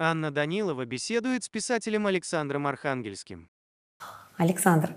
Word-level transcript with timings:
Анна 0.00 0.30
Данилова 0.30 0.84
беседует 0.84 1.42
с 1.42 1.48
писателем 1.48 2.06
Александром 2.06 2.68
Архангельским. 2.68 3.48
Александр, 4.36 4.92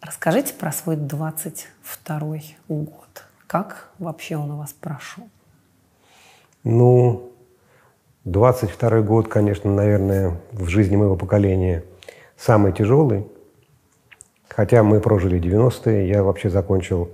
расскажите 0.00 0.54
про 0.54 0.70
свой 0.70 0.94
22 0.94 2.20
год. 2.68 3.24
Как 3.48 3.90
вообще 3.98 4.36
он 4.36 4.52
у 4.52 4.58
вас 4.58 4.72
прошел? 4.72 5.28
Ну, 6.62 7.32
22 8.24 9.00
год, 9.00 9.26
конечно, 9.26 9.72
наверное, 9.72 10.40
в 10.52 10.68
жизни 10.68 10.94
моего 10.94 11.16
поколения 11.16 11.82
самый 12.36 12.72
тяжелый. 12.72 13.26
Хотя 14.48 14.84
мы 14.84 15.00
прожили 15.00 15.40
90-е, 15.40 16.08
я 16.08 16.22
вообще 16.22 16.50
закончил 16.50 17.10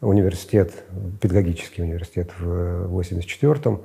университет, 0.00 0.84
педагогический 1.20 1.82
университет 1.82 2.30
в 2.38 2.96
84-м. 2.96 3.82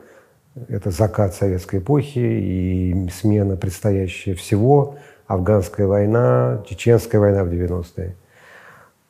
Это 0.67 0.91
закат 0.91 1.33
советской 1.33 1.79
эпохи 1.79 2.19
и 2.19 3.09
смена 3.09 3.57
предстоящая 3.57 4.35
всего. 4.35 4.95
Афганская 5.25 5.87
война, 5.87 6.63
Чеченская 6.67 7.19
война 7.19 7.43
в 7.43 7.47
90-е. 7.47 8.15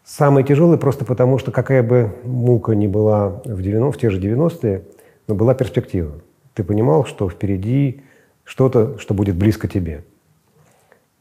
Самый 0.05 0.43
тяжелый 0.43 0.77
просто 0.77 1.05
потому, 1.05 1.38
что 1.38 1.52
какая 1.52 1.83
бы 1.83 2.13
мука 2.23 2.75
ни 2.75 2.88
была 2.88 3.41
в, 3.45 3.61
90, 3.61 3.97
в 3.97 4.02
те 4.02 4.09
же 4.09 4.21
90-е, 4.21 4.83
но 5.27 5.35
была 5.35 5.53
перспектива. 5.53 6.13
Ты 6.53 6.63
понимал, 6.63 7.05
что 7.05 7.29
впереди 7.29 8.03
что-то, 8.44 8.97
что 8.99 9.13
будет 9.13 9.35
близко 9.35 9.67
тебе. 9.67 10.03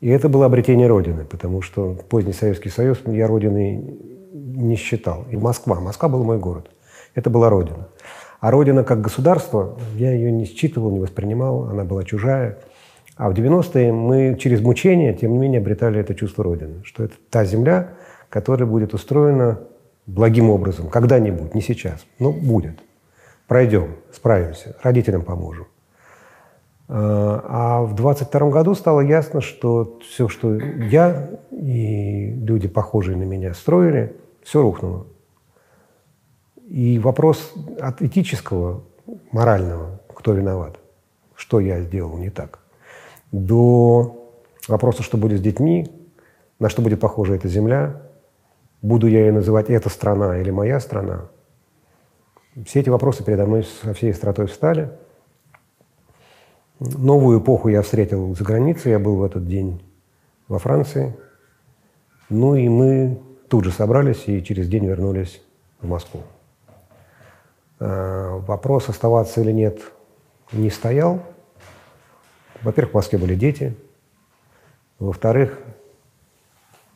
И 0.00 0.08
это 0.08 0.28
было 0.28 0.46
обретение 0.46 0.88
Родины, 0.88 1.24
потому 1.24 1.62
что 1.62 1.96
поздний 2.08 2.32
Советский 2.32 2.70
Союз 2.70 3.00
я 3.06 3.26
Родиной 3.28 3.76
не 4.32 4.76
считал. 4.76 5.24
И 5.30 5.36
Москва. 5.36 5.80
Москва 5.80 6.08
был 6.08 6.24
мой 6.24 6.38
город. 6.38 6.70
Это 7.14 7.30
была 7.30 7.48
Родина. 7.50 7.88
А 8.42 8.50
Родина 8.50 8.82
как 8.82 9.00
государство, 9.00 9.78
я 9.94 10.10
ее 10.10 10.32
не 10.32 10.46
считывал, 10.46 10.90
не 10.90 10.98
воспринимал, 10.98 11.68
она 11.68 11.84
была 11.84 12.02
чужая. 12.02 12.58
А 13.16 13.30
в 13.30 13.34
90-е 13.34 13.92
мы 13.92 14.36
через 14.36 14.60
мучения, 14.60 15.14
тем 15.14 15.30
не 15.30 15.38
менее, 15.38 15.60
обретали 15.60 16.00
это 16.00 16.16
чувство 16.16 16.42
Родины, 16.42 16.82
что 16.82 17.04
это 17.04 17.14
та 17.30 17.44
земля, 17.44 17.90
которая 18.30 18.68
будет 18.68 18.94
устроена 18.94 19.60
благим 20.06 20.50
образом, 20.50 20.88
когда-нибудь, 20.88 21.54
не 21.54 21.60
сейчас, 21.60 22.04
но 22.18 22.32
будет. 22.32 22.80
Пройдем, 23.46 23.94
справимся, 24.12 24.74
родителям 24.82 25.22
поможем. 25.22 25.68
А 26.88 27.82
в 27.82 27.94
22 27.94 28.50
году 28.50 28.74
стало 28.74 29.02
ясно, 29.02 29.40
что 29.40 30.00
все, 30.02 30.26
что 30.26 30.56
я 30.56 31.30
и 31.52 32.34
люди, 32.34 32.66
похожие 32.66 33.16
на 33.16 33.22
меня, 33.22 33.54
строили, 33.54 34.16
все 34.42 34.62
рухнуло. 34.62 35.06
И 36.72 36.98
вопрос 36.98 37.52
от 37.80 38.00
этического, 38.00 38.82
морального, 39.30 40.00
кто 40.14 40.32
виноват, 40.32 40.78
что 41.34 41.60
я 41.60 41.80
сделал 41.82 42.16
не 42.16 42.30
так, 42.30 42.60
до 43.30 44.16
вопроса, 44.68 45.02
что 45.02 45.18
будет 45.18 45.40
с 45.40 45.42
детьми, 45.42 45.86
на 46.58 46.68
что 46.68 46.80
будет 46.80 47.00
похожа 47.00 47.34
эта 47.34 47.48
земля, 47.48 48.02
буду 48.80 49.06
я 49.06 49.20
ее 49.26 49.32
называть 49.32 49.68
«эта 49.68 49.88
страна» 49.90 50.38
или 50.38 50.50
«моя 50.50 50.80
страна», 50.80 51.28
все 52.64 52.80
эти 52.80 52.88
вопросы 52.88 53.24
передо 53.24 53.46
мной 53.46 53.64
со 53.64 53.92
всей 53.94 54.12
остротой 54.12 54.46
встали– 54.46 54.90
Новую 56.98 57.40
эпоху 57.40 57.68
я 57.68 57.82
встретил 57.82 58.34
за 58.34 58.42
границей, 58.42 58.90
я 58.90 58.98
был 58.98 59.16
в 59.16 59.22
этот 59.22 59.46
день 59.46 59.80
во 60.48 60.58
Франции. 60.58 61.16
Ну 62.28 62.56
и 62.56 62.68
мы 62.68 63.20
тут 63.48 63.64
же 63.64 63.70
собрались 63.70 64.24
и 64.26 64.42
через 64.42 64.68
день 64.68 64.86
вернулись 64.86 65.40
в 65.80 65.88
Москву. 65.88 66.22
А, 67.84 68.38
вопрос, 68.46 68.88
оставаться 68.88 69.40
или 69.40 69.50
нет, 69.50 69.80
не 70.52 70.70
стоял. 70.70 71.20
Во-первых, 72.62 72.92
в 72.92 72.94
Москве 72.94 73.18
были 73.18 73.34
дети. 73.34 73.76
Во-вторых, 75.00 75.58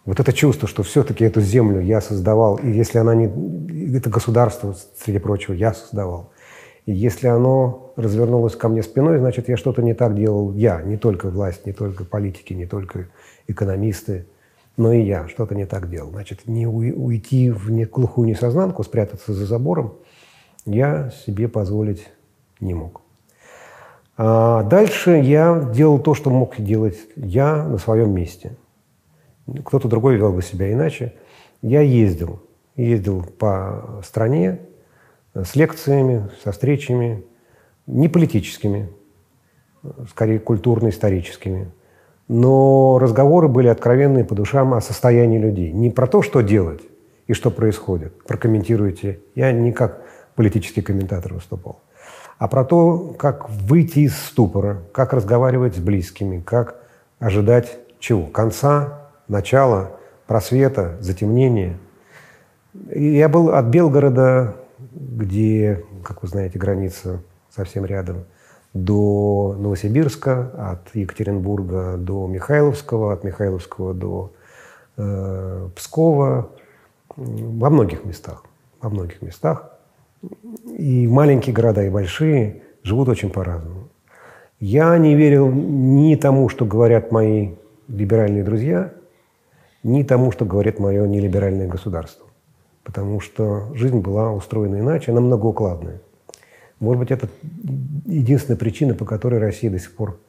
вот 0.05 0.21
это 0.21 0.33
чувство, 0.33 0.69
что 0.69 0.85
все-таки 0.85 1.25
эту 1.25 1.41
землю 1.41 1.81
я 1.81 2.01
создавал, 2.01 2.57
и 2.59 2.71
если 2.71 2.99
она 2.99 3.17
не... 3.17 3.97
Это 3.97 4.11
государство, 4.11 4.77
среди 4.97 5.19
прочего, 5.19 5.55
я 5.55 5.75
создавал. 5.75 6.31
И 6.85 6.93
если 6.93 7.27
оно 7.27 7.93
развернулось 7.97 8.55
ко 8.55 8.69
мне 8.69 8.85
спиной, 8.85 9.19
значит, 9.19 9.49
я 9.49 9.57
что-то 9.57 9.83
не 9.83 9.93
так 9.93 10.15
делал. 10.15 10.53
Я, 10.53 10.83
не 10.83 10.97
только 10.97 11.31
власть, 11.31 11.67
не 11.67 11.73
только 11.73 12.05
политики, 12.05 12.53
не 12.53 12.67
только 12.67 13.09
экономисты, 13.49 14.27
но 14.77 14.93
и 14.93 15.03
я 15.03 15.27
что-то 15.27 15.57
не 15.57 15.67
так 15.67 15.91
делал. 15.91 16.11
Значит, 16.11 16.47
не 16.47 16.69
уйти 16.69 17.51
в 17.51 17.73
глухую 17.89 18.29
несознанку, 18.29 18.85
спрятаться 18.85 19.33
за 19.33 19.47
забором 19.47 19.95
я 20.66 21.10
себе 21.10 21.49
позволить 21.49 22.09
не 22.60 22.75
мог. 22.75 23.00
А 24.19 24.62
дальше 24.65 25.12
я 25.12 25.71
делал 25.75 25.99
то, 25.99 26.15
что 26.15 26.31
мог 26.31 26.56
делать 26.59 26.99
я 27.16 27.65
на 27.65 27.78
своем 27.78 28.12
месте. 28.12 28.56
Кто-то 29.65 29.88
другой 29.88 30.16
вел 30.16 30.32
бы 30.32 30.43
себя 30.43 30.72
иначе. 30.72 31.15
Я 31.62 31.81
ездил. 31.81 32.43
Ездил 32.77 33.22
по 33.22 34.00
стране, 34.04 34.60
с 35.34 35.54
лекциями, 35.54 36.28
со 36.43 36.53
встречами, 36.53 37.25
не 37.87 38.09
политическими, 38.09 38.91
скорее 40.10 40.38
культурно-историческими. 40.38 41.71
Но 42.28 42.98
разговоры 42.98 43.48
были 43.48 43.69
откровенные 43.69 44.25
по 44.25 44.34
душам 44.34 44.75
о 44.75 44.81
состоянии 44.81 45.38
людей. 45.38 45.72
Не 45.72 45.91
про 45.91 46.06
то, 46.06 46.22
что 46.22 46.41
делать 46.41 46.83
и 47.28 47.34
что 47.34 47.50
происходит. 47.50 48.25
Прокомментируйте. 48.25 49.21
Я 49.34 49.53
не 49.53 49.72
как 49.72 50.03
политический 50.37 50.83
комментатор 50.83 51.35
выступал. 51.35 51.81
А 52.39 52.49
про 52.49 52.65
то, 52.65 53.15
как 53.19 53.51
выйти 53.51 54.01
из 54.01 54.17
ступора, 54.17 54.83
как 54.93 55.13
разговаривать 55.13 55.77
с 55.77 55.79
близкими, 55.79 56.41
как 56.41 56.77
ожидать 57.19 57.79
чего? 57.99 58.27
Конца, 58.27 59.09
начала, 59.27 59.93
просвета, 60.27 60.97
затемнения. 61.01 61.79
Я 62.95 63.29
был 63.29 63.51
от 63.51 63.67
Белгорода 63.67 64.57
где, 64.97 65.85
как 66.03 66.23
вы 66.23 66.29
знаете, 66.29 66.59
граница 66.59 67.23
совсем 67.51 67.85
рядом, 67.85 68.25
до 68.75 69.57
Новосибирска, 69.59 70.73
от 70.73 70.95
Екатеринбурга 70.95 71.97
до 71.97 72.27
Михайловского, 72.27 73.15
от 73.15 73.25
Михайловского 73.25 73.95
до 73.95 74.33
э, 74.99 75.69
Пскова, 75.75 76.51
во 77.17 77.71
многих 77.71 78.05
местах, 78.05 78.45
во 78.83 78.91
многих 78.91 79.23
местах. 79.23 79.71
И 80.78 81.06
маленькие 81.06 81.54
города, 81.54 81.84
и 81.84 81.91
большие 81.91 82.62
живут 82.82 83.09
очень 83.09 83.31
по-разному. 83.31 83.88
Я 84.59 84.97
не 84.99 85.15
верил 85.15 85.50
ни 85.50 86.15
тому, 86.16 86.49
что 86.49 86.65
говорят 86.65 87.12
мои 87.12 87.50
либеральные 87.88 88.44
друзья, 88.44 88.93
ни 89.82 90.03
тому, 90.03 90.32
что 90.32 90.44
говорит 90.44 90.78
мое 90.78 91.06
нелиберальное 91.06 91.69
государство 91.69 92.27
потому 92.87 93.21
что 93.21 93.75
жизнь 93.75 93.99
была 93.99 94.31
устроена 94.31 94.77
иначе, 94.77 95.10
она 95.10 95.21
многоукладная. 95.21 96.00
Может 96.78 97.00
быть, 97.00 97.10
это 97.10 97.28
единственная 98.06 98.56
причина, 98.56 98.94
по 98.94 99.04
которой 99.04 99.41
Россия 99.41 99.71
до 99.72 99.81
сих 99.81 99.93
пор 99.97 100.21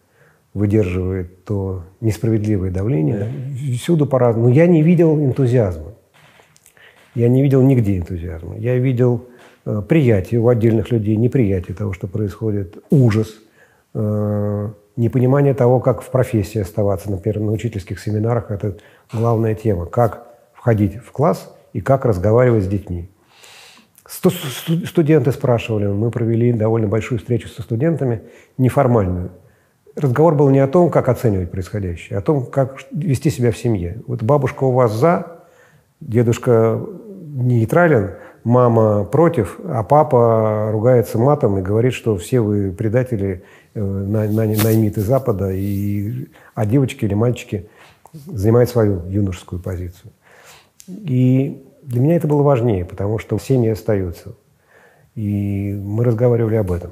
выдерживает 0.55 1.45
то 1.45 1.83
несправедливое 2.01 2.71
давление. 2.71 3.19
Да. 3.19 3.77
Всюду 3.77 4.07
по-разному. 4.07 4.47
Но 4.47 4.53
я 4.53 4.65
не 4.65 4.81
видел 4.81 5.23
энтузиазма. 5.23 5.93
Я 7.13 7.29
не 7.29 7.43
видел 7.43 7.61
нигде 7.61 7.99
энтузиазма. 7.99 8.57
Я 8.57 8.75
видел 8.77 9.25
приятие 9.87 10.39
у 10.39 10.47
отдельных 10.47 10.91
людей, 10.91 11.15
неприятие 11.15 11.75
того, 11.75 11.93
что 11.93 12.07
происходит, 12.07 12.77
ужас, 12.89 13.35
э, 13.93 14.69
непонимание 14.95 15.53
того, 15.53 15.79
как 15.79 16.01
в 16.01 16.09
профессии 16.09 16.59
оставаться. 16.59 17.11
Например, 17.11 17.39
на 17.39 17.51
учительских 17.51 17.99
семинарах 17.99 18.51
это 18.51 18.77
главная 19.11 19.55
тема. 19.55 19.85
Как 19.85 20.27
входить 20.53 20.97
в 20.97 21.11
класс– 21.11 21.53
и 21.77 21.81
как 21.81 22.05
разговаривать 22.05 22.63
с 22.63 22.67
детьми. 22.67 23.07
Студенты 24.07 25.31
спрашивали, 25.31 25.85
мы 25.85 26.09
провели 26.09 26.51
довольно 26.51 26.87
большую 26.87 27.19
встречу 27.19 27.49
со 27.49 27.61
студентами, 27.61 28.23
неформальную. 28.57 29.29
Разговор 29.95 30.33
был 30.33 30.49
не 30.49 30.57
о 30.57 30.67
том, 30.67 30.89
как 30.89 31.07
оценивать 31.07 31.51
происходящее, 31.51 32.17
а 32.17 32.19
о 32.19 32.23
том, 32.23 32.47
как 32.47 32.77
вести 32.91 33.29
себя 33.29 33.51
в 33.51 33.57
семье. 33.57 34.01
Вот 34.07 34.23
бабушка 34.23 34.63
у 34.63 34.71
вас 34.71 34.91
за, 34.91 35.43
дедушка 35.99 36.81
нейтрален, 37.35 38.13
мама 38.43 39.03
против, 39.03 39.59
а 39.65 39.83
папа 39.83 40.69
ругается 40.71 41.17
матом 41.17 41.57
и 41.57 41.61
говорит, 41.61 41.93
что 41.93 42.17
все 42.17 42.39
вы 42.39 42.71
предатели, 42.71 43.43
э, 43.73 43.81
наймиты 43.81 45.01
Запада, 45.01 45.51
и, 45.51 46.27
а 46.55 46.65
девочки 46.65 47.05
или 47.05 47.13
мальчики 47.13 47.69
занимают 48.25 48.69
свою 48.69 49.05
юношескую 49.07 49.61
позицию. 49.61 50.11
И 50.87 51.63
для 51.83 52.01
меня 52.01 52.15
это 52.15 52.27
было 52.27 52.41
важнее, 52.41 52.85
потому 52.85 53.19
что 53.19 53.37
семьи 53.39 53.69
остаются. 53.69 54.33
И 55.15 55.73
мы 55.73 56.03
разговаривали 56.03 56.55
об 56.55 56.71
этом. 56.71 56.91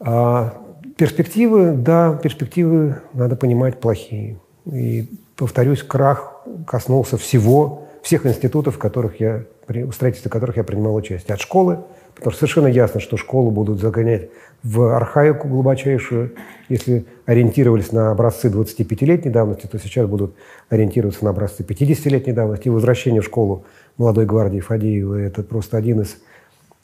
А 0.00 0.54
перспективы, 0.96 1.72
да, 1.72 2.14
перспективы, 2.14 3.02
надо 3.12 3.36
понимать, 3.36 3.80
плохие. 3.80 4.38
И, 4.66 5.08
повторюсь, 5.36 5.82
крах 5.82 6.42
коснулся 6.66 7.16
всего, 7.16 7.88
всех 8.02 8.26
институтов, 8.26 8.76
в 8.76 8.78
которых 8.78 9.20
я, 9.20 9.44
при 9.66 9.88
строительстве 9.90 10.30
которых 10.30 10.56
я 10.56 10.64
принимал 10.64 10.94
участие. 10.94 11.34
От 11.34 11.40
школы, 11.40 11.80
потому 12.14 12.32
что 12.32 12.40
совершенно 12.40 12.66
ясно, 12.66 13.00
что 13.00 13.16
школу 13.16 13.50
будут 13.50 13.80
загонять 13.80 14.30
в 14.62 14.94
архаику 14.94 15.48
глубочайшую. 15.48 16.32
Если 16.68 17.06
ориентировались 17.26 17.92
на 17.92 18.10
образцы 18.10 18.48
25-летней 18.48 19.30
давности, 19.30 19.66
то 19.66 19.78
сейчас 19.78 20.06
будут 20.06 20.34
ориентироваться 20.68 21.24
на 21.24 21.30
образцы 21.30 21.62
50-летней 21.62 22.32
давности. 22.32 22.68
И 22.68 22.70
возвращение 22.70 23.22
в 23.22 23.24
школу 23.24 23.64
молодой 23.96 24.26
гвардии 24.26 24.60
Фадеева– 24.60 25.14
это 25.20 25.42
просто 25.42 25.76
один 25.76 26.00
из 26.02 26.16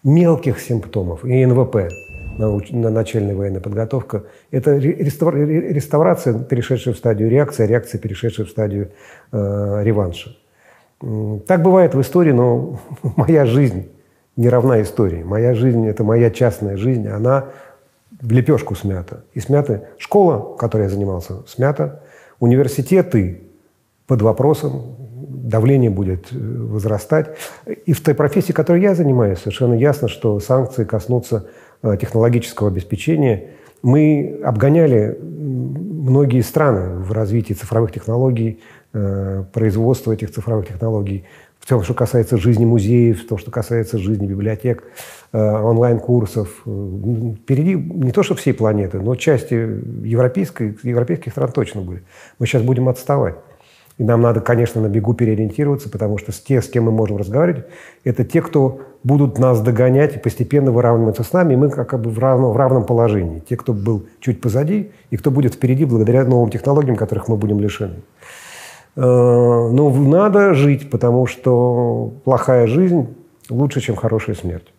мелких 0.05 0.61
симптомов. 0.61 1.25
И 1.25 1.45
НВП 1.45 1.91
на 2.39 2.91
начальная 2.91 3.35
военная 3.35 3.61
подготовка. 3.61 4.25
Это 4.51 4.77
реставрация, 4.77 6.39
перешедшая 6.39 6.95
в 6.95 6.99
стадию 6.99 7.31
реакции, 7.31 7.65
а 7.65 7.67
реакция, 7.67 7.99
перешедшая 7.99 8.47
в 8.47 8.51
стадию 8.51 8.91
э, 9.33 9.81
реванша. 9.83 10.37
Так 11.01 11.63
бывает 11.63 11.95
в 11.95 12.01
истории, 12.01 12.33
но 12.33 12.81
моя 13.17 13.47
жизнь 13.47 13.89
не 14.37 14.49
равна 14.49 14.83
истории. 14.83 15.23
Моя 15.23 15.55
жизнь– 15.55 15.87
это 15.89 16.05
моя 16.05 16.31
частная 16.31 16.77
жизнь, 16.77 17.07
она 17.09 17.47
в 18.21 18.31
лепешку 18.31 18.75
смята. 18.75 19.25
И 19.35 19.41
смята 19.41 19.89
школа, 19.99 20.57
которой 20.57 20.85
я 20.85 20.89
занимался, 20.89 21.47
смята. 21.47 22.03
Университеты 22.39 23.43
под 24.07 24.23
вопросом, 24.23 24.97
давление 24.99 25.91
будет 25.91 26.33
э, 26.33 26.37
возрастать. 26.37 27.37
И 27.87 27.93
в 27.93 28.03
той 28.03 28.15
профессии, 28.15 28.53
которой 28.53 28.83
я 28.83 28.95
занимаюсь, 28.95 29.39
совершенно 29.39 29.75
ясно, 29.75 30.09
что 30.09 30.39
санкции 30.41 30.85
коснутся 30.85 31.47
Э, 31.83 31.97
технологического 32.01 32.69
обеспечения. 32.69 33.51
Мы 33.83 34.41
обгоняли 34.43 35.17
многие 35.21 36.41
страны 36.41 36.99
в 36.99 37.13
развитии 37.13 37.53
цифровых 37.53 37.93
технологий, 37.93 38.61
производства 39.53 40.13
этих 40.13 40.31
цифровых 40.31 40.69
технологий, 40.69 41.25
в 41.67 41.69
том, 41.69 41.83
что 41.83 41.95
касается 41.95 42.37
жизни 42.37 42.65
музеев, 42.65 43.25
в 43.25 43.27
том, 43.27 43.39
что 43.39 43.51
касается 43.51 43.99
жизни 43.99 44.27
библиотек, 44.27 44.85
э, 45.33 45.39
онлайн-курсов. 45.39 46.63
Впереди 46.65 47.75
не 47.75 48.13
то, 48.13 48.23
что 48.23 48.37
всей 48.37 48.55
планеты, 48.55 49.01
но 49.01 49.17
части 49.17 49.55
европейской, 50.05 50.79
европейских 50.85 51.33
стран 51.33 51.51
точно 51.51 51.81
были. 51.81 52.05
Мы 52.39 52.47
сейчас 52.47 52.63
будем 52.63 52.89
отставать. 52.89 53.35
И 53.99 54.05
нам 54.05 54.21
надо, 54.21 54.41
конечно, 54.41 54.81
на 54.81 54.89
бегу 54.89 55.15
переориентироваться, 55.15 55.89
потому 55.89 56.19
что 56.19 56.31
те, 56.31 56.63
с 56.63 56.69
кем 56.69 56.85
мы 56.85 56.93
можем 56.93 57.17
разговаривать, 57.17 57.65
это 58.05 58.25
те, 58.25 58.43
кто 58.43 58.83
будут 59.03 59.39
нас 59.39 59.61
догонять 59.61 60.15
и 60.15 60.19
постепенно 60.21 60.71
выравниваться 60.71 61.25
с 61.25 61.33
нами, 61.33 61.55
и 61.55 61.57
мы 61.57 61.71
как 61.71 62.01
бы 62.01 62.11
в 62.11 62.19
равном, 62.21 62.53
в 62.53 62.57
равном 62.57 62.85
положении. 62.85 63.41
Те, 63.41 63.57
кто 63.57 63.73
был 63.73 64.07
чуть 64.21 64.41
позади, 64.41 64.93
и 65.11 65.17
кто 65.17 65.33
будет 65.33 65.55
впереди 65.55 65.85
благодаря 65.85 66.25
новым 66.25 66.51
технологиям, 66.51 66.95
которых 66.95 67.27
мы 67.27 67.37
будем 67.37 67.59
лишены. 67.59 67.97
Э, 68.97 69.01
но 69.01 69.91
надо 69.91 70.55
жить, 70.55 70.91
потому 70.91 71.27
что 71.27 72.15
плохая 72.25 72.67
жизнь 72.67 73.15
лучше, 73.51 73.81
чем 73.81 73.95
хорошая 73.95 74.35
смерть. 74.35 74.73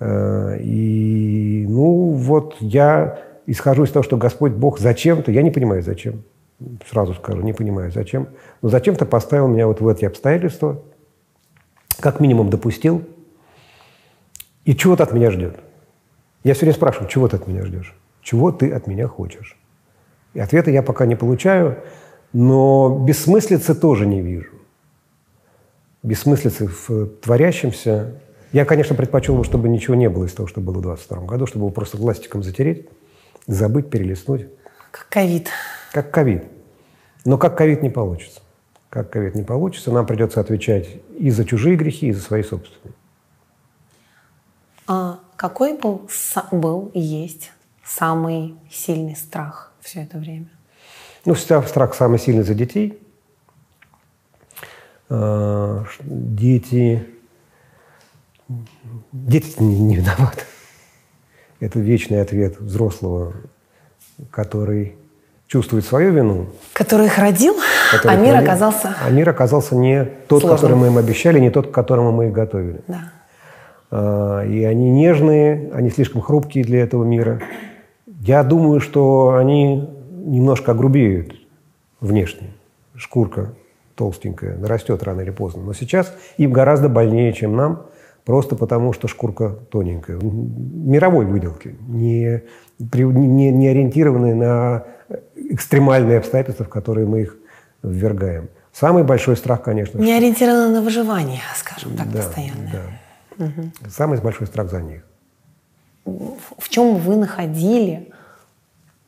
Э, 0.00 0.56
и, 0.58 1.66
ну, 1.68 2.12
вот 2.12 2.56
я 2.60 3.18
исхожу 3.46 3.84
из 3.84 3.90
того, 3.90 4.02
что 4.02 4.16
Господь 4.16 4.52
Бог 4.52 4.78
зачем-то, 4.78 5.30
я 5.30 5.42
не 5.42 5.50
понимаю, 5.50 5.82
зачем, 5.82 6.22
сразу 6.88 7.14
скажу, 7.14 7.42
не 7.42 7.52
понимаю, 7.52 7.92
зачем, 7.92 8.28
но 8.62 8.70
зачем-то 8.70 9.04
поставил 9.04 9.48
меня 9.48 9.66
вот 9.66 9.80
в 9.80 9.88
эти 9.88 10.06
обстоятельства, 10.06 10.80
как 12.00 12.20
минимум 12.20 12.50
допустил, 12.50 13.04
и 14.64 14.74
чего 14.74 14.96
ты 14.96 15.02
от 15.02 15.12
меня 15.12 15.30
ждет? 15.30 15.60
Я 16.42 16.54
все 16.54 16.62
время 16.62 16.74
спрашиваю, 16.74 17.08
чего 17.08 17.28
ты 17.28 17.36
от 17.36 17.46
меня 17.46 17.64
ждешь? 17.64 17.94
Чего 18.22 18.50
ты 18.50 18.72
от 18.72 18.86
меня 18.86 19.06
хочешь? 19.06 19.56
И 20.34 20.40
ответа 20.40 20.70
я 20.70 20.82
пока 20.82 21.06
не 21.06 21.14
получаю, 21.14 21.78
но 22.32 23.04
бессмыслицы 23.06 23.74
тоже 23.74 24.06
не 24.06 24.20
вижу. 24.20 24.50
Бессмыслицы 26.02 26.68
в 26.68 27.06
творящемся. 27.20 28.20
Я, 28.52 28.64
конечно, 28.64 28.94
предпочел 28.94 29.36
бы, 29.36 29.44
чтобы 29.44 29.68
ничего 29.68 29.94
не 29.94 30.08
было 30.08 30.24
из 30.24 30.32
того, 30.32 30.46
что 30.46 30.60
было 30.60 30.78
в 30.78 30.82
22 30.82 31.18
году, 31.22 31.46
чтобы 31.46 31.64
его 31.64 31.70
просто 31.70 31.96
пластиком 31.96 32.42
затереть, 32.42 32.88
забыть, 33.46 33.90
перелистнуть. 33.90 34.46
Как 34.90 35.08
ковид. 35.08 35.48
Как 35.92 36.10
ковид. 36.10 36.44
Но 37.24 37.38
как 37.38 37.56
ковид 37.56 37.82
не 37.82 37.90
получится. 37.90 38.40
Как 38.88 39.10
ковид 39.10 39.34
не 39.34 39.42
получится, 39.42 39.90
нам 39.90 40.06
придется 40.06 40.40
отвечать 40.40 40.88
и 41.18 41.30
за 41.30 41.44
чужие 41.44 41.76
грехи, 41.76 42.08
и 42.08 42.12
за 42.12 42.22
свои 42.22 42.42
собственные. 42.42 42.94
А 44.86 45.18
какой 45.36 45.76
был, 45.76 46.08
был 46.52 46.90
и 46.94 47.00
есть 47.00 47.52
самый 47.84 48.54
сильный 48.70 49.16
страх 49.16 49.72
все 49.80 50.02
это 50.02 50.18
время? 50.18 50.48
Ну, 51.26 51.34
страх 51.34 51.94
самый 51.94 52.20
сильный 52.20 52.44
за 52.44 52.54
детей. 52.54 52.98
А, 55.08 55.84
дети, 56.00 57.04
дети 59.12 59.60
не, 59.60 59.80
не 59.80 59.96
виноваты. 59.96 60.42
Это 61.58 61.80
вечный 61.80 62.22
ответ 62.22 62.60
взрослого, 62.60 63.32
который 64.30 64.96
чувствует 65.48 65.84
свою 65.84 66.12
вину. 66.12 66.46
Который 66.72 67.06
их 67.06 67.18
родил, 67.18 67.56
который 67.90 68.16
а 68.16 68.20
мир 68.20 68.34
родил, 68.34 68.48
оказался... 68.48 68.96
А 69.04 69.10
мир 69.10 69.28
оказался 69.28 69.74
не 69.74 70.04
тот, 70.04 70.42
сложным. 70.42 70.56
который 70.56 70.76
мы 70.76 70.86
им 70.88 70.98
обещали, 70.98 71.40
не 71.40 71.50
тот, 71.50 71.70
к 71.70 71.74
которому 71.74 72.12
мы 72.12 72.26
их 72.26 72.32
готовили. 72.32 72.82
Да. 72.86 73.12
А, 73.90 74.44
и 74.44 74.62
они 74.62 74.90
нежные, 74.90 75.72
они 75.72 75.90
слишком 75.90 76.20
хрупкие 76.20 76.64
для 76.64 76.82
этого 76.82 77.04
мира. 77.04 77.40
Я 78.06 78.44
думаю, 78.44 78.80
что 78.80 79.34
они 79.34 79.95
немножко 80.26 80.72
огрубеют 80.72 81.34
внешне. 82.00 82.52
Шкурка 82.94 83.54
толстенькая, 83.94 84.56
нарастет 84.56 85.02
рано 85.02 85.22
или 85.22 85.30
поздно. 85.30 85.62
Но 85.62 85.72
сейчас 85.72 86.14
им 86.36 86.52
гораздо 86.52 86.88
больнее, 86.88 87.32
чем 87.32 87.56
нам, 87.56 87.86
просто 88.24 88.56
потому 88.56 88.92
что 88.92 89.08
шкурка 89.08 89.50
тоненькая. 89.70 90.18
Мировой 90.18 91.24
выделки, 91.24 91.76
не, 91.88 92.42
не, 92.78 93.50
не 93.50 93.68
ориентированные 93.68 94.34
на 94.34 94.84
экстремальные 95.34 96.18
обстоятельства, 96.18 96.64
в 96.64 96.68
которые 96.68 97.06
мы 97.06 97.22
их 97.22 97.36
ввергаем. 97.82 98.48
Самый 98.72 99.04
большой 99.04 99.36
страх, 99.36 99.62
конечно... 99.62 99.98
Не 99.98 100.14
ориентированы 100.14 100.68
на 100.68 100.82
выживание, 100.82 101.40
скажем 101.56 101.96
так, 101.96 102.10
да, 102.10 102.18
постоянно. 102.18 102.70
Да. 102.72 103.44
Угу. 103.46 103.70
Самый 103.88 104.20
большой 104.20 104.46
страх 104.46 104.70
за 104.70 104.82
них. 104.82 105.02
В 106.04 106.68
чем 106.68 106.96
вы 106.96 107.16
находили 107.16 108.12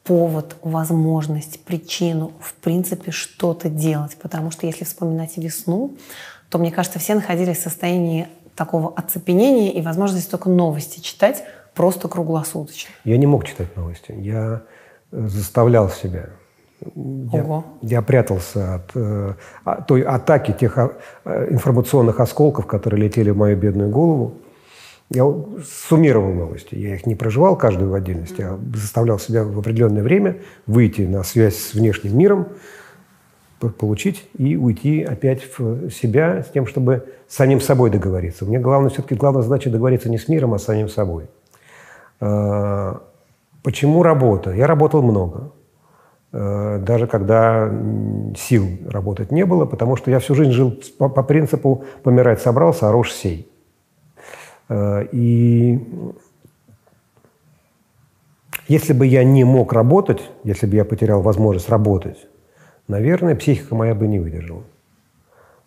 повод, 0.08 0.56
возможность, 0.62 1.62
причину, 1.64 2.32
в 2.40 2.54
принципе, 2.54 3.10
что-то 3.10 3.68
делать? 3.68 4.16
Потому 4.20 4.50
что 4.50 4.66
если 4.66 4.84
вспоминать 4.84 5.36
весну, 5.36 5.94
то, 6.48 6.58
мне 6.58 6.72
кажется, 6.72 6.98
все 6.98 7.14
находились 7.14 7.58
в 7.58 7.62
состоянии 7.62 8.26
такого 8.56 8.94
оцепенения 8.96 9.70
и 9.70 9.82
возможности 9.82 10.30
только 10.30 10.48
новости 10.48 11.00
читать 11.00 11.44
просто 11.74 12.08
круглосуточно. 12.08 12.90
Я 13.04 13.18
не 13.18 13.26
мог 13.26 13.44
читать 13.44 13.76
новости. 13.76 14.12
Я 14.18 14.62
э, 15.12 15.26
заставлял 15.28 15.90
себя. 15.90 16.30
Я, 17.32 17.64
я 17.82 18.02
прятался 18.02 18.76
от 18.76 18.90
э, 18.94 19.34
той 19.86 20.02
атаки, 20.02 20.52
тех 20.52 20.78
э, 20.78 21.48
информационных 21.50 22.18
осколков, 22.18 22.66
которые 22.66 23.02
летели 23.02 23.30
в 23.30 23.36
мою 23.36 23.58
бедную 23.58 23.90
голову. 23.90 24.38
Я 25.10 25.24
суммировал 25.64 26.32
новости. 26.34 26.74
Я 26.74 26.94
их 26.94 27.06
не 27.06 27.14
проживал 27.14 27.56
каждую 27.56 27.90
в 27.90 27.94
отдельности, 27.94 28.42
а 28.42 28.58
заставлял 28.74 29.18
себя 29.18 29.42
в 29.42 29.58
определенное 29.58 30.02
время 30.02 30.38
выйти 30.66 31.02
на 31.02 31.22
связь 31.22 31.56
с 31.56 31.74
внешним 31.74 32.18
миром, 32.18 32.48
получить 33.78 34.28
и 34.36 34.56
уйти 34.56 35.02
опять 35.02 35.42
в 35.58 35.90
себя 35.90 36.42
с 36.42 36.50
тем, 36.50 36.66
чтобы 36.66 37.06
с 37.26 37.36
самим 37.36 37.60
собой 37.60 37.90
договориться. 37.90 38.44
Мне 38.44 38.58
главное, 38.58 38.90
все-таки 38.90 39.14
главная 39.14 39.42
задача 39.42 39.70
договориться 39.70 40.10
не 40.10 40.18
с 40.18 40.28
миром, 40.28 40.52
а 40.54 40.58
с 40.58 40.64
самим 40.64 40.88
собой. 40.88 41.26
А, 42.20 43.00
почему 43.62 44.02
работа? 44.02 44.52
Я 44.52 44.66
работал 44.66 45.02
много. 45.02 45.52
Э, 46.32 46.78
даже 46.78 47.06
когда 47.06 47.72
сил 48.36 48.66
работать 48.86 49.32
не 49.32 49.46
было, 49.46 49.64
потому 49.64 49.96
что 49.96 50.10
я 50.10 50.18
всю 50.18 50.34
жизнь 50.34 50.52
жил 50.52 50.78
по 50.98 51.22
принципу 51.22 51.84
«помирать 52.02 52.42
собрался, 52.42 52.88
а 52.88 52.92
рожь 52.92 53.12
сей». 53.12 53.50
Э, 54.68 55.04
и 55.12 55.80
если 58.68 58.92
бы 58.92 59.06
я 59.06 59.24
не 59.24 59.44
мог 59.44 59.72
работать, 59.72 60.20
если 60.44 60.66
бы 60.66 60.76
я 60.76 60.84
потерял 60.84 61.22
возможность 61.22 61.68
работать, 61.68 62.26
наверное, 62.86 63.34
психика 63.34 63.74
моя 63.74 63.94
бы 63.94 64.06
не 64.06 64.18
выдержала. 64.18 64.62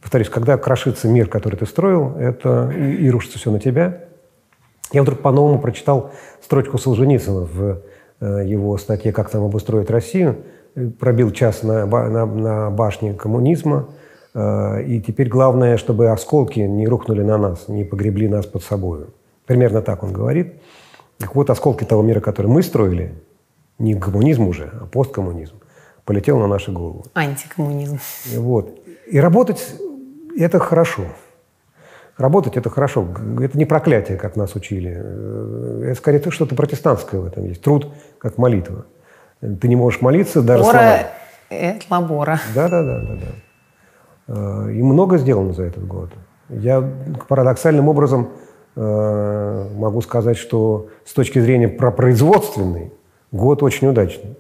Повторюсь, 0.02 0.30
когда 0.30 0.58
крошится 0.58 1.08
мир, 1.08 1.28
который 1.28 1.56
ты 1.56 1.66
строил, 1.66 2.16
это 2.18 2.72
и, 2.76 3.06
и 3.06 3.10
рушится 3.10 3.38
все 3.38 3.52
на 3.52 3.60
тебя. 3.60 4.06
Я 4.92 5.04
вдруг 5.04 5.20
по-новому 5.20 5.60
прочитал 5.60 6.12
строчку 6.42 6.78
Солженицына 6.78 7.42
в 7.42 7.82
Э, 8.22 8.44
его 8.46 8.78
статье 8.78 9.12
«Как 9.12 9.32
там 9.32 9.44
обустроить 9.44 9.90
Россию», 9.90 10.38
пробил 11.00 11.32
час 11.32 11.64
на, 11.64 11.88
на, 11.88 12.26
на 12.26 12.70
башне 12.70 13.14
коммунизма, 13.16 13.90
э, 13.90 13.94
и 14.34 15.04
теперь 15.06 15.28
главное, 15.28 15.78
чтобы 15.78 16.10
осколки 16.10 16.60
не 16.60 16.88
рухнули 16.88 17.22
на 17.22 17.38
нас, 17.38 17.68
не 17.68 17.84
погребли 17.84 18.28
нас 18.28 18.46
под 18.46 18.64
собой. 18.64 19.08
Примерно 19.46 19.82
так 19.82 20.04
он 20.04 20.14
говорит. 20.14 20.54
Так 21.18 21.36
вот, 21.36 21.50
осколки 21.50 21.84
того 21.84 22.02
мира, 22.02 22.20
который 22.22 22.48
мы 22.48 22.64
строили, 22.64 23.14
не 23.78 23.96
коммунизм 23.96 24.48
уже, 24.48 24.72
а 24.82 24.86
посткоммунизм, 24.86 25.56
полетел 26.06 26.40
на 26.40 26.48
наши 26.48 26.72
головы. 26.72 27.04
Антикоммунизм. 27.14 28.00
Вот. 28.38 28.80
И 29.08 29.20
работать 29.20 29.76
это 30.38 30.60
хорошо. 30.60 31.04
Работать– 32.18 32.56
это 32.58 32.70
хорошо. 32.70 33.08
Это 33.42 33.58
не 33.58 33.66
проклятие, 33.66 34.18
как 34.18 34.36
нас 34.36 34.56
учили. 34.56 34.92
Это 35.86 35.96
скорее 35.96 36.22
что-то 36.30 36.56
протестантское 36.56 37.20
в 37.20 37.26
этом 37.26 37.46
есть. 37.46 37.62
Труд 37.62 37.88
как 38.20 38.38
молитва. 38.38 38.86
Ты 39.40 39.68
не 39.68 39.76
можешь 39.76 40.02
молиться 40.02 40.42
даже 40.42 40.64
Лабора 40.64 40.80
словами. 40.80 41.06
это 41.50 41.86
лабора. 41.90 42.40
Да, 42.54 42.70
да, 42.70 42.84
да, 42.84 43.00
да, 43.00 43.16
да. 43.16 43.28
И 44.32 44.82
много 44.82 45.18
сделано 45.18 45.54
за 45.54 45.64
этот 45.64 45.86
год. 45.86 46.10
Я 46.50 46.82
парадоксальным 47.28 47.88
образом 47.88 48.30
э, 48.76 49.70
могу 49.76 50.02
сказать, 50.02 50.38
что 50.38 50.90
с 51.06 51.14
точки 51.14 51.40
зрения 51.40 51.68
производственной 51.68 52.94
год 53.32 53.64
очень 53.64 53.88
удачный. 53.88 54.38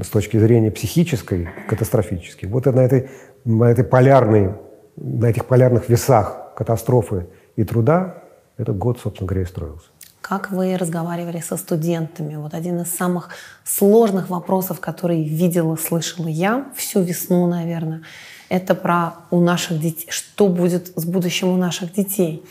С 0.00 0.08
точки 0.08 0.38
зрения 0.38 0.70
психической– 0.70 1.48
катастрофический. 1.68 2.48
Вот 2.48 2.66
на 2.66 2.80
этой, 2.80 3.10
на 3.44 3.64
этой 3.64 3.84
полярной, 3.84 4.54
на 4.96 5.26
этих 5.26 5.46
полярных 5.46 5.88
весах 5.88 6.52
катастрофы 6.56 7.26
и 7.56 7.64
труда 7.64 8.22
этот 8.56 8.78
год, 8.78 8.98
собственно 9.00 9.26
говоря, 9.26 9.42
и 9.42 9.46
строился. 9.46 9.86
Как 10.20 10.50
вы 10.50 10.76
разговаривали 10.76 11.40
со 11.40 11.56
студентами? 11.56 12.36
Вот 12.36 12.54
один 12.54 12.80
из 12.80 12.94
самых 12.94 13.30
сложных 13.64 14.30
вопросов, 14.30 14.80
который 14.80 15.24
видела, 15.24 15.76
слышала 15.76 16.28
я 16.28 16.70
всю 16.76 17.02
весну, 17.02 17.46
наверное, 17.46 18.02
это 18.50 18.74
про 18.74 19.14
у 19.30 19.40
наших 19.40 19.80
детей, 19.80 20.08
что 20.10 20.48
будет 20.48 20.92
с 20.96 21.04
будущим 21.06 21.48
у 21.48 21.56
наших 21.56 21.94
детей. 21.94 22.44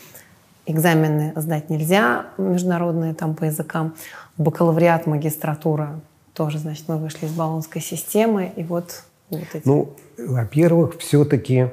Экзамены 0.66 1.32
сдать 1.36 1.70
нельзя, 1.70 2.26
международные 2.38 3.14
там 3.14 3.34
по 3.34 3.44
языкам, 3.44 3.94
бакалавриат, 4.36 5.06
магистратура 5.06 6.00
тоже, 6.32 6.58
значит, 6.58 6.88
мы 6.88 6.96
вышли 6.96 7.26
из 7.26 7.32
баллонской 7.32 7.82
системы, 7.82 8.50
и 8.56 8.62
вот, 8.62 9.04
вот 9.28 9.42
эти... 9.52 9.66
Ну, 9.66 9.94
во-первых, 10.16 10.98
все-таки 10.98 11.68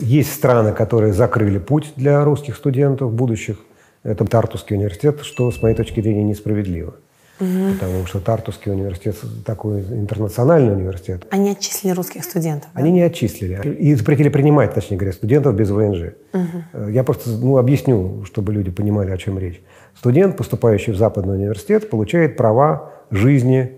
есть 0.00 0.32
страны, 0.32 0.72
которые 0.72 1.12
закрыли 1.12 1.58
путь 1.58 1.92
для 1.96 2.22
русских 2.24 2.56
студентов 2.56 3.12
будущих. 3.12 3.58
Это 4.04 4.24
Тартусский 4.24 4.76
университет, 4.76 5.22
что, 5.22 5.50
с 5.50 5.60
моей 5.60 5.74
точки 5.74 6.00
зрения, 6.00 6.22
несправедливо. 6.22 6.94
Угу. 7.40 7.74
Потому 7.74 8.06
что 8.06 8.20
Тартусский 8.20 8.72
университет 8.72 9.16
такой 9.44 9.80
интернациональный 9.80 10.72
университет. 10.72 11.26
Они 11.30 11.50
отчислили 11.50 11.92
русских 11.92 12.24
студентов? 12.24 12.70
Они 12.74 12.90
да? 12.90 12.94
не 12.96 13.02
отчислили. 13.02 13.76
И 13.78 13.94
запретили 13.94 14.28
принимать, 14.28 14.74
точнее 14.74 14.96
говоря, 14.96 15.12
студентов 15.12 15.54
без 15.54 15.70
ВНЖ. 15.70 16.14
Угу. 16.32 16.88
Я 16.88 17.04
просто 17.04 17.30
ну, 17.30 17.58
объясню, 17.58 18.24
чтобы 18.24 18.52
люди 18.52 18.70
понимали, 18.70 19.10
о 19.10 19.16
чем 19.16 19.38
речь. 19.38 19.60
Студент, 19.96 20.36
поступающий 20.36 20.92
в 20.92 20.96
Западный 20.96 21.34
университет, 21.36 21.90
получает 21.90 22.36
права 22.36 22.92
жизни 23.10 23.72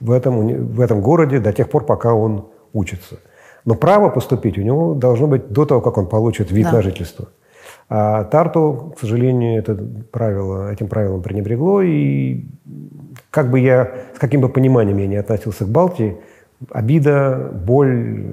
в 0.00 0.10
этом, 0.10 0.72
в 0.72 0.80
этом 0.80 1.00
городе 1.00 1.40
до 1.40 1.52
тех 1.52 1.68
пор, 1.68 1.84
пока 1.84 2.14
он 2.14 2.48
учится. 2.72 3.18
Но 3.64 3.74
право 3.74 4.08
поступить 4.08 4.56
у 4.56 4.62
него 4.62 4.94
должно 4.94 5.26
быть 5.26 5.48
до 5.48 5.66
того, 5.66 5.80
как 5.80 5.98
он 5.98 6.06
получит 6.06 6.50
вид 6.50 6.64
да. 6.64 6.72
на 6.72 6.82
жительство. 6.82 7.28
А 7.88 8.24
Тарту, 8.24 8.92
к 8.96 9.00
сожалению, 9.00 9.58
это 9.58 9.74
правило, 10.10 10.70
этим 10.70 10.88
правилом 10.88 11.22
пренебрегло. 11.22 11.80
И 11.80 12.44
как 13.30 13.50
бы 13.50 13.60
я, 13.60 13.90
с 14.14 14.18
каким 14.18 14.42
бы 14.42 14.48
пониманием 14.48 14.98
я 14.98 15.06
не 15.06 15.16
относился 15.16 15.64
к 15.64 15.68
Балтии, 15.68 16.18
обида, 16.70 17.50
боль, 17.54 18.26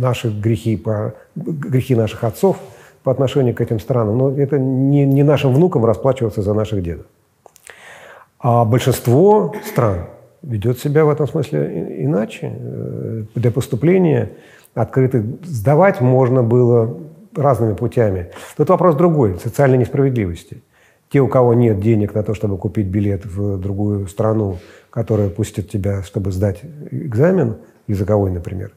наши 0.00 0.30
грехи, 0.30 0.76
по, 0.76 1.14
грехи 1.34 1.94
наших 1.94 2.22
отцов 2.24 2.58
по 3.02 3.10
отношению 3.10 3.54
к 3.54 3.60
этим 3.60 3.80
странам, 3.80 4.16
но 4.16 4.30
это 4.30 4.58
не, 4.58 5.04
не 5.04 5.22
нашим 5.22 5.52
внукам 5.52 5.84
расплачиваться 5.84 6.42
за 6.42 6.54
наших 6.54 6.82
дедов. 6.82 7.06
А 8.38 8.64
большинство 8.64 9.54
стран 9.64 10.06
ведет 10.42 10.78
себя 10.78 11.04
в 11.04 11.08
этом 11.08 11.26
смысле 11.26 12.04
иначе. 12.04 12.52
Э, 12.56 13.24
для 13.34 13.50
поступления 13.50 14.30
открытых 14.74 15.24
сдавать 15.44 16.00
можно 16.00 16.42
было 16.42 16.98
разными 17.36 17.74
путями. 17.74 18.30
Тут 18.56 18.68
вопрос 18.68 18.96
другой, 18.96 19.38
социальной 19.38 19.78
несправедливости. 19.78 20.62
Те, 21.10 21.20
у 21.20 21.28
кого 21.28 21.54
нет 21.54 21.80
денег 21.80 22.14
на 22.14 22.22
то, 22.22 22.34
чтобы 22.34 22.58
купить 22.58 22.86
билет 22.86 23.24
в 23.24 23.58
другую 23.58 24.08
страну, 24.08 24.58
которая 24.90 25.28
пустит 25.28 25.70
тебя, 25.70 26.02
чтобы 26.02 26.32
сдать 26.32 26.62
экзамен, 26.90 27.56
языковой, 27.86 28.30
например, 28.30 28.72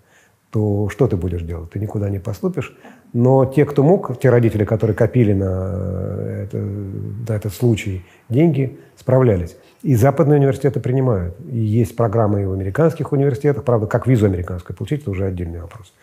то 0.51 0.89
что 0.89 1.07
ты 1.07 1.17
будешь 1.17 1.41
делать? 1.41 1.71
Ты 1.71 1.79
никуда 1.79 2.09
не 2.09 2.19
поступишь. 2.19 2.75
Но 3.13 3.45
те, 3.45 3.65
кто 3.65 3.83
мог, 3.83 4.19
те 4.19 4.29
родители, 4.29 4.65
которые 4.65 4.95
копили 4.95 5.33
на, 5.33 6.43
это, 6.43 6.57
на 6.57 7.33
этот 7.33 7.53
случай 7.53 8.05
деньги, 8.29 8.77
справлялись. 8.95 9.57
И 9.83 9.95
западные 9.95 10.39
университеты 10.39 10.79
принимают. 10.79 11.35
И 11.49 11.57
есть 11.57 11.95
программы 11.95 12.43
и 12.43 12.45
в 12.45 12.53
американских 12.53 13.11
университетах. 13.11 13.63
Правда, 13.63 13.87
как 13.87 14.07
визу 14.07 14.25
американскую 14.25 14.75
получить, 14.75 15.01
это 15.01 15.11
уже 15.11 15.25
отдельный 15.25 15.61
вопрос. 15.61 15.93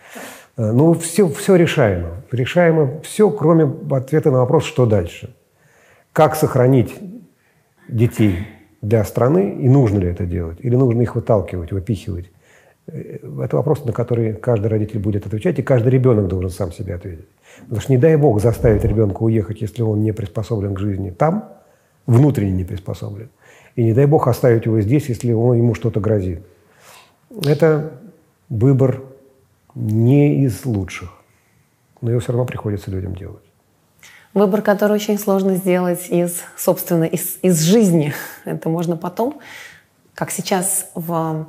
Э, 0.56 0.72
ну, 0.72 0.92
все, 0.94 1.28
все 1.28 1.56
решаемо. 1.56 2.22
Решаемо 2.30 3.00
все, 3.02 3.30
кроме 3.30 3.72
ответа 3.90 4.30
на 4.30 4.38
вопрос, 4.38 4.64
что 4.64 4.86
дальше. 4.86 5.34
Как 6.12 6.36
сохранить 6.36 6.94
детей 7.88 8.46
для 8.80 9.04
страны, 9.04 9.56
и 9.60 9.68
нужно 9.68 9.98
ли 9.98 10.08
это 10.08 10.26
делать, 10.26 10.58
или 10.60 10.76
нужно 10.76 11.02
их 11.02 11.16
выталкивать, 11.16 11.72
выпихивать. 11.72 12.30
Э, 12.86 13.18
это 13.42 13.56
вопрос, 13.56 13.84
на 13.84 13.92
который 13.92 14.34
каждый 14.34 14.66
родитель 14.66 14.98
будет 14.98 15.26
отвечать, 15.26 15.58
и 15.58 15.62
каждый 15.62 15.88
ребенок 15.88 16.28
должен 16.28 16.50
сам 16.50 16.72
себе 16.72 16.94
ответить. 16.94 17.28
Потому 17.62 17.80
что 17.80 17.92
не 17.92 17.98
дай 17.98 18.16
бог 18.16 18.40
заставить 18.40 18.84
ребенка 18.84 19.22
уехать, 19.22 19.60
если 19.60 19.82
он 19.82 20.02
не 20.02 20.12
приспособлен 20.12 20.74
к 20.74 20.78
жизни 20.78 21.10
там, 21.10 21.50
внутренне 22.06 22.52
не 22.52 22.64
приспособлен. 22.64 23.30
И 23.76 23.82
не 23.82 23.92
дай 23.92 24.06
бог 24.06 24.28
оставить 24.28 24.66
его 24.66 24.80
здесь, 24.80 25.08
если 25.08 25.32
он, 25.32 25.56
ему 25.56 25.74
что-то 25.74 26.00
грозит. 26.00 26.42
Это 27.44 27.92
выбор 28.48 29.02
не 29.74 30.44
из 30.44 30.64
лучших, 30.64 31.10
но 32.00 32.10
его 32.10 32.20
все 32.20 32.32
равно 32.32 32.46
приходится 32.46 32.90
людям 32.90 33.14
делать. 33.14 33.42
Выбор, 34.32 34.62
который 34.62 34.92
очень 34.94 35.18
сложно 35.18 35.54
сделать 35.56 36.08
из, 36.08 36.42
собственно, 36.56 37.04
из, 37.04 37.38
из 37.42 37.60
жизни. 37.62 38.12
Это 38.44 38.68
можно 38.68 38.96
потом, 38.96 39.40
как 40.14 40.30
сейчас 40.30 40.86
в 40.94 41.46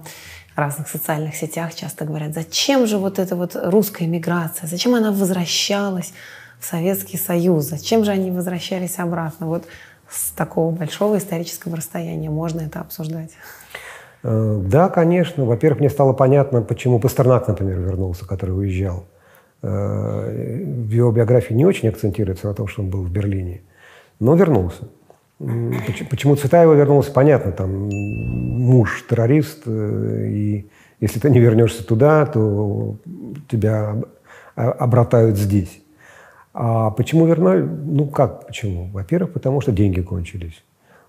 разных 0.55 0.87
социальных 0.87 1.35
сетях 1.35 1.73
часто 1.73 2.05
говорят, 2.05 2.33
зачем 2.33 2.87
же 2.87 2.97
вот 2.97 3.19
эта 3.19 3.35
вот 3.35 3.55
русская 3.55 4.07
миграция, 4.07 4.67
зачем 4.67 4.95
она 4.95 5.11
возвращалась 5.11 6.13
в 6.59 6.65
Советский 6.65 7.17
Союз, 7.17 7.65
зачем 7.65 8.05
же 8.05 8.11
они 8.11 8.31
возвращались 8.31 8.99
обратно? 8.99 9.47
Вот 9.47 9.65
с 10.09 10.31
такого 10.31 10.71
большого 10.71 11.17
исторического 11.17 11.75
расстояния 11.75 12.29
можно 12.29 12.61
это 12.61 12.79
обсуждать. 12.79 13.31
Э, 14.27 14.59
да, 14.65 14.89
конечно. 14.89 15.45
Во-первых, 15.45 15.79
мне 15.79 15.89
стало 15.89 16.13
понятно, 16.13 16.61
почему 16.61 16.99
Пастернак, 16.99 17.47
например, 17.47 17.79
вернулся, 17.79 18.27
который 18.27 18.57
уезжал. 18.57 19.05
Э, 19.61 20.63
в 20.65 20.89
его 20.89 21.11
биографии 21.11 21.53
не 21.53 21.65
очень 21.65 21.89
акцентируется 21.89 22.47
на 22.47 22.55
том, 22.55 22.67
что 22.67 22.81
он 22.81 22.89
был 22.89 23.03
в 23.03 23.11
Берлине, 23.11 23.61
но 24.19 24.35
вернулся. 24.35 24.87
Почему 26.09 26.35
Цветаева 26.35 26.73
вернулся, 26.73 27.11
понятно, 27.11 27.51
там 27.51 27.89
муж 27.89 29.05
террорист, 29.07 29.63
э, 29.67 30.27
и 30.27 30.69
если 30.99 31.19
ты 31.19 31.29
не 31.29 31.39
вернешься 31.39 31.85
туда, 31.85 32.25
то 32.25 32.95
тебя 33.47 33.95
обратают 34.55 35.37
здесь. 35.37 35.83
А 36.53 36.89
почему 36.89 37.27
вернули? 37.27 37.61
Ну 37.61 38.07
как 38.07 38.47
почему? 38.47 38.89
Во-первых, 38.91 39.33
потому 39.33 39.61
что 39.61 39.71
деньги 39.71 40.01
кончились. 40.01 40.63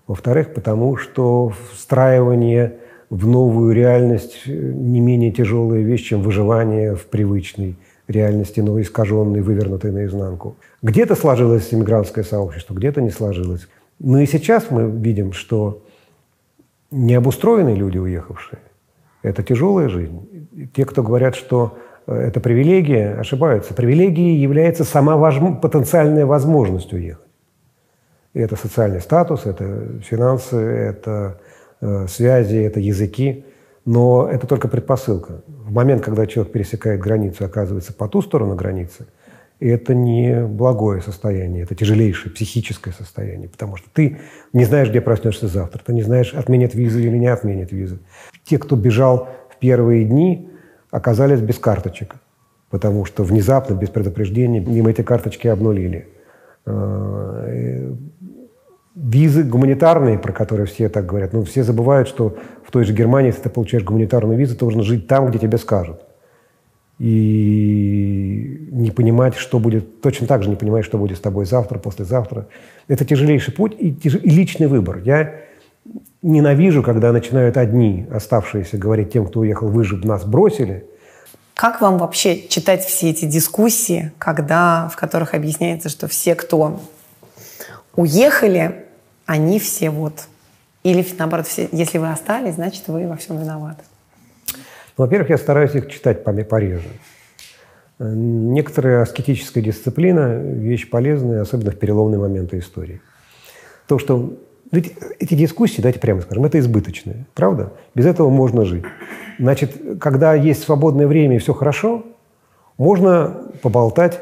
Во-вторых, 0.05 0.53
потому 0.53 0.97
что 0.97 1.53
встраивание 1.73 2.79
в 3.09 3.27
новую 3.27 3.73
реальность 3.73 4.41
э, 4.45 4.51
не 4.51 4.99
менее 4.99 5.31
тяжелая 5.31 5.81
вещь, 5.81 6.07
чем 6.07 6.21
выживание 6.21 6.95
в 6.95 7.05
привычной 7.05 7.75
реальности, 8.07 8.59
но 8.59 8.79
искаженной, 8.79 9.41
вывернутой 9.41 9.91
наизнанку. 9.91 10.55
Где-то 10.81 11.15
сложилось 11.15 11.73
иммигрантское 11.73 12.23
сообщество, 12.23 12.73
где-то 12.73 13.01
не 13.01 13.09
сложилось. 13.09 13.67
Но 13.99 14.19
и 14.19 14.25
сейчас 14.25 14.69
мы 14.69 14.89
видим, 14.89 15.33
что 15.33 15.83
необустроенные 16.91 17.75
люди, 17.75 17.97
уехавшие, 17.97 18.59
это 19.23 19.43
тяжелая 19.43 19.89
жизнь. 19.89 20.69
Те, 20.73 20.85
кто 20.85 21.03
говорят, 21.03 21.35
что 21.35 21.77
э, 22.05 22.13
это 22.13 22.39
привилегия, 22.39 23.15
ошибаются. 23.19 23.73
Привилегией 23.73 24.37
является 24.37 24.83
сама 24.83 25.17
возможно, 25.17 25.55
потенциальная 25.57 26.25
возможность 26.25 26.93
уехать. 26.93 27.23
И 28.33 28.39
это 28.39 28.55
социальный 28.55 29.01
статус, 29.01 29.45
это 29.45 29.99
финансы, 30.03 30.57
это 30.57 31.39
связи, 32.07 32.57
это 32.57 32.79
языки, 32.79 33.45
но 33.85 34.27
это 34.29 34.47
только 34.47 34.67
предпосылка. 34.67 35.41
В 35.47 35.71
момент, 35.71 36.03
когда 36.03 36.25
человек 36.27 36.51
пересекает 36.51 36.99
границу 36.99 37.45
оказывается 37.45 37.93
по 37.93 38.07
ту 38.07 38.21
сторону 38.21 38.55
границы, 38.55 39.07
это 39.59 39.95
не 39.95 40.45
благое 40.45 41.01
состояние, 41.01 41.63
это 41.63 41.73
тяжелейшее 41.73 42.31
психическое 42.31 42.91
состояние, 42.91 43.49
потому 43.49 43.75
что 43.75 43.89
ты 43.91 44.19
не 44.53 44.65
знаешь, 44.65 44.89
где 44.89 45.01
проснешься 45.01 45.47
завтра, 45.47 45.81
ты 45.83 45.93
не 45.93 46.03
знаешь, 46.03 46.33
отменят 46.33 46.75
визу 46.75 46.99
или 46.99 47.17
не 47.17 47.27
отменят 47.27 47.71
визы. 47.71 47.99
Те, 48.43 48.59
кто 48.59 48.75
бежал 48.75 49.29
в 49.49 49.57
первые 49.57 50.05
дни, 50.05 50.49
оказались 50.91 51.41
без 51.41 51.57
карточек, 51.57 52.15
потому 52.69 53.05
что 53.05 53.23
внезапно, 53.23 53.73
без 53.73 53.89
предупреждения, 53.89 54.61
им 54.61 54.87
эти 54.87 55.01
карточки 55.01 55.47
обнулили. 55.47 56.07
Визы 58.99 59.43
гуманитарные, 59.43 60.17
про 60.17 60.33
которые 60.33 60.65
все 60.65 60.89
так 60.89 61.05
говорят, 61.05 61.31
ну, 61.31 61.43
все 61.43 61.63
забывают, 61.63 62.07
что 62.07 62.35
в 62.65 62.71
той 62.71 62.83
же 62.83 62.93
Германии, 62.93 63.27
если 63.27 63.43
ты 63.43 63.49
получаешь 63.49 63.83
гуманитарную 63.83 64.39
визу, 64.39 64.55
ты 64.55 64.61
должен 64.61 64.81
жить 64.81 65.07
там, 65.07 65.29
где 65.29 65.37
тебе 65.37 65.59
скажут. 65.59 66.01
и 66.99 68.67
не 68.71 68.91
понимать, 68.91 69.35
что 69.35 69.59
будет, 69.59 70.01
точно 70.01 70.25
так 70.25 70.41
же 70.43 70.49
не 70.49 70.55
понимать, 70.55 70.83
что 70.83 70.97
будет 70.97 71.17
с 71.17 71.21
тобой 71.21 71.45
завтра, 71.45 71.77
послезавтра. 71.77 72.47
Это 72.87 73.05
тяжелейший 73.05 73.53
путь 73.53 73.75
и, 73.77 73.93
тяж... 73.93 74.15
и 74.15 74.29
личный 74.29 74.67
выбор. 74.67 75.01
Я 75.05 75.35
ненавижу, 76.23 76.81
когда 76.81 77.11
начинают 77.11 77.57
одни, 77.57 78.07
оставшиеся, 78.11 78.77
говорить 78.77 79.13
тем, 79.13 79.27
кто 79.27 79.41
уехал, 79.41 79.67
вы 79.67 79.83
же 79.83 79.97
нас 79.97 80.25
бросили. 80.25 80.85
Как 81.53 81.81
вам 81.81 81.97
вообще 81.97 82.47
читать 82.47 82.83
все 82.83 83.11
эти 83.11 83.25
дискуссии, 83.25 84.11
когда, 84.17 84.89
в 84.91 84.95
которых 84.95 85.33
объясняется, 85.33 85.89
что 85.89 86.07
все, 86.07 86.33
кто 86.35 86.79
уехали, 87.95 88.86
они 89.27 89.59
все 89.59 89.91
вот 89.91 90.27
или 90.87 91.05
наоборот, 91.19 91.47
все, 91.47 91.67
если 91.73 91.97
вы 91.97 92.09
остались, 92.09 92.55
значит, 92.55 92.87
вы 92.87 93.07
во 93.07 93.17
всем 93.17 93.37
виноваты. 93.39 93.83
Ну, 94.53 95.03
во-первых, 95.03 95.29
я 95.29 95.37
стараюсь 95.37 95.75
их 95.75 95.89
читать 95.89 96.23
пореже. 96.23 96.87
Некоторая 97.99 99.01
аскетическая 99.01 99.61
дисциплина– 99.61 100.35
вещь 100.37 100.89
полезная, 100.89 101.41
особенно 101.41 101.71
в 101.71 101.77
переломные 101.77 102.19
моменты 102.19 102.59
истории. 102.59 103.01
То, 103.87 103.99
что 103.99 104.33
эти, 104.71 105.33
дискуссии, 105.33 105.81
давайте 105.81 105.99
прямо 105.99 106.21
скажем, 106.21 106.45
это 106.45 106.57
избыточные, 106.59 107.25
правда? 107.33 107.73
Без 107.93 108.05
этого 108.05 108.29
можно 108.29 108.63
жить. 108.63 108.85
Значит, 109.39 109.99
когда 109.99 110.35
есть 110.35 110.63
свободное 110.63 111.07
время 111.07 111.35
и 111.35 111.39
все 111.39 111.53
хорошо, 111.53 112.05
можно 112.77 113.51
поболтать 113.61 114.21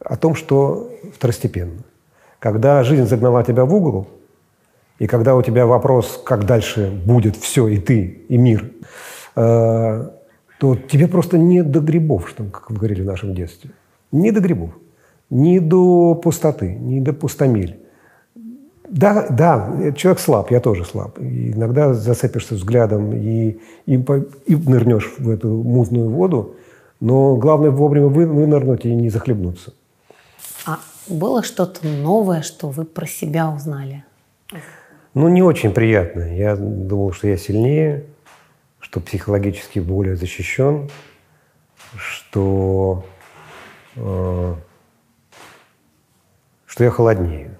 о 0.00 0.16
том, 0.16 0.34
что 0.34 0.92
второстепенно. 1.14 1.82
Когда 2.40 2.82
жизнь 2.82 3.06
загнала 3.06 3.42
тебя 3.42 3.64
в 3.64 3.74
угол, 3.74 4.08
и 4.98 5.06
когда 5.06 5.36
у 5.36 5.42
тебя 5.42 5.66
вопрос, 5.66 6.20
как 6.24 6.44
дальше 6.44 6.90
будет 6.90 7.36
все, 7.36 7.68
и 7.68 7.78
ты, 7.78 8.24
и 8.28 8.36
мир, 8.36 8.70
э, 9.36 10.08
то 10.58 10.76
тебе 10.76 11.06
просто 11.06 11.38
не 11.38 11.62
до 11.62 11.80
грибов, 11.80 12.28
что, 12.28 12.44
как 12.44 12.70
вы 12.70 12.76
говорили 12.76 13.02
в 13.02 13.06
нашем 13.06 13.34
детстве. 13.34 13.70
Не 14.10 14.32
до 14.32 14.40
грибов. 14.40 14.70
Не 15.30 15.60
до 15.60 16.14
пустоты, 16.14 16.74
не 16.74 17.00
до 17.00 17.12
пустомель. 17.12 17.78
Да, 18.88 19.26
да, 19.28 19.92
человек 19.96 20.18
слаб, 20.18 20.50
я 20.50 20.60
тоже 20.60 20.84
слаб. 20.84 21.18
И 21.20 21.52
иногда 21.52 21.92
зацепишься 21.92 22.54
взглядом 22.54 23.12
и, 23.12 23.58
и, 23.86 23.94
и 24.46 24.56
нырнешь 24.56 25.14
в 25.18 25.28
эту 25.28 25.62
мутную 25.62 26.08
воду, 26.08 26.56
но 26.98 27.36
главное 27.36 27.70
вовремя 27.70 28.06
вы, 28.06 28.26
вынырнуть 28.26 28.86
и 28.86 28.94
не 28.94 29.10
захлебнуться. 29.10 29.74
А 30.66 30.78
было 31.06 31.42
что-то 31.42 31.86
новое, 31.86 32.40
что 32.40 32.70
вы 32.70 32.84
про 32.84 33.06
себя 33.06 33.50
узнали? 33.50 34.04
Ну, 35.18 35.26
не 35.26 35.42
очень 35.42 35.72
приятно. 35.72 36.32
Я 36.32 36.54
думал, 36.54 37.10
что 37.10 37.26
я 37.26 37.36
сильнее, 37.36 38.04
что 38.78 39.00
психологически 39.00 39.80
более 39.80 40.14
защищен, 40.14 40.88
что, 41.96 43.04
э, 43.96 44.54
что 46.66 46.84
я 46.84 46.90
холоднее. 46.92 47.58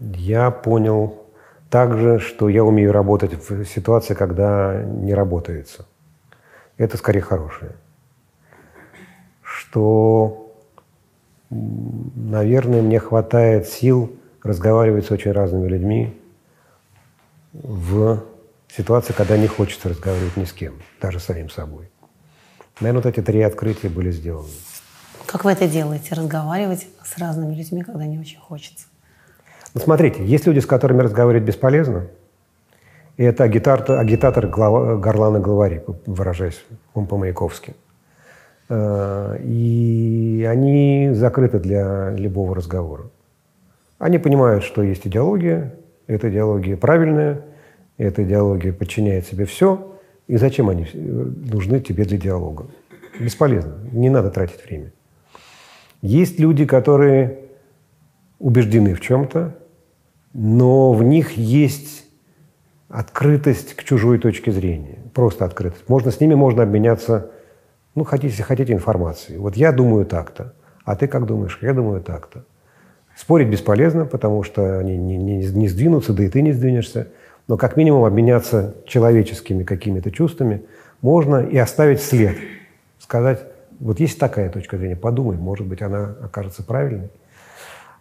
Я 0.00 0.50
понял 0.50 1.24
также, 1.70 2.18
что 2.18 2.48
я 2.48 2.64
умею 2.64 2.90
работать 2.90 3.48
в 3.48 3.64
ситуации, 3.66 4.14
когда 4.14 4.82
не 4.82 5.14
работается. 5.14 5.86
Это 6.78 6.96
скорее 6.96 7.20
хорошее. 7.20 7.76
Что, 9.40 10.52
наверное, 11.48 12.82
мне 12.82 12.98
хватает 12.98 13.68
сил 13.68 14.16
разговаривать 14.42 15.06
с 15.06 15.10
очень 15.10 15.32
разными 15.32 15.68
людьми 15.68 16.16
в 17.52 18.22
ситуации, 18.68 19.12
когда 19.12 19.36
не 19.36 19.46
хочется 19.46 19.88
разговаривать 19.88 20.36
ни 20.36 20.44
с 20.44 20.52
кем, 20.52 20.74
даже 21.00 21.20
с 21.20 21.24
самим 21.24 21.50
собой. 21.50 21.90
Наверное, 22.80 23.02
вот 23.02 23.12
эти 23.12 23.22
три 23.22 23.42
открытия 23.42 23.88
были 23.88 24.10
сделаны. 24.10 24.48
Как 25.26 25.44
вы 25.44 25.52
это 25.52 25.68
делаете? 25.68 26.14
Разговаривать 26.14 26.86
с 27.04 27.18
разными 27.18 27.54
людьми, 27.54 27.82
когда 27.82 28.06
не 28.06 28.18
очень 28.18 28.38
хочется? 28.38 28.86
Ну, 29.74 29.80
смотрите, 29.80 30.24
есть 30.24 30.46
люди, 30.46 30.58
с 30.58 30.66
которыми 30.66 31.02
разговаривать 31.02 31.44
бесполезно. 31.44 32.08
И 33.16 33.22
это 33.22 33.44
агитатор, 33.44 33.98
агитатор 33.98 34.46
глава, 34.46 34.96
горлана 34.96 35.40
главари, 35.40 35.84
выражаясь 36.06 36.64
по-маяковски. 36.94 37.74
Э, 38.68 39.36
и 39.42 40.46
они 40.48 41.10
закрыты 41.12 41.58
для 41.58 42.10
любого 42.10 42.54
разговора. 42.54 43.10
Они 44.00 44.18
понимают, 44.18 44.64
что 44.64 44.82
есть 44.82 45.06
идеология, 45.06 45.74
эта 46.06 46.30
идеология 46.30 46.76
правильная, 46.78 47.42
эта 47.98 48.24
идеология 48.24 48.72
подчиняет 48.72 49.26
себе 49.26 49.44
все, 49.44 49.94
и 50.26 50.38
зачем 50.38 50.70
они 50.70 50.86
нужны 50.94 51.80
тебе 51.80 52.06
для 52.06 52.16
диалога? 52.16 52.66
Бесполезно, 53.20 53.76
не 53.92 54.08
надо 54.08 54.30
тратить 54.30 54.64
время. 54.64 54.92
Есть 56.00 56.40
люди, 56.40 56.64
которые 56.64 57.40
убеждены 58.38 58.94
в 58.94 59.02
чем-то, 59.02 59.54
но 60.32 60.94
в 60.94 61.02
них 61.02 61.32
есть 61.32 62.06
открытость 62.88 63.74
к 63.74 63.84
чужой 63.84 64.18
точке 64.18 64.50
зрения, 64.50 65.00
просто 65.12 65.44
открытость. 65.44 65.86
Можно 65.90 66.10
с 66.10 66.20
ними 66.20 66.34
можно 66.34 66.62
обменяться, 66.62 67.32
ну, 67.94 68.04
хотите, 68.04 68.28
если 68.28 68.44
хотите, 68.44 68.72
информацией. 68.72 69.36
Вот 69.36 69.56
я 69.56 69.72
думаю 69.72 70.06
так-то, 70.06 70.54
а 70.86 70.96
ты 70.96 71.06
как 71.06 71.26
думаешь? 71.26 71.58
Я 71.60 71.74
думаю 71.74 72.00
так-то. 72.00 72.46
Спорить 73.20 73.48
бесполезно, 73.48 74.06
потому 74.06 74.42
что 74.42 74.78
они 74.78 74.96
не, 74.96 75.18
не, 75.18 75.44
не 75.44 75.68
сдвинутся, 75.68 76.14
да 76.14 76.24
и 76.24 76.30
ты 76.30 76.40
не 76.40 76.52
сдвинешься. 76.52 77.08
Но 77.48 77.58
как 77.58 77.76
минимум 77.76 78.06
обменяться 78.06 78.76
человеческими 78.86 79.62
какими-то 79.62 80.10
чувствами 80.10 80.62
можно 81.02 81.36
и 81.36 81.58
оставить 81.58 82.00
след. 82.00 82.38
Сказать, 82.98 83.44
вот 83.78 84.00
есть 84.00 84.18
такая 84.18 84.48
точка 84.48 84.78
зрения, 84.78 84.96
подумай, 84.96 85.36
может 85.36 85.66
быть, 85.66 85.82
она 85.82 86.16
окажется 86.22 86.62
правильной. 86.62 87.10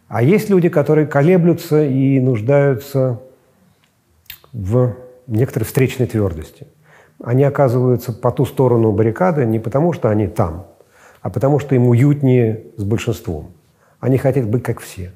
А 0.08 0.24
есть 0.24 0.50
люди, 0.50 0.70
которые 0.70 1.06
колеблются 1.06 1.84
и 1.84 2.22
нуждаются 2.22 3.20
в 4.54 4.96
некоторой 5.28 5.66
встречной 5.66 6.08
твердости. 6.08 6.66
Они 7.22 7.44
оказываются 7.44 8.14
по 8.14 8.32
ту 8.32 8.46
сторону 8.46 8.94
баррикады 8.94 9.46
не 9.46 9.60
потому, 9.60 9.92
что 9.92 10.10
они 10.10 10.28
там, 10.28 10.68
а 11.22 11.30
потому, 11.30 11.60
что 11.60 11.76
им 11.76 11.90
уютнее 11.90 12.68
с 12.78 12.86
большинством. 12.86 13.52
Они 14.00 14.18
хотят 14.18 14.48
быть 14.48 14.64
как 14.64 14.80
все. 14.80 15.12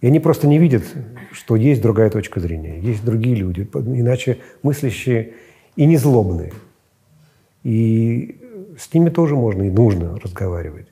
И 0.00 0.06
они 0.06 0.20
просто 0.20 0.46
не 0.46 0.58
видят, 0.58 0.82
что 1.32 1.56
есть 1.56 1.80
другая 1.80 2.10
точка 2.10 2.40
зрения, 2.40 2.80
есть 2.80 3.04
другие 3.04 3.36
люди, 3.36 3.68
иначе 3.74 4.38
мыслящие 4.62 5.34
и 5.76 5.86
не 5.86 5.96
злобные. 5.96 6.52
И 7.62 8.40
с 8.76 8.92
ними 8.92 9.10
тоже 9.10 9.36
можно 9.36 9.62
и 9.62 9.70
нужно 9.70 10.18
разговаривать. 10.18 10.88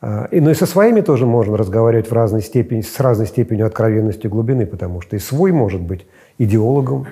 А, 0.00 0.28
и, 0.30 0.40
ну 0.40 0.50
и 0.50 0.54
со 0.54 0.66
своими 0.66 1.00
тоже 1.00 1.26
можно 1.26 1.56
разговаривать 1.56 2.08
в 2.08 2.12
разной 2.12 2.42
степени, 2.42 2.82
с 2.82 3.00
разной 3.00 3.26
степенью 3.26 3.66
откровенности 3.66 4.26
и 4.26 4.30
глубины, 4.30 4.64
потому 4.64 5.00
что 5.00 5.16
и 5.16 5.18
свой 5.18 5.50
может 5.50 5.80
быть 5.80 6.06
идеологом, 6.38 7.06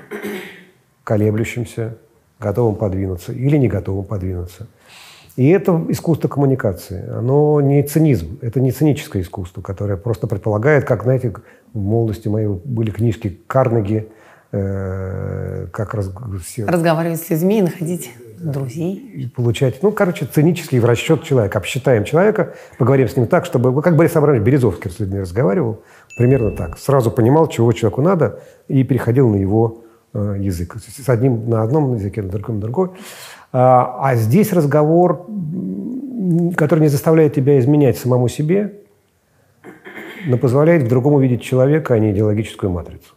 колеблющимся, 1.02 1.98
готовым 2.38 2.76
подвинуться 2.76 3.32
или 3.32 3.56
не 3.56 3.68
готовым 3.68 4.04
подвинуться– 4.04 4.68
и 5.38 5.50
это 5.50 5.80
искусство 5.88 6.26
коммуникации. 6.26 7.08
Оно 7.10 7.60
не 7.60 7.84
цинизм, 7.84 8.40
это 8.42 8.60
не 8.60 8.72
циническое 8.72 9.22
искусство, 9.22 9.62
которое 9.62 9.96
просто 9.96 10.26
предполагает, 10.26 10.84
как, 10.84 11.04
знаете, 11.04 11.32
в 11.72 11.78
молодости 11.78 12.26
моей 12.26 12.48
были 12.48 12.90
книжки 12.90 13.40
Карнеги, 13.46 14.08
э, 14.50 15.68
как 15.72 15.94
раз, 15.94 16.10
все... 16.44 16.64
разговаривать 16.64 17.20
с 17.20 17.30
людьми 17.30 17.60
и 17.60 17.62
находить 17.62 18.10
друзей. 18.40 18.96
И 18.96 19.28
получать, 19.28 19.80
ну, 19.80 19.92
короче, 19.92 20.26
цинический 20.26 20.80
в 20.80 20.84
расчет 20.84 21.22
человека. 21.22 21.58
Обсчитаем 21.58 22.02
человека, 22.02 22.54
поговорим 22.76 23.08
с 23.08 23.16
ним 23.16 23.28
так, 23.28 23.44
чтобы, 23.44 23.80
как 23.80 23.94
Борис 23.94 24.16
Абрамович 24.16 24.42
Березовский 24.42 24.90
с 24.90 24.98
людьми 24.98 25.20
разговаривал, 25.20 25.82
примерно 26.16 26.50
так. 26.50 26.76
Сразу 26.78 27.12
понимал, 27.12 27.46
чего 27.46 27.72
человеку 27.72 28.02
надо, 28.02 28.40
и 28.66 28.82
переходил 28.82 29.28
на 29.28 29.36
его 29.36 29.84
э, 30.14 30.34
язык. 30.40 30.74
С 30.78 31.08
одним 31.08 31.48
на 31.48 31.62
одном 31.62 31.94
языке, 31.94 32.22
на 32.22 32.28
другом 32.28 32.56
на 32.56 32.62
другой. 32.62 32.90
А, 33.52 33.98
а 34.00 34.16
здесь 34.16 34.52
разговор, 34.52 35.26
который 36.56 36.80
не 36.80 36.88
заставляет 36.88 37.34
тебя 37.34 37.58
изменять 37.58 37.98
самому 37.98 38.28
себе, 38.28 38.74
но 40.26 40.36
позволяет 40.36 40.84
к 40.84 40.88
другому 40.88 41.20
видеть 41.20 41.42
человека, 41.42 41.94
а 41.94 41.98
не 41.98 42.10
идеологическую 42.10 42.70
матрицу. 42.70 43.14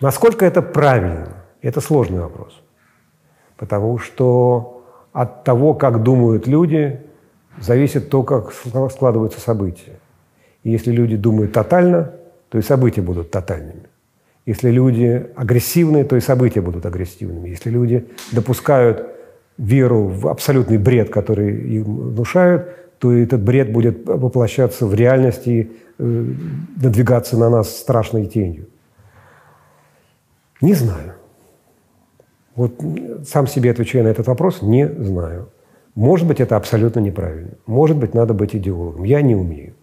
Насколько 0.00 0.44
это 0.44 0.62
правильно? 0.62 1.44
Это 1.62 1.80
сложный 1.80 2.20
вопрос. 2.20 2.60
Потому 3.56 3.98
что 3.98 4.84
от 5.12 5.44
того, 5.44 5.74
как 5.74 6.02
думают 6.02 6.46
люди, 6.46 7.00
зависит 7.58 8.10
то, 8.10 8.22
как 8.22 8.52
складываются 8.52 9.40
события. 9.40 9.98
И 10.62 10.70
если 10.70 10.92
люди 10.92 11.16
думают 11.16 11.52
тотально, 11.52 12.12
то 12.50 12.58
и 12.58 12.62
события 12.62 13.02
будут 13.02 13.30
тотальными. 13.30 13.84
Если 14.48 14.70
люди 14.70 15.26
агрессивны, 15.36 16.04
то 16.04 16.16
и 16.16 16.20
события 16.20 16.62
будут 16.62 16.86
агрессивными. 16.86 17.50
Если 17.50 17.68
люди 17.68 18.08
допускают 18.32 19.06
веру 19.58 20.06
в 20.06 20.26
абсолютный 20.26 20.78
бред, 20.78 21.10
который 21.10 21.76
им 21.76 21.84
внушают, 21.84 22.66
то 22.98 23.12
этот 23.12 23.42
бред 23.42 23.70
будет 23.70 24.06
воплощаться 24.06 24.86
в 24.86 24.94
реальности 24.94 25.48
и 25.50 25.70
э, 25.98 26.24
надвигаться 26.82 27.36
на 27.36 27.50
нас 27.50 27.76
страшной 27.76 28.24
тенью. 28.24 28.68
Не 30.62 30.72
знаю. 30.72 31.12
Вот 32.54 32.72
сам 33.26 33.46
себе 33.46 33.70
отвечаю 33.70 34.04
на 34.04 34.08
этот 34.08 34.28
вопрос, 34.28 34.62
не 34.62 34.88
знаю. 34.88 35.50
Может 35.94 36.26
быть, 36.26 36.40
это 36.40 36.56
абсолютно 36.56 37.00
неправильно. 37.00 37.50
Может 37.66 37.98
быть, 37.98 38.14
надо 38.14 38.32
быть 38.32 38.56
идеологом. 38.56 39.04
Я 39.04 39.20
не 39.20 39.36
умею. 39.36 39.74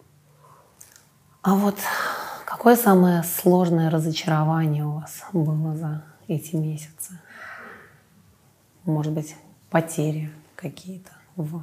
А 1.44 1.54
вот 1.54 1.76
какое 2.66 2.82
самое 2.82 3.22
сложное 3.22 3.92
разочарование 3.92 4.84
у 4.86 4.94
вас 4.94 5.24
было 5.34 5.76
за 5.76 6.02
эти 6.28 6.56
месяцы? 6.56 7.20
Может 8.86 9.14
быть, 9.14 9.36
потери 9.70 10.32
какие-то 10.56 11.12
в 11.36 11.62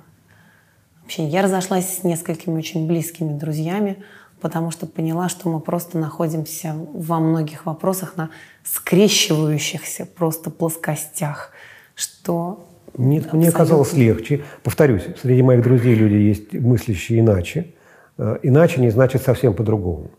общении? 1.03 1.33
Я 1.33 1.43
разошлась 1.43 1.99
с 1.99 2.05
несколькими 2.05 2.57
очень 2.57 2.87
близкими 2.87 3.37
друзьями, 3.37 4.05
потому 4.41 4.71
что 4.71 4.87
поняла, 4.87 5.29
что 5.29 5.49
мы 5.49 5.59
просто 5.59 5.99
находимся 5.99 6.77
во 6.95 7.19
многих 7.19 7.67
вопросах 7.67 8.17
на 8.17 8.31
скрещивающихся 8.63 10.07
просто 10.07 10.51
плоскостях, 10.51 11.51
что 11.97 12.65
Нет, 12.97 13.33
мне 13.33 13.51
казалось 13.51 13.95
легче. 13.95 14.45
Повторюсь, 14.63 15.03
среди 15.21 15.43
моих 15.43 15.65
друзей 15.65 15.97
люди 15.97 16.15
есть 16.15 16.53
мыслящие 16.53 17.19
иначе. 17.19 17.75
Э, 18.19 18.39
Иначе 18.45 18.81
не 18.81 18.91
значит 18.91 19.23
совсем 19.23 19.53
по-другому. 19.53 20.13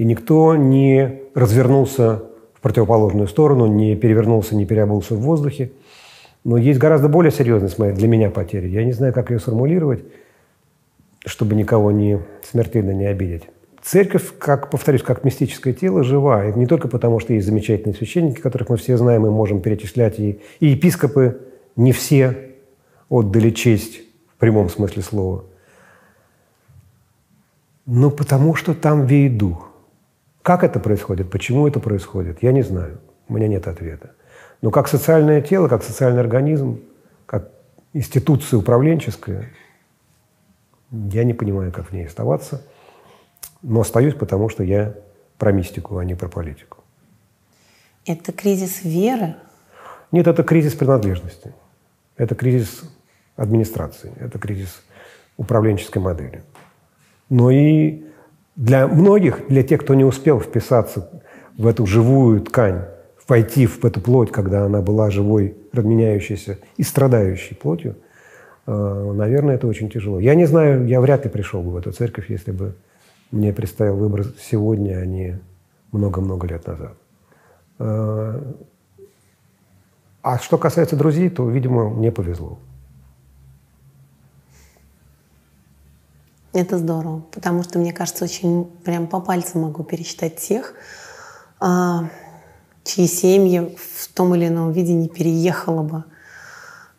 И 0.00 0.04
никто 0.06 0.56
не 0.56 1.20
развернулся 1.34 2.22
в 2.54 2.60
противоположную 2.62 3.28
сторону, 3.28 3.66
не 3.66 3.96
перевернулся, 3.96 4.56
не 4.56 4.64
переобулся 4.64 5.14
в 5.14 5.18
воздухе. 5.18 5.72
Но 6.42 6.56
есть 6.56 6.78
гораздо 6.78 7.10
более 7.10 7.30
серьезная 7.30 7.68
с 7.68 7.76
моей- 7.76 7.92
для 7.92 8.08
меня 8.08 8.30
потеря. 8.30 8.66
Я 8.66 8.82
не 8.82 8.92
знаю, 8.92 9.12
как 9.12 9.30
ее 9.30 9.38
сформулировать, 9.38 10.02
чтобы 11.26 11.54
никого 11.54 11.90
не 11.90 12.18
смертельно 12.42 12.92
не 12.92 13.04
обидеть. 13.04 13.42
Церковь, 13.82 14.32
как, 14.38 14.70
повторюсь, 14.70 15.02
как 15.02 15.22
мистическое 15.22 15.74
тело, 15.74 16.02
жива. 16.02 16.48
И 16.48 16.58
не 16.58 16.66
только 16.66 16.88
потому, 16.88 17.20
что 17.20 17.34
есть 17.34 17.44
замечательные 17.44 17.94
священники, 17.94 18.40
которых 18.40 18.70
мы 18.70 18.78
все 18.78 18.96
знаем 18.96 19.26
и 19.26 19.28
можем 19.28 19.60
перечислять, 19.60 20.18
и, 20.18 20.40
и 20.60 20.68
епископы 20.68 21.42
не 21.76 21.92
все 21.92 22.52
отдали 23.10 23.50
честь 23.50 24.00
в 24.34 24.38
прямом 24.38 24.70
смысле 24.70 25.02
слова. 25.02 25.44
Но 27.84 28.10
потому 28.10 28.54
что 28.54 28.72
там 28.72 29.04
веет 29.04 29.36
дух. 29.36 29.69
Как 30.42 30.64
это 30.64 30.80
происходит, 30.80 31.30
почему 31.30 31.68
это 31.68 31.80
происходит, 31.80 32.42
я 32.42 32.52
не 32.52 32.62
знаю. 32.62 33.00
У 33.28 33.34
меня 33.34 33.48
нет 33.48 33.68
ответа. 33.68 34.12
Но 34.62 34.70
как 34.70 34.88
социальное 34.88 35.40
тело, 35.40 35.68
как 35.68 35.82
социальный 35.82 36.20
организм, 36.20 36.80
как 37.26 37.50
институция 37.92 38.58
управленческая, 38.58 39.50
я 40.90 41.24
не 41.24 41.34
понимаю, 41.34 41.72
как 41.72 41.86
в 41.90 41.92
ней 41.92 42.06
оставаться. 42.06 42.66
Но 43.62 43.80
остаюсь, 43.80 44.14
потому 44.14 44.48
что 44.48 44.62
я 44.62 44.94
про 45.38 45.52
мистику, 45.52 45.98
а 45.98 46.04
не 46.04 46.14
про 46.14 46.28
политику. 46.28 46.78
это 48.06 48.32
кризис 48.32 48.82
веры. 48.82 49.36
Нет, 50.12 50.26
это 50.26 50.42
кризис 50.42 50.74
принадлежности. 50.74 51.54
Это 52.16 52.34
кризис 52.34 52.82
администрации. 53.36 54.12
Это 54.18 54.38
кризис 54.38 54.82
управленческой 55.36 56.02
модели. 56.02 56.42
Но 57.28 57.50
и 57.50 58.02
для 58.56 58.86
многих, 58.86 59.48
для 59.48 59.62
тех, 59.62 59.80
кто 59.80 59.94
не 59.94 60.04
успел 60.04 60.40
вписаться 60.40 61.22
в 61.56 61.66
эту 61.66 61.86
живую 61.86 62.40
ткань, 62.40 62.84
войти 63.28 63.66
в 63.66 63.84
эту 63.84 64.00
плоть, 64.00 64.32
когда 64.32 64.64
она 64.64 64.82
была 64.82 65.10
живой, 65.10 65.56
разменяющейся 65.72 66.58
и 66.76 66.82
страдающей 66.82 67.56
плотью, 67.56 67.96
э, 68.66 69.12
наверное, 69.14 69.54
это 69.54 69.66
очень 69.66 69.88
тяжело. 69.88 70.18
Я 70.20 70.34
не 70.34 70.46
знаю, 70.46 70.86
я 70.86 71.00
вряд 71.00 71.24
ли 71.24 71.30
пришел 71.30 71.62
бы 71.62 71.70
в 71.70 71.76
эту 71.76 71.92
церковь, 71.92 72.28
если 72.28 72.50
бы 72.50 72.74
мне 73.30 73.52
предстоял 73.52 73.96
выбор 73.96 74.24
сегодня, 74.50 74.98
а 74.98 75.06
не 75.06 75.38
много-много 75.92 76.46
лет 76.46 76.66
назад. 76.66 76.94
Э, 77.78 78.40
А 80.22 80.38
что 80.38 80.58
касается 80.58 80.96
друзей, 80.96 81.30
то, 81.30 81.48
видимо, 81.48 81.88
мне 81.88 82.12
повезло. 82.12 82.58
Это 86.52 86.78
здорово, 86.78 87.22
потому 87.30 87.62
что, 87.62 87.78
мне 87.78 87.92
кажется, 87.92 88.24
очень 88.24 88.64
прям 88.84 89.06
по 89.06 89.20
пальцам 89.20 89.62
могу 89.62 89.84
пересчитать 89.84 90.36
тех, 90.36 90.74
а, 91.60 92.08
чьи 92.82 93.06
семьи 93.06 93.76
в 93.78 94.08
том 94.12 94.34
или 94.34 94.48
ином 94.48 94.72
виде 94.72 94.92
не 94.92 95.08
переехала 95.08 95.82
бы, 95.82 96.04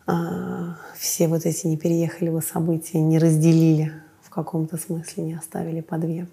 а, 0.07 0.77
все 0.97 1.27
вот 1.27 1.45
эти 1.45 1.67
не 1.67 1.75
переехали 1.75 2.29
бы 2.29 2.41
события, 2.41 2.99
не 2.99 3.19
разделили 3.19 3.91
в 4.21 4.29
каком-то 4.29 4.77
смысле, 4.77 5.23
не 5.23 5.33
оставили 5.33 5.81
по 5.81 5.97
две 5.97 6.27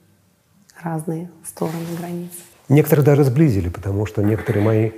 разные 0.81 1.29
стороны 1.45 1.97
границы. 1.99 2.37
Некоторые 2.69 3.05
даже 3.05 3.25
сблизили, 3.25 3.69
потому 3.69 4.07
что 4.07 4.23
некоторые 4.23 4.65
мои 4.65 4.91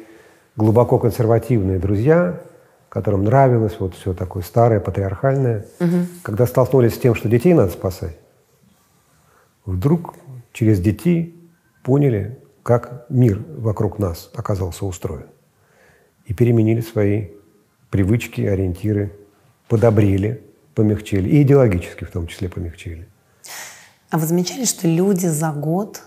глубоко 0.57 0.99
консервативные 0.99 1.79
друзья, 1.79 2.39
которым 2.91 3.25
нравилось 3.25 3.77
вот 3.79 3.95
все 3.95 4.13
такое 4.13 4.43
старое, 4.43 4.81
патриархальное, 4.81 5.65
когда 6.23 6.45
столкнулись 6.45 6.97
с 6.97 6.99
тем, 6.99 7.15
что 7.15 7.29
детей 7.29 7.55
надо 7.55 7.71
спасать, 7.71 8.19
вдруг 9.65 10.15
через 10.53 10.81
детей 10.81 11.41
поняли, 11.85 12.39
как 12.65 13.07
мир 13.09 13.43
вокруг 13.57 13.99
нас 14.01 14.29
оказался 14.35 14.85
устроен. 14.85 15.27
И 16.27 16.35
переменили 16.35 16.81
свои 16.81 17.29
привычки, 17.91 18.41
ориентиры, 18.43 19.13
подобрели, 19.69 20.43
помягчели. 20.75 21.29
И 21.29 21.43
идеологически 21.43 22.05
в 22.05 22.11
том 22.11 22.27
числе 22.27 22.49
помягчели. 22.49 23.09
А 24.11 24.19
вы 24.19 24.27
замечали, 24.27 24.65
что 24.65 24.89
люди 24.89 25.27
за 25.27 25.53
год 25.53 26.03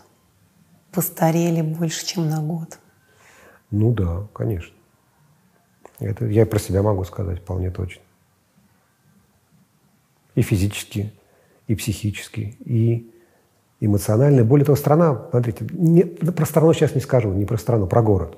постарели 0.91 1.61
больше, 1.61 2.05
чем 2.05 2.29
на 2.29 2.41
год? 2.41 2.77
Ну 3.71 3.93
да, 3.93 4.27
конечно. 4.33 4.72
Это 6.03 6.25
я 6.25 6.45
про 6.45 6.59
себя 6.59 6.81
могу 6.81 7.03
сказать 7.03 7.39
вполне 7.39 7.71
точно. 7.71 8.01
И 10.35 10.41
физически, 10.41 11.13
и 11.67 11.75
психически, 11.75 12.57
и 12.65 13.09
эмоционально. 13.79 14.43
Более 14.43 14.65
того, 14.65 14.75
страна, 14.75 15.27
смотрите, 15.29 15.67
не, 15.71 16.03
про 16.03 16.45
страну 16.45 16.73
сейчас 16.73 16.95
не 16.95 17.01
скажу, 17.01 17.31
не 17.31 17.45
про 17.45 17.57
страну, 17.57 17.87
про 17.87 18.01
город. 18.01 18.37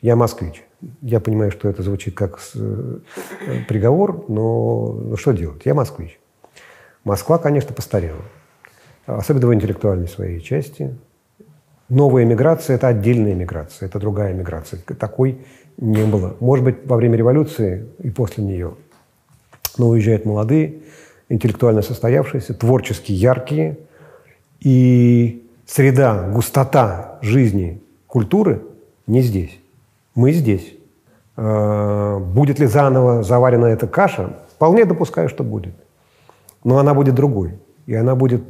Я 0.00 0.16
москвич. 0.16 0.64
Я 1.00 1.20
понимаю, 1.20 1.52
что 1.52 1.68
это 1.68 1.82
звучит 1.82 2.14
как 2.14 2.40
с- 2.40 2.56
э, 2.56 2.98
приговор, 3.68 4.24
но 4.28 4.92
ну, 4.92 5.16
что 5.16 5.32
делать? 5.32 5.62
Я 5.64 5.74
москвич. 5.74 6.18
Москва, 7.04 7.38
конечно, 7.38 7.72
постарела. 7.72 8.22
Особенно 9.06 9.46
в 9.46 9.54
интеллектуальной 9.54 10.08
своей 10.08 10.40
части. 10.40 10.96
Новая 11.92 12.24
миграция– 12.24 12.76
это 12.76 12.88
отдельная 12.88 13.34
миграция, 13.34 13.86
это 13.86 13.98
другая 13.98 14.32
миграция. 14.32 14.80
Такой 14.98 15.44
не 15.76 16.06
было. 16.06 16.36
Может 16.40 16.64
быть, 16.64 16.76
во 16.86 16.96
время 16.96 17.18
революции 17.18 17.86
и 17.98 18.08
после 18.08 18.42
нее. 18.42 18.76
Но 19.76 19.90
уезжают 19.90 20.24
молодые, 20.24 20.76
интеллектуально 21.28 21.82
состоявшиеся, 21.82 22.54
творчески 22.54 23.12
яркие. 23.12 23.76
И 24.60 25.46
среда, 25.66 26.30
густота 26.30 27.18
жизни, 27.20 27.82
культуры 28.06 28.62
не 29.06 29.20
здесь. 29.20 29.60
Мы 30.14 30.32
здесь. 30.32 30.74
Э, 31.36 32.18
Будет 32.20 32.58
ли 32.58 32.64
заново 32.64 33.22
заварена 33.22 33.66
эта 33.66 33.86
каша? 33.86 34.38
Вполне 34.54 34.86
допускаю, 34.86 35.28
что 35.28 35.44
будет. 35.44 35.74
Но 36.64 36.78
она 36.78 36.94
будет 36.94 37.14
другой. 37.14 37.58
И 37.84 37.94
она 37.94 38.14
будет 38.14 38.42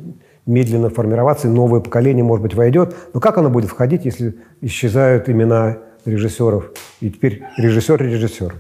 медленно 0.47 0.91
формироваться, 0.91 1.49
и 1.49 1.51
новое 1.51 1.81
поколение, 1.81 2.25
может 2.25 2.43
быть, 2.43 2.55
войдет. 2.55 2.95
Но 3.15 3.21
как 3.21 3.39
оно 3.39 3.49
будет 3.51 3.71
входить, 3.71 4.05
если 4.05 4.37
исчезают 4.61 5.29
имена 5.29 5.79
режиссеров? 6.05 6.73
И 7.01 7.11
теперь 7.11 7.43
режиссер-режиссер 7.59 8.55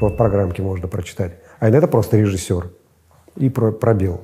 в 0.00 0.16
программке 0.16 0.62
можно 0.62 0.88
прочитать. 0.88 1.32
А 1.60 1.68
это 1.68 1.86
просто 1.86 2.16
режиссер. 2.18 2.70
И 3.36 3.48
про- 3.48 3.72
пробел. 3.72 4.20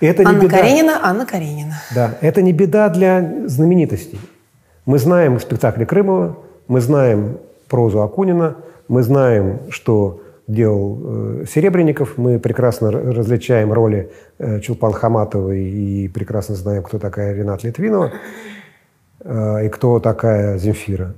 И 0.00 0.06
это 0.06 0.22
не 0.22 0.30
Анна 0.30 0.42
беда. 0.42 0.56
Каренина, 0.58 1.00
Анна 1.02 1.26
Каренина. 1.26 1.74
Да, 1.94 2.16
это 2.20 2.40
не 2.40 2.52
беда 2.52 2.88
для 2.88 3.46
знаменитостей. 3.46 4.20
Мы 4.86 4.98
знаем 4.98 5.38
спектакли 5.40 5.84
Крымова, 5.84 6.38
мы 6.68 6.80
знаем 6.80 7.38
прозу 7.68 8.00
Акунина, 8.02 8.56
мы 8.88 9.02
знаем, 9.02 9.60
что 9.68 10.22
делал 10.48 11.42
э, 11.42 11.44
Серебренников, 11.46 12.16
мы 12.16 12.40
прекрасно 12.40 12.90
различаем 12.90 13.72
роли 13.72 14.10
э, 14.38 14.60
Чулпан 14.60 14.92
Хаматовой 14.92 15.62
и 15.62 16.08
прекрасно 16.08 16.54
знаем, 16.56 16.82
кто 16.82 16.98
такая 16.98 17.34
Ренат 17.34 17.62
Литвинова 17.62 18.12
э, 19.20 19.66
и 19.66 19.68
кто 19.68 20.00
такая 20.00 20.58
Земфира. 20.58 21.14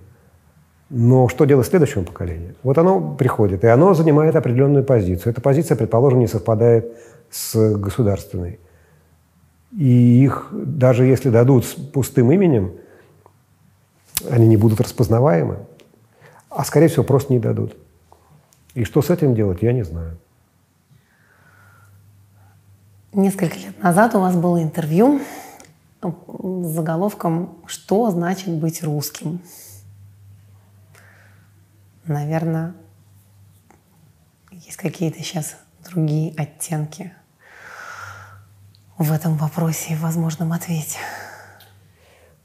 Но 0.90 1.28
что 1.28 1.44
делать 1.44 1.68
следующему 1.68 2.04
поколению? 2.04 2.56
Вот 2.64 2.76
оно 2.76 3.14
приходит, 3.14 3.62
и 3.62 3.68
оно 3.68 3.94
занимает 3.94 4.34
определенную 4.34 4.82
позицию. 4.82 5.32
Эта 5.32 5.40
позиция, 5.40 5.76
предположим, 5.76 6.18
не 6.18 6.26
совпадает 6.26 6.92
с 7.30 7.76
государственной. 7.76 8.58
И 9.70 10.24
их, 10.24 10.48
даже 10.50 11.04
если 11.04 11.30
дадут 11.30 11.64
с 11.64 11.74
пустым 11.74 12.32
именем, 12.32 12.72
они 14.28 14.48
не 14.48 14.56
будут 14.56 14.80
распознаваемы. 14.80 15.58
А, 16.50 16.64
скорее 16.64 16.88
всего, 16.88 17.04
просто 17.04 17.32
не 17.32 17.38
дадут. 17.38 17.76
И 18.74 18.84
что 18.84 19.02
с 19.02 19.10
этим 19.10 19.34
делать, 19.34 19.62
я 19.62 19.72
не 19.72 19.82
знаю. 19.82 20.18
Несколько 23.12 23.56
лет 23.56 23.82
назад 23.82 24.14
у 24.14 24.20
вас 24.20 24.36
было 24.36 24.62
интервью 24.62 25.20
с 26.02 26.66
заголовком 26.68 27.58
«Что 27.66 28.10
значит 28.10 28.54
быть 28.54 28.82
русским?». 28.84 29.40
Наверное, 32.06 32.74
есть 34.52 34.76
какие-то 34.76 35.18
сейчас 35.18 35.56
другие 35.88 36.34
оттенки 36.36 37.12
в 38.96 39.12
этом 39.12 39.36
вопросе 39.36 39.94
и 39.94 39.96
в 39.96 40.02
возможном 40.02 40.52
ответе? 40.52 40.98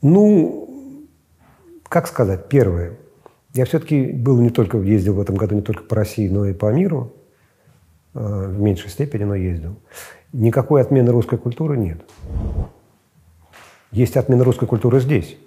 Ну, 0.01 1.07
как 1.88 2.07
сказать, 2.07 2.49
первое. 2.49 2.97
Я 3.55 3.65
все-таки 3.65 4.11
был 4.11 4.39
не 4.39 4.49
только, 4.49 4.77
ездил 4.77 5.15
в 5.15 5.21
этом 5.21 5.35
году 5.35 5.55
не 5.55 5.61
только 5.61 5.83
по 5.83 5.95
России, 5.95 6.27
но 6.27 6.45
и 6.45 6.53
по 6.53 6.71
миру. 6.71 7.13
Э, 8.15 8.47
в 8.47 8.61
меньшей 8.61 8.89
степени, 8.89 9.25
но 9.25 9.35
ездил. 9.35 9.75
Никакой 10.31 10.81
отмены 10.81 11.11
русской 11.11 11.37
культуры 11.37 11.75
нет. 11.75 11.97
Есть 13.91 14.15
отмена 14.15 14.45
русской 14.45 14.67
культуры 14.67 15.01
здесь. 15.01 15.37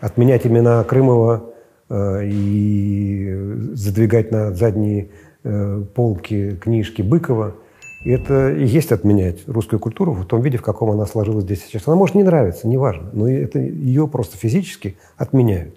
Отменять 0.00 0.44
имена 0.44 0.82
Крымова 0.82 1.52
э, 1.88 2.24
и 2.24 3.32
задвигать 3.74 4.32
на 4.32 4.52
задние 4.52 5.10
э, 5.44 5.84
полки 5.94 6.56
книжки 6.56 7.02
Быкова– 7.02 7.54
это 8.04 8.52
и 8.52 8.64
есть 8.64 8.90
отменять 8.90 9.46
русскую 9.46 9.78
культуру 9.78 10.12
в 10.12 10.26
том 10.26 10.40
виде, 10.40 10.58
в 10.58 10.62
каком 10.62 10.90
она 10.90 11.06
сложилась 11.06 11.44
здесь 11.44 11.64
сейчас. 11.64 11.86
Она 11.86 11.94
может 11.94 12.16
не 12.16 12.24
нравиться, 12.24 12.66
неважно, 12.66 13.08
но 13.12 13.28
это 13.28 13.60
ее 13.60 14.08
просто 14.08 14.36
физически 14.36 14.96
отменяют. 15.16 15.76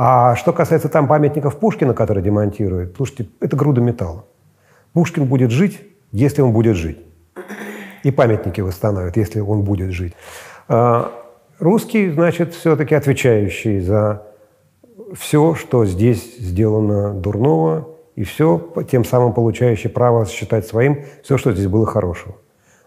А 0.00 0.36
что 0.36 0.52
касается 0.52 0.88
там 0.88 1.08
памятников 1.08 1.58
Пушкина, 1.58 1.92
которые 1.92 2.22
демонтируют, 2.22 2.94
слушайте, 2.96 3.28
это 3.40 3.56
груда 3.56 3.80
металла. 3.80 4.26
Пушкин 4.92 5.24
будет 5.24 5.50
жить, 5.50 5.82
если 6.12 6.40
он 6.40 6.52
будет 6.52 6.76
жить. 6.76 6.98
И 8.04 8.12
памятники 8.12 8.60
восстановят, 8.60 9.16
если 9.16 9.40
он 9.40 9.64
будет 9.64 9.90
жить. 9.90 10.14
А 10.68 11.10
русский, 11.58 12.10
значит, 12.10 12.54
все-таки 12.54 12.94
отвечающий 12.94 13.80
за 13.80 14.22
все, 15.14 15.56
что 15.56 15.84
здесь 15.84 16.38
сделано 16.38 17.12
дурного, 17.12 17.88
и 18.14 18.22
все, 18.22 18.72
тем 18.88 19.04
самым 19.04 19.32
получающий 19.32 19.90
право 19.90 20.26
считать 20.26 20.64
своим 20.64 21.06
все, 21.24 21.38
что 21.38 21.52
здесь 21.52 21.66
было 21.66 21.86
хорошего. 21.86 22.36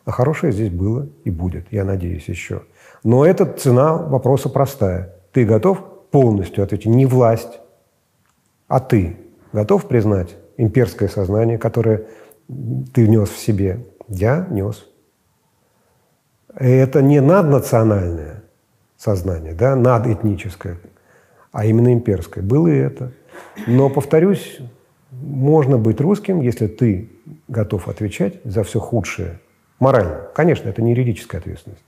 А 0.05 0.11
хорошее 0.11 0.53
здесь 0.53 0.69
было 0.69 1.09
и 1.25 1.29
будет, 1.29 1.65
я 1.71 1.83
надеюсь, 1.83 2.29
еще. 2.29 2.61
Но 3.03 3.25
эта 3.25 3.45
цена 3.45 3.97
вопроса 3.97 4.47
простая. 4.47 5.15
Ты 5.33 5.43
готов 5.43 5.90
полностью 6.11 6.63
ответить? 6.63 6.87
Не 6.87 7.05
власть, 7.05 7.59
а 8.67 8.79
ты 8.79 9.17
готов 9.53 9.87
признать 9.87 10.35
имперское 10.57 11.09
сознание, 11.09 11.57
которое 11.57 12.05
ты 12.93 13.07
нес 13.07 13.29
в 13.29 13.37
себе? 13.37 13.85
Я 14.07 14.45
нес. 14.49 14.85
Это 16.53 17.01
не 17.01 17.21
наднациональное 17.21 18.43
сознание, 18.97 19.53
да, 19.53 19.75
надэтническое, 19.75 20.77
а 21.51 21.65
именно 21.65 21.93
имперское. 21.93 22.43
Было 22.43 22.67
и 22.67 22.75
это. 22.75 23.13
Но, 23.67 23.89
повторюсь, 23.89 24.59
можно 25.11 25.77
быть 25.77 25.99
русским, 26.01 26.41
если 26.41 26.67
ты 26.67 27.09
готов 27.47 27.87
отвечать 27.87 28.41
за 28.43 28.63
все 28.63 28.79
худшее. 28.79 29.39
Морально. 29.79 30.27
Конечно, 30.35 30.69
это 30.69 30.81
не 30.81 30.91
юридическая 30.91 31.41
ответственность, 31.41 31.83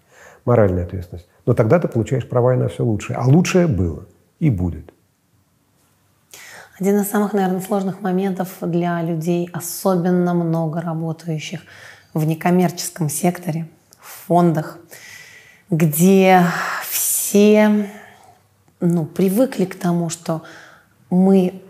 моральная 0.45 0.85
ответственность. 0.85 1.27
Но 1.45 1.53
тогда 1.53 1.79
ты 1.79 1.87
получаешь 1.87 2.27
права 2.27 2.55
и 2.55 2.57
на 2.57 2.69
все 2.69 2.83
лучшее. 2.83 3.17
А 3.17 3.27
лучшее 3.27 3.67
было 3.67 4.05
и 4.39 4.49
будет. 4.49 4.93
Один 6.79 6.99
из 6.99 7.09
самых, 7.09 7.33
наверное, 7.33 7.61
сложных 7.61 8.01
моментов 8.01 8.49
для 8.61 9.01
людей, 9.01 9.49
особенно 9.53 10.33
много 10.33 10.81
работающих 10.81 11.61
в 12.13 12.25
некоммерческом 12.25 13.09
секторе, 13.09 13.67
в 13.99 14.27
фондах, 14.27 14.79
где 15.69 16.43
все 16.89 17.89
ну, 18.79 19.05
привыкли 19.05 19.65
к 19.65 19.75
тому, 19.75 20.09
что 20.09 20.43
мы 21.09 21.61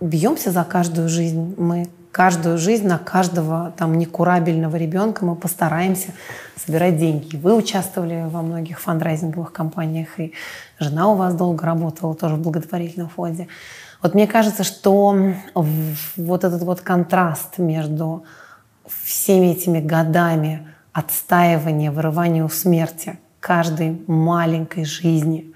бьемся 0.00 0.50
за 0.50 0.64
каждую 0.64 1.08
жизнь, 1.08 1.54
мы 1.58 1.88
каждую 2.12 2.58
жизнь 2.58 2.86
на 2.86 2.98
каждого 2.98 3.72
там 3.76 3.98
некурабельного 3.98 4.76
ребенка 4.76 5.24
мы 5.24 5.36
постараемся 5.36 6.12
собирать 6.56 6.96
деньги. 6.96 7.36
Вы 7.36 7.54
участвовали 7.54 8.24
во 8.28 8.42
многих 8.42 8.80
фандрайзинговых 8.80 9.52
компаниях, 9.52 10.18
и 10.18 10.32
жена 10.78 11.08
у 11.08 11.16
вас 11.16 11.34
долго 11.34 11.64
работала 11.64 12.14
тоже 12.14 12.36
в 12.36 12.40
благотворительном 12.40 13.08
фонде. 13.08 13.48
Вот 14.02 14.14
мне 14.14 14.26
кажется, 14.26 14.64
что 14.64 15.16
вот 15.54 16.44
этот 16.44 16.62
вот 16.62 16.80
контраст 16.80 17.58
между 17.58 18.24
всеми 18.86 19.46
этими 19.48 19.80
годами 19.80 20.66
отстаивания, 20.92 21.90
вырывания 21.90 22.44
у 22.44 22.48
смерти 22.48 23.18
каждой 23.40 24.02
маленькой 24.06 24.84
жизни 24.84 25.52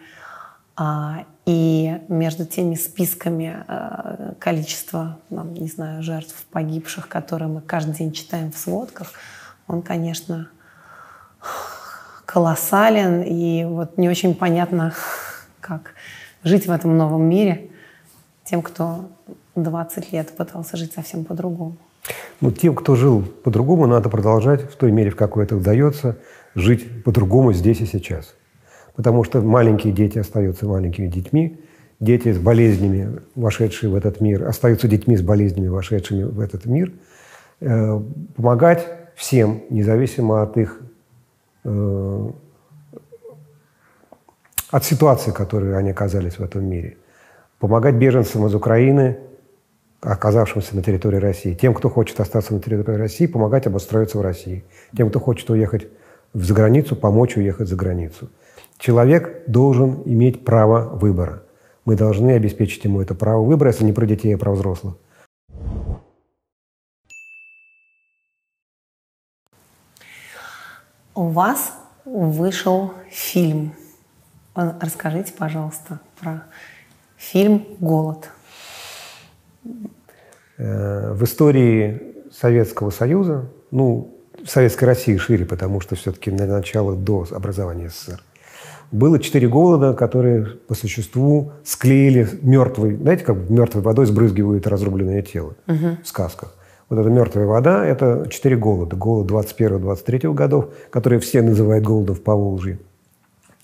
а, 0.76 1.24
и 1.46 1.98
между 2.08 2.44
теми 2.44 2.74
списками 2.74 3.64
а, 3.66 4.34
количества, 4.38 5.18
не 5.30 5.68
знаю, 5.68 6.02
жертв 6.02 6.34
погибших, 6.50 7.08
которые 7.08 7.48
мы 7.48 7.60
каждый 7.60 7.94
день 7.94 8.12
читаем 8.12 8.52
в 8.52 8.58
сводках, 8.58 9.12
он, 9.66 9.82
конечно, 9.82 10.48
колоссален, 12.26 13.22
и 13.22 13.64
вот 13.64 13.98
не 13.98 14.08
очень 14.08 14.34
понятно, 14.34 14.94
как 15.60 15.94
жить 16.44 16.66
в 16.66 16.70
этом 16.70 16.96
новом 16.96 17.22
мире– 17.22 17.66
тем, 18.50 18.62
кто 18.62 19.08
20 19.54 20.12
лет 20.12 20.30
пытался 20.36 20.76
жить 20.76 20.92
совсем 20.92 21.24
по-другому. 21.24 21.76
Ну, 22.40 22.50
тем, 22.50 22.74
кто 22.74 22.96
жил 22.96 23.22
по-другому, 23.22 23.86
надо 23.86 24.08
продолжать, 24.08 24.62
в 24.62 24.76
той 24.76 24.90
мере, 24.90 25.10
в 25.10 25.16
какой 25.16 25.44
это 25.44 25.56
удается, 25.56 26.18
жить 26.56 27.04
по-другому 27.04 27.52
здесь 27.52 27.80
и 27.80 27.86
сейчас. 27.86 28.34
Потому 29.00 29.24
что 29.24 29.40
маленькие 29.40 29.94
дети 29.94 30.18
остаются 30.18 30.66
маленькими 30.66 31.06
детьми, 31.06 31.58
дети 32.00 32.34
с 32.34 32.38
болезнями, 32.38 33.20
вошедшие 33.34 33.88
в 33.88 33.94
этот 33.94 34.20
мир, 34.20 34.46
остаются 34.46 34.88
детьми 34.88 35.16
с 35.16 35.22
болезнями, 35.22 35.68
вошедшими 35.68 36.24
в 36.24 36.38
этот 36.38 36.66
мир. 36.66 36.92
Э, 37.60 37.98
помогать 38.36 38.86
всем, 39.16 39.62
независимо 39.70 40.42
от 40.42 40.58
их 40.58 40.82
э, 41.64 42.30
от 44.70 44.84
ситуации, 44.84 45.30
в 45.30 45.34
которой 45.34 45.74
они 45.78 45.92
оказались 45.92 46.38
в 46.38 46.42
этом 46.42 46.68
мире 46.68 46.98
помогать 47.58 47.94
беженцам 47.94 48.46
из 48.48 48.54
Украины, 48.54 49.16
оказавшимся 50.02 50.76
на 50.76 50.82
территории 50.82 51.16
России. 51.16 51.54
Тем, 51.54 51.72
кто 51.72 51.88
хочет 51.88 52.20
остаться 52.20 52.52
на 52.52 52.60
территории 52.60 52.98
России, 52.98 53.24
помогать 53.24 53.66
обустроиться 53.66 54.18
в 54.18 54.20
России. 54.20 54.62
Тем, 54.94 55.08
кто 55.08 55.20
хочет 55.20 55.48
уехать 55.48 55.88
за 56.34 56.52
границу, 56.52 56.96
помочь 56.96 57.38
уехать 57.38 57.66
за 57.66 57.76
границу. 57.76 58.28
Человек 58.80 59.44
должен 59.46 60.02
иметь 60.06 60.44
право 60.44 60.96
выбора. 60.96 61.42
Мы 61.84 61.96
должны 61.96 62.30
обеспечить 62.30 62.82
ему 62.84 63.02
это 63.02 63.14
право 63.14 63.42
выбора, 63.42 63.70
если 63.70 63.84
не 63.84 63.92
про 63.92 64.06
детей, 64.06 64.34
а 64.34 64.38
про 64.38 64.52
взрослых. 64.52 64.96
У 71.14 71.28
вас 71.28 71.74
вышел 72.06 72.94
фильм. 73.10 73.74
Расскажите, 74.54 75.32
пожалуйста, 75.36 76.00
про 76.18 76.44
Фильм 77.18 77.66
«Голод». 77.80 78.30
Э, 80.56 81.12
в 81.12 81.22
истории 81.24 82.14
Советского 82.32 82.88
Союза, 82.88 83.50
ну, 83.70 84.16
Советской 84.46 84.84
России 84.84 85.18
шире, 85.18 85.44
потому 85.44 85.80
что 85.80 85.96
все-таки 85.96 86.30
на 86.30 86.46
начало 86.46 86.96
до 86.96 87.26
образования 87.30 87.90
СССР, 87.90 88.22
было 88.92 89.18
четыре 89.18 89.48
голода, 89.48 89.92
которые 89.94 90.44
по 90.44 90.74
существу 90.74 91.52
склеили 91.64 92.28
мертвой, 92.42 92.96
знаете, 92.96 93.24
как 93.24 93.48
мертвой 93.48 93.82
водой 93.82 94.06
сбрызгивают 94.06 94.66
разрубленное 94.66 95.22
тело 95.22 95.54
угу. 95.66 95.96
в 96.02 96.06
сказках. 96.06 96.56
Вот 96.88 96.98
эта 96.98 97.08
мертвая 97.08 97.46
вода– 97.46 97.86
это 97.86 98.26
четыре 98.30 98.56
голода. 98.56 98.96
Голод 98.96 99.30
21-23 99.30 100.34
годов, 100.34 100.70
которые 100.90 101.20
все 101.20 101.40
называют 101.40 101.84
голодом 101.84 102.16
в 102.16 102.22
Поволжье, 102.22 102.80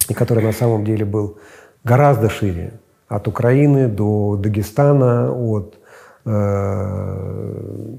и 0.08 0.14
который 0.14 0.44
на 0.44 0.52
самом 0.52 0.84
деле 0.84 1.04
был 1.04 1.36
гораздо 1.82 2.28
шире 2.28 2.74
от 3.08 3.26
Украины 3.26 3.88
до 3.88 4.36
Дагестана, 4.36 5.32
от, 5.32 5.76
э, 6.24 7.96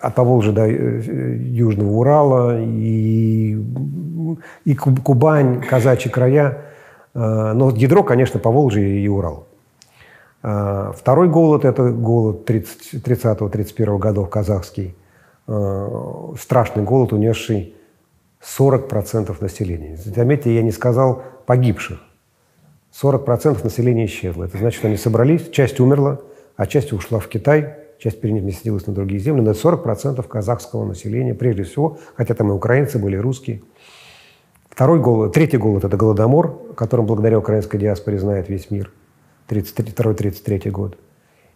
от 0.00 0.14
Поволжья 0.14 0.52
до 0.52 0.66
э, 0.66 1.36
Южного 1.36 1.90
Урала 1.90 2.62
и, 2.62 3.56
и 4.64 4.74
Кубань, 4.74 5.62
казачьи 5.62 6.10
края. 6.10 6.62
Э, 7.14 7.52
но 7.54 7.70
ядро, 7.70 8.02
конечно, 8.02 8.40
Поволжье 8.40 9.00
и 9.00 9.08
Урал. 9.08 9.46
Э, 10.42 10.92
второй 10.96 11.28
голод– 11.28 11.64
это 11.66 11.90
голод 11.90 12.48
30-31 12.48 13.98
годов 13.98 14.30
казахский. 14.30 14.94
Страшный 15.46 16.84
голод, 16.84 17.12
унесший 17.12 17.74
40% 18.44 19.36
населения. 19.40 19.96
Заметьте, 19.96 20.54
я 20.54 20.62
не 20.62 20.70
сказал 20.70 21.22
погибших. 21.46 22.00
40% 23.02 23.64
населения 23.64 24.06
исчезло. 24.06 24.44
Это 24.44 24.58
значит, 24.58 24.78
что 24.78 24.88
они 24.88 24.96
собрались, 24.96 25.48
часть 25.50 25.80
умерла, 25.80 26.20
а 26.56 26.66
часть 26.66 26.92
ушла 26.92 27.18
в 27.18 27.28
Китай, 27.28 27.76
часть 27.98 28.20
переместилась 28.20 28.86
на 28.86 28.92
другие 28.92 29.20
земли. 29.20 29.40
Но 29.42 29.50
это 29.50 29.60
40% 29.60 30.22
казахского 30.28 30.84
населения, 30.84 31.34
прежде 31.34 31.64
всего, 31.64 31.98
хотя 32.14 32.34
там 32.34 32.50
и 32.50 32.52
украинцы 32.52 32.98
были, 32.98 33.16
и 33.16 33.20
русские. 33.20 33.62
Второй 34.74 34.98
голод, 34.98 35.32
третий 35.32 35.56
голод– 35.56 35.84
это 35.84 35.96
голодомор, 35.96 36.74
которым 36.74 37.06
благодаря 37.06 37.38
украинской 37.38 37.78
диаспоре 37.78 38.18
знает 38.18 38.48
весь 38.48 38.72
мир. 38.72 38.90
32-33 39.48 40.70
год. 40.70 40.98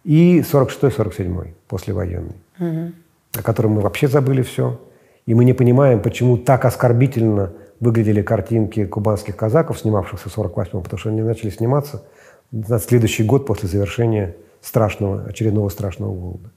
и 0.04 0.40
46-47, 0.40 1.54
послевоенный, 1.66 2.36
угу. 2.60 2.92
о 3.34 3.42
котором 3.42 3.72
мы 3.72 3.80
вообще 3.80 4.06
забыли 4.06 4.42
все. 4.42 4.80
И 5.26 5.34
мы 5.34 5.44
не 5.44 5.52
понимаем, 5.52 6.00
почему 6.00 6.36
так 6.38 6.64
оскорбительно 6.64 7.52
выглядели 7.80 8.22
картинки 8.22 8.86
кубанских 8.86 9.36
казаков, 9.36 9.80
снимавшихся 9.80 10.28
в 10.28 10.38
48-м, 10.38 10.82
потому 10.82 10.98
что 10.98 11.08
они 11.08 11.22
начали 11.22 11.50
сниматься 11.50 12.04
на 12.52 12.78
следующий 12.78 13.24
год 13.24 13.46
после 13.46 13.68
завершения 13.68 14.36
страшного, 14.60 15.24
очередного 15.24 15.68
страшного 15.70 16.14
голода. 16.14 16.50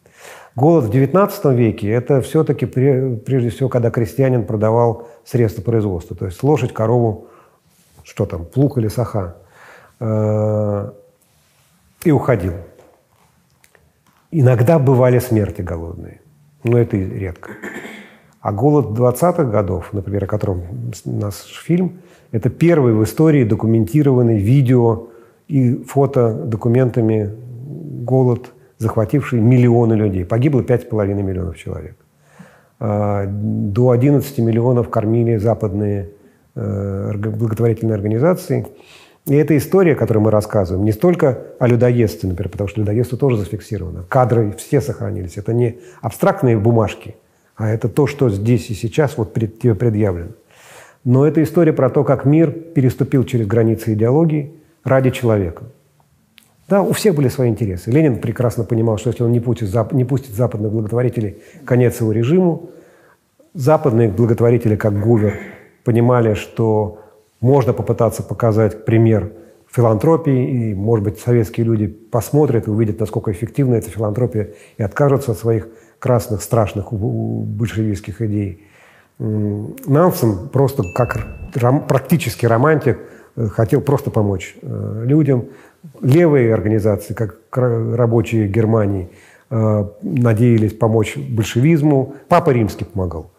Голод 0.56 0.86
в 0.86 0.90
XIX 0.92 1.56
веке– 1.56 1.90
это 1.92 2.22
все-таки 2.22 2.66
прежде 2.66 3.50
всего, 3.50 3.70
когда 3.70 3.90
крестьянин 3.90 4.46
продавал 4.46 5.08
средства 5.24 5.62
производства, 5.62 6.16
то 6.16 6.26
есть 6.26 6.44
лошадь, 6.44 6.74
корову, 6.74 7.28
что 8.04 8.26
там, 8.26 8.46
плуг 8.46 8.78
или 8.78 8.90
саха, 8.90 9.38
э, 10.00 10.92
и 12.04 12.12
уходил. 12.12 12.54
Иногда 14.32 14.78
бывали 14.78 15.20
смерти 15.20 15.62
голодные, 15.62 16.20
но 16.64 16.78
это 16.78 16.98
редко. 16.98 17.52
А 18.42 18.52
голод 18.52 18.98
20-х 18.98 19.44
годов, 19.46 19.94
например, 19.94 20.26
о 20.26 20.28
котором 20.28 20.64
наш 21.06 21.36
фильм, 21.36 22.02
это 22.32 22.50
первый 22.50 22.94
в 22.94 23.04
истории 23.04 23.44
документированный 23.44 24.38
видео 24.38 25.08
и 25.48 25.76
фото 25.84 26.34
документами 26.34 27.30
голод, 28.04 28.52
захвативший 28.82 29.40
миллионы 29.40 29.94
людей. 29.94 30.26
Погибло 30.26 30.62
5,5 30.62 31.14
миллионов 31.22 31.58
человек. 31.58 31.96
А, 32.80 33.26
до 33.28 33.92
11 33.92 34.40
миллионов 34.40 34.90
кормили 34.90 35.38
западные 35.38 36.10
э, 36.56 37.14
благотворительные 37.16 37.94
организации. 37.94 38.68
И 39.28 39.36
эта 39.36 39.56
история, 39.56 39.94
которую 39.94 40.24
мы 40.24 40.32
рассказываем, 40.32 40.84
не 40.84 40.92
столько 40.92 41.38
о 41.60 41.68
людоедстве, 41.68 42.28
например, 42.28 42.50
потому 42.50 42.68
что 42.68 42.82
людоедство 42.82 43.20
тоже 43.20 43.38
зафиксировано. 43.38 44.04
Кадры 44.10 44.56
все 44.58 44.82
сохранились. 44.82 45.38
Это 45.38 45.54
не 45.54 45.78
абстрактные 46.02 46.58
бумажки, 46.58 47.16
а 47.56 47.70
это 47.70 47.88
то, 47.88 48.08
что 48.08 48.30
здесь 48.32 48.72
и 48.72 48.74
сейчас 48.74 49.16
вот 49.16 49.32
пред, 49.32 49.60
тебе 49.60 49.76
предъявлено. 49.76 50.32
Но 51.04 51.28
это 51.28 51.44
история 51.44 51.74
про 51.74 51.92
то, 51.92 52.04
как 52.04 52.26
мир 52.26 52.50
переступил 52.52 53.24
через 53.26 53.46
границы 53.46 53.94
идеологии 53.94 54.54
ради 54.84 55.12
человека. 55.12 55.66
Да, 56.72 56.82
у 56.84 56.94
всех 56.94 57.16
были 57.16 57.28
свои 57.28 57.50
интересы. 57.50 57.92
Ленин 57.92 58.22
прекрасно 58.22 58.64
понимал, 58.64 58.98
что 58.98 59.10
если 59.10 59.24
он 59.24 59.34
не 59.34 59.42
пустит, 59.42 59.70
не 59.92 60.06
пустит 60.06 60.34
западных 60.34 60.72
благотворителей, 60.72 61.36
конец 61.66 62.00
его 62.00 62.14
режиму. 62.14 62.70
Западные 63.54 64.08
благотворители, 64.08 64.78
как 64.78 64.98
Гувер, 64.98 65.38
понимали, 65.84 66.34
что 66.34 67.00
можно 67.42 67.74
попытаться 67.74 68.24
показать 68.24 68.86
пример 68.86 69.34
филантропии, 69.70 70.70
и, 70.70 70.74
может 70.74 71.04
быть, 71.04 71.20
советские 71.20 71.66
люди 71.66 71.88
посмотрят 71.88 72.68
и 72.68 72.72
увидят, 72.72 73.02
насколько 73.02 73.34
эффективна 73.34 73.76
эта 73.76 73.90
филантропия, 73.90 74.52
и 74.78 74.84
откажутся 74.84 75.34
от 75.34 75.40
своих 75.40 75.68
красных, 76.00 76.42
страшных 76.42 76.94
большевистских 76.94 78.22
идей. 78.22 78.66
Нансен 79.20 80.48
просто 80.48 80.84
как 80.96 81.18
ром, 81.54 81.86
практически 81.86 82.46
романтик 82.46 82.98
э, 83.36 83.48
хотел 83.48 83.82
просто 83.82 84.10
помочь 84.10 84.56
э, 84.62 85.04
людям. 85.06 85.48
Левые 86.02 86.54
организации, 86.54 87.14
как 87.14 87.40
рабочие 87.52 88.48
Германии, 88.48 89.10
э, 89.50 89.86
надеялись 90.02 90.74
помочь 90.74 91.18
большевизму. 91.18 92.16
Папа 92.28 92.52
Римский 92.52 92.86
помогал 92.86 93.32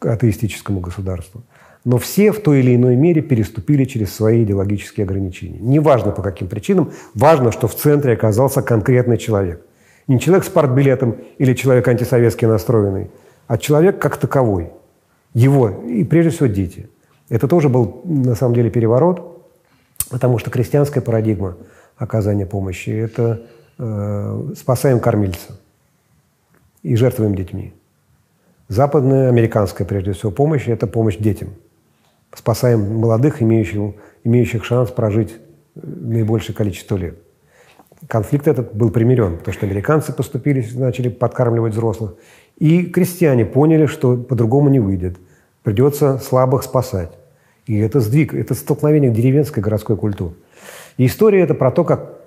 атеистическому 0.00 0.80
государству. 0.80 1.42
Но 1.84 1.96
все 1.98 2.30
в 2.32 2.40
той 2.40 2.60
или 2.60 2.74
иной 2.74 2.96
мере 2.96 3.22
переступили 3.22 3.84
через 3.84 4.12
свои 4.12 4.42
идеологические 4.42 5.04
ограничения. 5.04 5.60
Неважно 5.60 6.10
по 6.10 6.20
каким 6.20 6.48
причинам, 6.48 6.90
важно, 7.14 7.52
что 7.52 7.66
в 7.66 7.74
центре 7.74 8.12
оказался 8.12 8.60
конкретный 8.60 9.16
человек– 9.16 9.62
не 10.06 10.20
человек 10.20 10.44
с 10.44 10.48
партбилетом 10.48 11.16
или 11.38 11.54
человек 11.54 11.88
антисоветски 11.88 12.44
настроенный, 12.44 13.10
а 13.46 13.58
человек 13.58 13.98
как 13.98 14.16
таковой. 14.16 14.70
Его, 15.32 15.68
и 15.68 16.04
прежде 16.04 16.30
всего 16.30 16.46
дети. 16.46 16.88
Это 17.28 17.48
тоже 17.48 17.68
был 17.68 18.02
на 18.04 18.34
самом 18.34 18.54
деле 18.54 18.70
переворот, 18.70 19.33
потому 20.10 20.38
что 20.38 20.50
крестьянская 20.50 21.02
парадигма 21.02 21.56
оказания 21.96 22.46
помощи– 22.46 22.90
это 22.90 23.42
э, 23.78 24.52
спасаем 24.56 25.00
кормильца 25.00 25.58
и 26.82 26.96
жертвуем 26.96 27.34
детьми. 27.34 27.72
Западная, 28.68 29.28
американская, 29.28 29.86
прежде 29.86 30.12
всего, 30.12 30.30
помощь– 30.30 30.64
это 30.68 30.86
помощь 30.86 31.16
детям. 31.16 31.50
Спасаем 32.34 32.96
молодых, 32.96 33.42
имеющих, 33.42 33.94
имеющих 34.24 34.64
шанс 34.64 34.90
прожить 34.90 35.32
э, 35.76 35.80
наибольшее 35.82 36.54
количество 36.54 36.96
лет 36.96 37.16
конфликт 38.08 38.46
этот 38.48 38.74
был 38.74 38.90
примирен, 38.90 39.38
потому 39.38 39.54
что 39.54 39.66
американцы 39.66 40.12
поступили, 40.12 40.64
начали 40.74 41.08
подкармливать 41.08 41.72
взрослых. 41.72 42.14
И 42.58 42.84
крестьяне 42.84 43.44
поняли, 43.44 43.86
что 43.86 44.16
по-другому 44.16 44.68
не 44.68 44.80
выйдет. 44.80 45.16
Придется 45.62 46.18
слабых 46.18 46.62
спасать. 46.62 47.10
И 47.66 47.78
это 47.78 48.00
сдвиг, 48.00 48.34
это 48.34 48.54
столкновение 48.54 49.10
деревенской 49.10 49.60
и 49.60 49.64
городской 49.64 49.96
культуры. 49.96 50.34
И 50.96 51.06
история 51.06 51.40
это 51.40 51.54
про 51.54 51.70
то, 51.70 51.84
как 51.84 52.20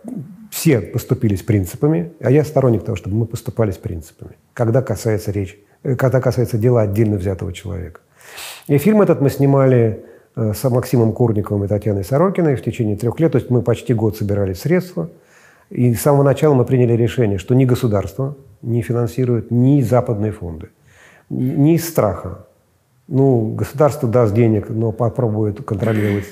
все 0.51 0.81
поступили 0.81 1.35
с 1.35 1.43
принципами, 1.43 2.13
а 2.19 2.31
я 2.31 2.43
сторонник 2.43 2.83
того, 2.83 2.95
чтобы 2.95 3.15
мы 3.15 3.25
поступали 3.25 3.71
с 3.71 3.77
принципами, 3.77 4.31
когда 4.53 4.81
касается 4.81 5.31
речи, 5.31 5.57
э, 5.83 5.95
когда 5.95 6.21
касается 6.21 6.57
дела 6.57 6.81
отдельно 6.81 7.17
взятого 7.17 7.53
человека. 7.53 8.01
И 8.67 8.77
фильм 8.77 9.01
этот 9.01 9.21
мы 9.21 9.29
снимали 9.29 10.05
э, 10.35 10.53
с 10.53 10.69
Максимом 10.69 11.13
Курниковым 11.13 11.65
и 11.65 11.67
Татьяной 11.67 12.03
Сорокиной 12.03 12.55
в 12.55 12.63
течение 12.63 12.97
трех 12.97 13.19
лет, 13.19 13.33
то 13.33 13.37
есть 13.37 13.49
мы 13.49 13.61
почти 13.61 13.93
год 13.93 14.17
собирали 14.17 14.53
средства– 14.53 15.09
и 15.69 15.93
с 15.93 16.01
самого 16.01 16.23
начала 16.23 16.53
мы 16.53 16.65
приняли 16.65 16.93
решение, 16.93 17.37
что 17.37 17.53
ни 17.53 17.65
государство 17.65 18.37
не 18.61 18.81
финансирует, 18.81 19.51
ни 19.51 19.81
западные 19.81 20.31
фонды. 20.31 20.69
Ни 21.29 21.75
из 21.75 21.87
страха. 21.87 22.46
Ну, 23.07 23.53
государство 23.55 24.09
даст 24.09 24.33
денег, 24.33 24.69
но 24.69 24.91
попробует 24.91 25.63
контролировать, 25.63 26.25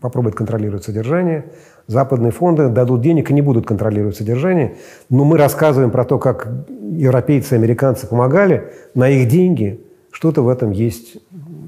попробует 0.00 0.34
контролировать 0.34 0.82
содержание. 0.82 1.44
Западные 1.86 2.32
фонды 2.32 2.68
дадут 2.68 3.02
денег 3.02 3.30
и 3.30 3.34
не 3.34 3.42
будут 3.42 3.66
контролировать 3.66 4.16
содержание. 4.16 4.76
Но 5.10 5.24
мы 5.24 5.36
рассказываем 5.36 5.90
про 5.90 6.04
то, 6.04 6.18
как 6.18 6.48
европейцы 6.92 7.54
и 7.54 7.58
американцы 7.58 8.06
помогали. 8.06 8.72
На 8.94 9.10
их 9.10 9.28
деньги 9.28 9.84
что-то 10.10 10.42
в 10.42 10.48
этом 10.48 10.70
есть 10.70 11.18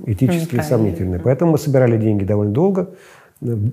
этически 0.07 0.61
сомнительное. 0.61 1.19
Поэтому 1.19 1.53
мы 1.53 1.59
собирали 1.59 1.99
деньги 1.99 2.25
довольно 2.25 2.55
долго. 2.55 2.95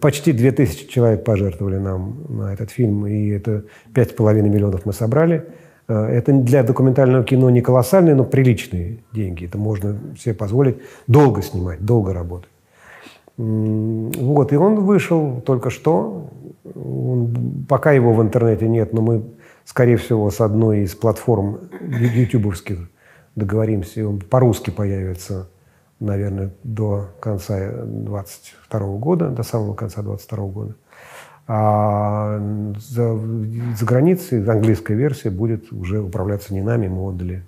Почти 0.02 0.34
2000 0.34 0.90
человек 0.90 1.24
пожертвовали 1.24 1.78
нам 1.78 2.26
на 2.28 2.54
этот 2.54 2.72
фильм, 2.72 3.08
и 3.08 3.30
это 3.30 3.64
5,5 3.94 4.42
миллионов 4.42 4.86
мы 4.86 4.92
собрали. 4.92 5.46
Э, 5.92 6.08
это 6.08 6.32
для 6.32 6.64
документального 6.64 7.24
кино 7.24 7.50
не 7.50 7.62
колоссальные, 7.62 8.16
но 8.16 8.24
приличные 8.24 9.00
деньги. 9.12 9.46
Это 9.46 9.58
можно 9.58 10.00
себе 10.18 10.34
позволить 10.34 10.78
долго 11.08 11.42
снимать, 11.42 11.86
долго 11.86 12.14
работать. 12.14 12.50
Вот, 13.38 14.54
и 14.54 14.56
он 14.56 14.76
вышел 14.82 15.42
только 15.42 15.70
что. 15.70 16.30
Он, 16.76 17.66
пока 17.68 17.92
его 17.92 18.14
в 18.14 18.22
интернете 18.22 18.68
нет, 18.68 18.94
но 18.94 19.02
мы, 19.02 19.24
скорее 19.66 19.98
всего, 19.98 20.30
с 20.30 20.40
одной 20.42 20.82
из 20.82 20.96
платформ 20.96 21.60
ютубовских 21.82 22.90
договоримся, 23.36 24.08
он 24.08 24.20
по-русски 24.20 24.70
появится 24.70 25.48
наверное, 26.00 26.50
до 26.64 27.10
конца 27.20 27.84
22 27.86 28.80
года, 28.98 29.30
до 29.30 29.44
самого 29.44 29.76
конца 29.76 30.02
22 30.02 30.46
года. 30.48 30.76
А 31.48 32.40
за, 32.78 33.18
за 33.18 33.86
границей 33.86 34.44
английская 34.50 34.96
версия 34.96 35.30
будет 35.30 35.72
уже 35.72 36.00
управляться 36.00 36.54
не 36.54 36.62
нами, 36.62 36.88
мы 36.88 37.10
отдали 37.10 37.44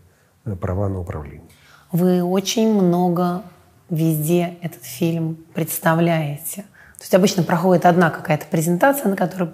э, 0.45 0.55
права 0.55 0.89
на 0.89 0.99
управление. 0.99 1.47
Вы 1.91 2.23
очень 2.23 2.73
много 2.73 3.43
везде 3.89 4.57
этот 4.61 4.83
фильм 4.83 5.37
представляете. 5.53 6.63
То 6.97 7.03
есть 7.03 7.13
обычно 7.15 7.43
проходит 7.43 7.85
одна 7.85 8.09
какая-то 8.09 8.45
презентация, 8.47 9.09
на 9.09 9.15
которой 9.15 9.47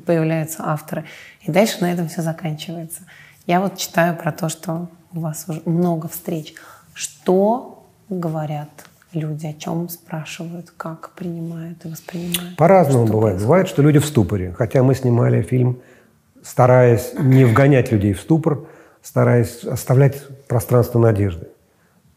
появляются 0.00 0.62
авторы, 0.64 1.04
и 1.42 1.50
дальше 1.50 1.78
на 1.80 1.92
этом 1.92 2.08
все 2.08 2.22
заканчивается. 2.22 3.02
Я 3.46 3.60
вот 3.60 3.76
читаю 3.76 4.16
про 4.16 4.32
то, 4.32 4.48
что 4.48 4.88
у 5.12 5.20
вас 5.20 5.46
уже 5.48 5.62
много 5.64 6.08
встреч. 6.08 6.54
Что 6.92 7.86
говорят 8.08 8.68
люди, 9.12 9.46
о 9.46 9.52
чем 9.54 9.88
спрашивают, 9.88 10.72
как 10.76 11.10
принимают 11.10 11.84
и 11.84 11.88
воспринимают? 11.88 12.56
По-разному 12.56 13.06
бывает. 13.06 13.20
Происходит? 13.20 13.42
Бывает, 13.42 13.68
что 13.68 13.82
люди 13.82 13.98
в 13.98 14.06
ступоре. 14.06 14.54
Хотя 14.56 14.82
мы 14.82 14.94
снимали 14.94 15.42
фильм, 15.42 15.80
стараясь 16.42 17.12
не 17.18 17.44
вгонять 17.44 17.92
людей 17.92 18.12
в 18.12 18.20
ступор, 18.20 18.66
стараясь 19.02 19.64
оставлять 19.64 20.22
пространство 20.46 20.98
надежды, 20.98 21.48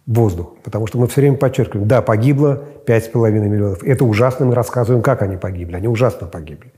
воздух. 0.06 0.56
Потому 0.64 0.88
что 0.88 0.98
мы 0.98 1.08
все 1.08 1.22
время 1.22 1.38
подчеркиваем, 1.38 1.88
да, 1.88 2.02
погибло 2.02 2.64
5,5 2.86 3.32
миллионов. 3.32 3.84
Это 3.84 4.06
ужасно, 4.06 4.46
мы 4.46 4.56
рассказываем, 4.56 5.02
как 5.02 5.22
они 5.22 5.38
погибли. 5.38 5.76
Они 5.76 5.88
ужасно 5.88 6.28
погибли. 6.28 6.74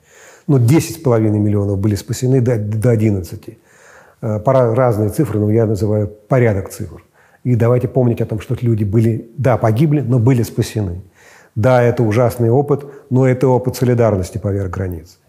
Но 0.48 0.58
10,5 0.58 1.20
миллионов 1.20 1.78
были 1.80 1.96
спасены 1.96 2.42
до, 2.42 2.58
до 2.58 2.90
11. 2.92 3.58
Э, 4.22 4.40
Пора 4.40 4.76
разные 4.76 5.10
цифры, 5.10 5.40
но 5.40 5.50
я 5.52 5.66
называю 5.66 6.08
порядок 6.08 6.70
цифр. 6.70 7.04
И 7.44 7.56
давайте 7.56 7.88
помнить 7.88 8.22
о 8.22 8.26
том, 8.26 8.40
что 8.40 8.56
люди 8.62 8.84
были, 8.84 9.30
да, 9.38 9.58
погибли, 9.58 10.00
но 10.02 10.20
были 10.20 10.44
спасены. 10.44 11.02
Да, 11.56 11.84
это 11.84 12.04
ужасный 12.04 12.50
опыт, 12.50 12.86
но 13.10 13.28
это 13.28 13.48
опыт 13.48 13.76
солидарности 13.76 14.38
поверх 14.38 14.72
границ. 14.72 15.20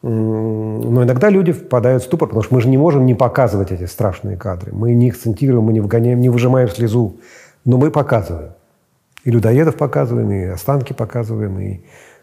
Но 0.00 1.02
иногда 1.02 1.28
люди 1.28 1.50
впадают 1.52 2.04
в 2.04 2.06
ступор, 2.06 2.28
потому 2.28 2.44
что 2.44 2.54
мы 2.54 2.60
же 2.60 2.68
не 2.68 2.78
можем 2.78 3.04
не 3.04 3.14
показывать 3.14 3.72
эти 3.72 3.84
страшные 3.84 4.36
кадры. 4.36 4.72
Мы 4.72 4.94
не 4.94 5.10
акцентируем, 5.10 5.64
мы 5.64 5.72
не 5.72 5.80
вгоняем, 5.80 6.20
не 6.20 6.28
выжимаем 6.28 6.68
слезу, 6.68 7.16
но 7.64 7.76
мы 7.76 7.90
показываем. 7.90 8.52
И 9.24 9.30
людоедов 9.30 9.76
показываем, 9.76 10.30
и 10.30 10.44
останки 10.44 10.92
показываем, 10.92 11.58
и, 11.58 11.80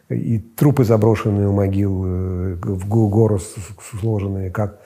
и 0.09 0.39
трупы 0.39 0.86
заброшенные 0.86 1.49
у 1.49 1.51
могил, 1.51 2.03
э, 2.05 2.55
в 2.63 2.88
гору 2.88 3.39
сложенные, 3.99 4.49
как 4.51 4.79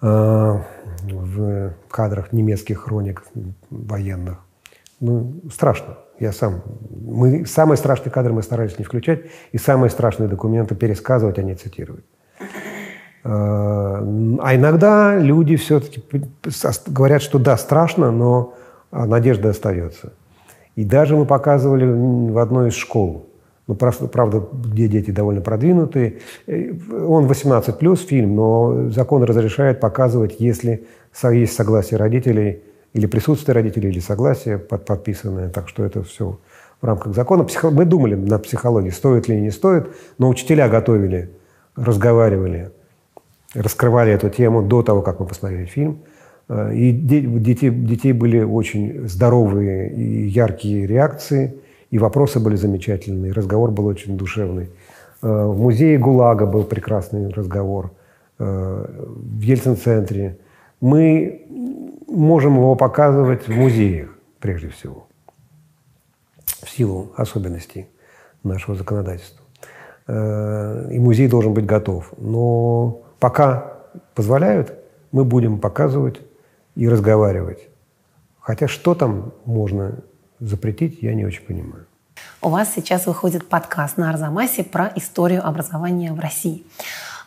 в 0.00 1.74
кадрах 1.90 2.32
немецких 2.32 2.84
хроник 2.84 3.24
военных. 3.70 4.38
Ну, 5.00 5.40
страшно. 5.52 5.98
Я 6.18 6.32
сам. 6.32 6.62
Мы, 6.90 7.44
самые 7.46 7.76
страшные 7.76 8.10
кадры 8.10 8.32
мы 8.32 8.42
старались 8.42 8.78
не 8.78 8.84
включать, 8.84 9.20
и 9.52 9.58
самые 9.58 9.90
страшные 9.90 10.28
документы 10.28 10.74
пересказывать, 10.74 11.38
а 11.38 11.42
не 11.42 11.54
цитировать. 11.54 12.04
А, 13.24 13.98
а 14.40 14.54
иногда 14.54 15.18
люди 15.18 15.56
все-таки 15.56 16.02
говорят, 16.86 17.22
что 17.22 17.38
да, 17.38 17.56
страшно, 17.56 18.10
но 18.10 18.54
надежда 18.90 19.50
остается. 19.50 20.12
И 20.76 20.84
даже 20.84 21.16
мы 21.16 21.26
показывали 21.26 21.86
в 22.30 22.38
одной 22.38 22.68
из 22.68 22.74
школ, 22.74 23.25
ну, 23.66 23.74
правда, 23.74 24.46
где 24.52 24.88
дети 24.88 25.10
довольно 25.10 25.40
продвинутые. 25.40 26.18
Э, 26.46 26.72
он 27.06 27.26
18 27.26 27.78
плюс 27.78 28.04
фильм, 28.04 28.36
но 28.36 28.90
закон 28.90 29.22
разрешает 29.24 29.80
показывать, 29.80 30.36
если 30.38 30.86
есть 31.22 31.54
согласие 31.54 31.98
родителей– 31.98 32.62
или 32.96 33.06
присутствие 33.06 33.54
родителей, 33.54 33.90
или 33.90 34.00
согласие 34.00 34.58
под, 34.58 34.86
подписанное. 34.86 35.50
Так 35.50 35.68
что 35.68 35.84
это 35.84 36.02
все 36.02 36.38
в 36.80 36.86
рамках 36.86 37.14
закона. 37.14 37.44
Психо... 37.44 37.70
Мы 37.70 37.84
думали 37.84 38.14
над 38.14 38.42
психологией, 38.44 38.92
стоит 38.92 39.28
ли 39.28 39.36
и 39.36 39.40
не 39.40 39.50
стоит, 39.50 39.88
но 40.16 40.30
учителя 40.30 40.68
готовили, 40.68 41.30
разговаривали, 41.76 42.70
раскрывали 43.54 44.12
эту 44.12 44.30
тему 44.30 44.62
до 44.62 44.82
того, 44.82 45.02
как 45.02 45.20
мы 45.20 45.26
посмотрели 45.26 45.66
фильм. 45.66 45.98
Э, 46.48 46.74
и 46.74 46.90
детей, 46.90 47.68
детей 47.68 48.12
были 48.12 48.40
очень 48.40 49.06
здоровые 49.06 49.92
и 49.92 50.28
яркие 50.28 50.86
реакции, 50.86 51.54
и 51.96 51.98
вопросы 51.98 52.40
были 52.40 52.56
замечательные, 52.56 53.32
разговор 53.32 53.70
был 53.70 53.86
очень 53.86 54.18
душевный. 54.18 54.68
Э, 55.22 55.46
в 55.46 55.58
музее 55.58 55.96
ГУЛАГа 55.96 56.44
был 56.44 56.64
прекрасный 56.64 57.30
разговор, 57.30 57.90
э, 58.38 59.04
в 59.06 59.40
Ельцин-центре. 59.40 60.36
Мы 60.82 61.46
можем 62.06 62.56
его 62.56 62.76
показывать 62.76 63.48
в 63.48 63.56
музеях, 63.56 64.10
прежде 64.40 64.68
всего, 64.68 65.06
в 66.62 66.68
силу 66.68 67.12
особенностей 67.16 67.86
нашего 68.42 68.76
законодательства. 68.76 69.42
Э, 70.06 70.90
и 70.92 70.98
музей 70.98 71.28
должен 71.28 71.54
быть 71.54 71.64
готов. 71.64 72.12
Но 72.18 73.00
пока 73.20 73.72
позволяют, 74.14 74.74
мы 75.12 75.24
будем 75.24 75.60
показывать 75.60 76.20
и 76.74 76.90
разговаривать. 76.90 77.68
Хотя 78.40 78.68
что 78.68 78.94
там 78.94 79.32
можно 79.46 80.02
запретить, 80.40 81.02
я 81.02 81.14
не 81.14 81.24
очень 81.24 81.46
понимаю. 81.46 81.85
У 82.42 82.48
вас 82.48 82.72
сейчас 82.74 83.06
выходит 83.06 83.48
подкаст 83.48 83.96
на 83.96 84.10
Арзамасе 84.10 84.64
про 84.64 84.92
историю 84.96 85.46
образования 85.46 86.12
в 86.12 86.20
России. 86.20 86.64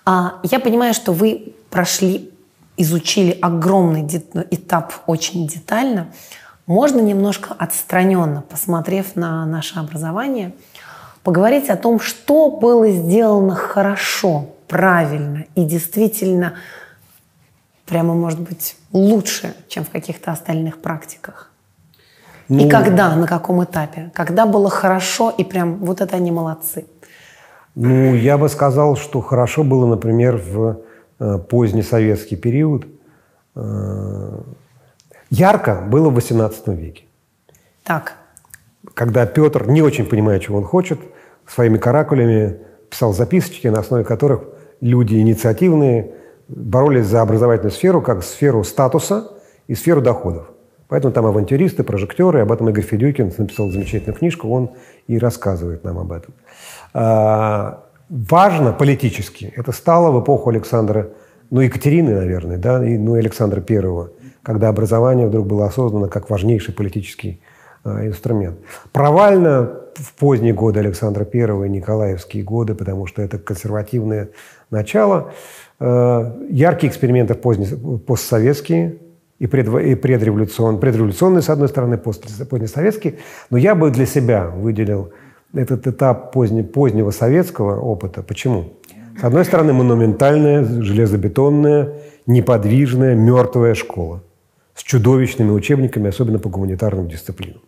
А, 0.06 0.40
я 0.44 0.60
понимаю, 0.60 0.94
что 0.94 1.14
вы 1.14 1.54
прошли 1.70 2.32
изучили 2.80 3.38
огромный 3.42 4.08
этап 4.52 4.94
очень 5.06 5.46
детально, 5.46 6.08
можно 6.66 7.02
немножко 7.02 7.54
отстраненно, 7.58 8.42
посмотрев 8.42 9.18
на 9.18 9.46
наше 9.46 9.80
образование, 9.80 10.54
поговорить 11.24 11.70
о 11.70 11.76
том, 11.76 12.00
что 12.00 12.50
было 12.50 12.90
сделано 12.90 13.54
хорошо, 13.54 14.56
правильно 14.70 15.46
и 15.56 15.66
действительно 15.66 16.54
прямо, 17.86 18.14
может 18.14 18.40
быть, 18.40 18.78
лучше, 18.94 19.54
чем 19.68 19.84
в 19.84 19.90
каких-то 19.90 20.32
остальных 20.32 20.82
практиках. 20.82 21.49
Ну, 22.50 22.66
и 22.66 22.70
когда, 22.70 23.16
на 23.16 23.28
каком 23.28 23.64
этапе? 23.64 24.12
Когда 24.14 24.46
было 24.46 24.70
хорошо 24.70 25.30
и 25.30 25.44
прям 25.44 25.78
вот 25.78 26.02
это 26.02 26.16
они 26.16 26.32
молодцы? 26.32 26.86
Ну, 27.76 28.16
я 28.16 28.38
бы 28.38 28.50
сказал, 28.50 28.98
что 28.98 29.22
хорошо 29.22 29.64
было, 29.64 29.86
например, 29.86 30.38
в 30.38 30.80
Э, 31.20 31.38
поздний 31.38 31.84
советский 31.84 32.38
период. 32.38 32.88
Э, 33.56 34.40
ярко 35.30 35.86
было 35.92 36.10
в 36.10 36.18
XVIII 36.18 36.76
веке. 36.76 37.04
Так. 37.84 38.14
Когда 38.94 39.26
Петр, 39.26 39.68
не 39.68 39.82
очень 39.82 40.06
понимая, 40.06 40.40
чего 40.40 40.60
он 40.60 40.64
хочет, 40.64 41.00
своими 41.46 41.78
каракулями 41.78 42.60
писал 42.90 43.14
записочки, 43.14 43.68
на 43.68 43.80
основе 43.80 44.06
которых 44.06 44.44
люди 44.80 45.16
инициативные 45.16 46.14
боролись 46.48 47.06
за 47.06 47.22
образовательную 47.22 47.72
сферу 47.72 48.02
как 48.02 48.24
сферу 48.24 48.64
статуса 48.64 49.30
и 49.68 49.76
сферу 49.76 50.02
доходов. 50.02 50.48
Поэтому 50.90 51.14
там 51.14 51.28
авантюристы, 51.28 51.84
прожектеры, 51.84 52.40
об 52.40 52.52
этом 52.52 52.68
Игорь 52.70 52.84
Федюкин 52.84 53.32
написал 53.38 53.70
замечательную 53.70 54.18
книжку, 54.18 54.50
он 54.50 54.72
и 55.08 55.20
рассказывает 55.20 55.84
нам 55.84 56.00
об 56.00 56.12
этом. 56.12 56.34
А, 56.94 57.84
важно 58.10 58.74
политически. 58.74 59.54
Это 59.56 59.72
стало 59.72 60.12
в 60.12 60.24
эпоху 60.24 60.50
Александра, 60.50 61.10
ну, 61.52 61.62
Екатерины, 61.62 62.16
наверное, 62.16 62.58
да, 62.58 62.84
и, 62.84 62.98
ну, 62.98 63.14
Александра 63.14 63.62
Первого, 63.62 64.10
когда 64.42 64.70
образование 64.70 65.28
вдруг 65.28 65.46
было 65.46 65.68
осознано 65.68 66.08
как 66.08 66.32
важнейший 66.32 66.74
политический 66.74 67.40
э, 67.86 68.08
инструмент. 68.08 68.58
Провально 68.92 69.72
в 69.94 70.14
поздние 70.16 70.54
годы 70.54 70.80
Александра 70.80 71.24
Первого 71.24 71.66
и 71.66 71.70
Николаевские 71.70 72.44
годы, 72.44 72.74
потому 72.74 73.06
что 73.06 73.22
это 73.22 73.38
консервативное 73.38 74.30
начало. 74.72 75.34
Э, 75.80 76.32
яркие 76.50 76.90
эксперименты 76.90 77.36
поздние, 77.36 77.78
постсоветские, 78.00 78.98
и, 79.40 79.48
пред, 79.48 79.68
и 79.68 79.96
предреволюционные, 79.96 80.80
предреволюционные, 80.80 81.42
с 81.42 81.50
одной 81.50 81.70
стороны, 81.70 81.98
пост, 81.98 82.26
позднесоветские. 82.50 83.16
Но 83.50 83.58
я 83.58 83.74
бы 83.74 83.90
для 83.90 84.06
себя 84.06 84.48
выделил 84.48 85.12
этот 85.54 85.88
этап 85.88 86.32
поздне, 86.32 86.64
позднего 86.64 87.12
советского 87.12 87.80
опыта. 87.80 88.22
Почему? 88.22 88.74
С 89.20 89.24
одной 89.24 89.46
стороны, 89.46 89.74
монументальная, 89.74 90.64
железобетонная, 90.64 91.94
неподвижная, 92.28 93.16
мертвая 93.16 93.74
школа 93.74 94.24
с 94.76 94.84
чудовищными 94.84 95.52
учебниками, 95.52 96.10
особенно 96.10 96.40
по 96.40 96.50
гуманитарным 96.50 97.08
дисциплинам. 97.08 97.62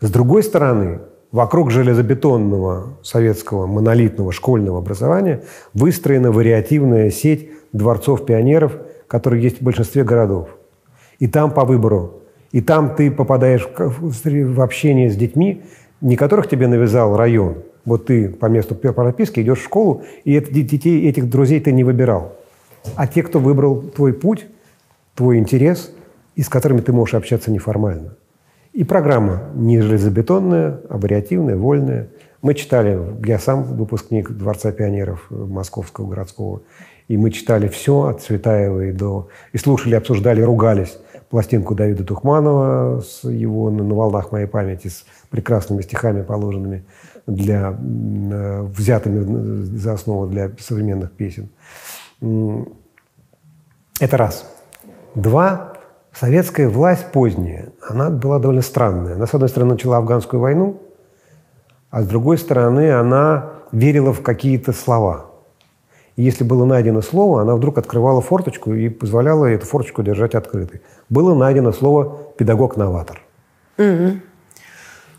С 0.00 0.10
другой 0.10 0.42
стороны, 0.42 1.00
вокруг 1.30 1.70
железобетонного 1.70 2.98
советского 3.02 3.66
монолитного 3.66 4.32
школьного 4.32 4.78
образования 4.78 5.42
выстроена 5.74 6.32
вариативная 6.32 7.10
сеть 7.10 7.50
дворцов-пионеров, 7.72 8.78
которые 9.08 9.42
есть 9.42 9.60
в 9.60 9.64
большинстве 9.64 10.04
городов. 10.04 10.48
И 11.18 11.26
там 11.26 11.50
по 11.50 11.64
выбору. 11.64 12.22
И 12.52 12.60
там 12.60 12.94
ты 12.94 13.10
попадаешь 13.10 13.68
в 13.76 14.60
общение 14.60 15.10
с 15.10 15.16
детьми, 15.16 15.62
не 16.00 16.16
которых 16.16 16.48
тебе 16.48 16.68
навязал 16.68 17.16
район. 17.16 17.62
Вот 17.84 18.06
ты 18.06 18.28
по 18.28 18.46
месту 18.46 18.74
прописки 18.74 19.40
идешь 19.40 19.60
в 19.60 19.64
школу, 19.64 20.02
и 20.24 20.38
детей, 20.40 21.08
этих 21.08 21.30
друзей 21.30 21.60
ты 21.60 21.72
не 21.72 21.84
выбирал. 21.84 22.34
А 22.96 23.06
те, 23.06 23.22
кто 23.22 23.38
выбрал 23.38 23.80
твой 23.80 24.12
путь, 24.12 24.46
твой 25.14 25.38
интерес, 25.38 25.92
и 26.34 26.42
с 26.42 26.48
которыми 26.48 26.80
ты 26.80 26.92
можешь 26.92 27.14
общаться 27.14 27.50
неформально. 27.50 28.16
И 28.72 28.84
программа 28.84 29.44
не 29.54 29.80
железобетонная, 29.80 30.80
а 30.90 30.98
вариативная, 30.98 31.56
вольная. 31.56 32.08
Мы 32.42 32.54
читали, 32.54 33.00
я 33.26 33.38
сам 33.38 33.62
выпускник 33.62 34.30
Дворца 34.30 34.70
пионеров 34.70 35.26
Московского 35.30 36.08
городского, 36.08 36.60
и 37.08 37.16
мы 37.16 37.30
читали 37.30 37.68
все 37.68 38.06
от 38.06 38.22
Цветаева 38.22 38.86
и 38.86 38.92
до... 38.92 39.28
И 39.52 39.58
слушали, 39.58 39.94
обсуждали, 39.94 40.40
ругались 40.40 40.98
пластинку 41.30 41.74
Давида 41.74 42.04
Тухманова 42.04 43.00
с 43.00 43.28
его 43.28 43.70
«На 43.70 43.94
волнах 43.94 44.32
моей 44.32 44.46
памяти» 44.46 44.88
с 44.88 45.04
прекрасными 45.30 45.82
стихами, 45.82 46.22
положенными 46.22 46.84
для, 47.26 47.76
э, 47.78 48.62
взятыми 48.62 49.62
за 49.76 49.94
основу 49.94 50.26
для 50.26 50.50
современных 50.58 51.12
песен. 51.12 51.48
Это 54.00 54.16
раз. 54.16 54.46
Два. 55.14 55.72
Советская 56.12 56.68
власть 56.70 57.12
поздняя, 57.12 57.68
она 57.86 58.08
была 58.08 58.38
довольно 58.38 58.62
странная. 58.62 59.16
Она, 59.16 59.26
с 59.26 59.34
одной 59.34 59.50
стороны, 59.50 59.72
начала 59.72 59.98
афганскую 59.98 60.40
войну, 60.40 60.80
а 61.90 62.02
с 62.02 62.08
другой 62.08 62.38
стороны, 62.38 62.90
она 62.90 63.50
верила 63.70 64.14
в 64.14 64.22
какие-то 64.22 64.72
слова. 64.72 65.26
И 66.16 66.22
если 66.22 66.44
было 66.44 66.64
найдено 66.64 67.02
слово, 67.02 67.42
она 67.42 67.54
вдруг 67.54 67.78
открывала 67.78 68.20
форточку 68.22 68.72
и 68.72 68.88
позволяла 68.88 69.46
эту 69.46 69.66
форточку 69.66 70.02
держать 70.02 70.34
открытой. 70.34 70.80
Было 71.10 71.34
найдено 71.34 71.72
слово 71.72 72.18
«педагог-новатор». 72.38 73.20
Угу. 73.78 74.20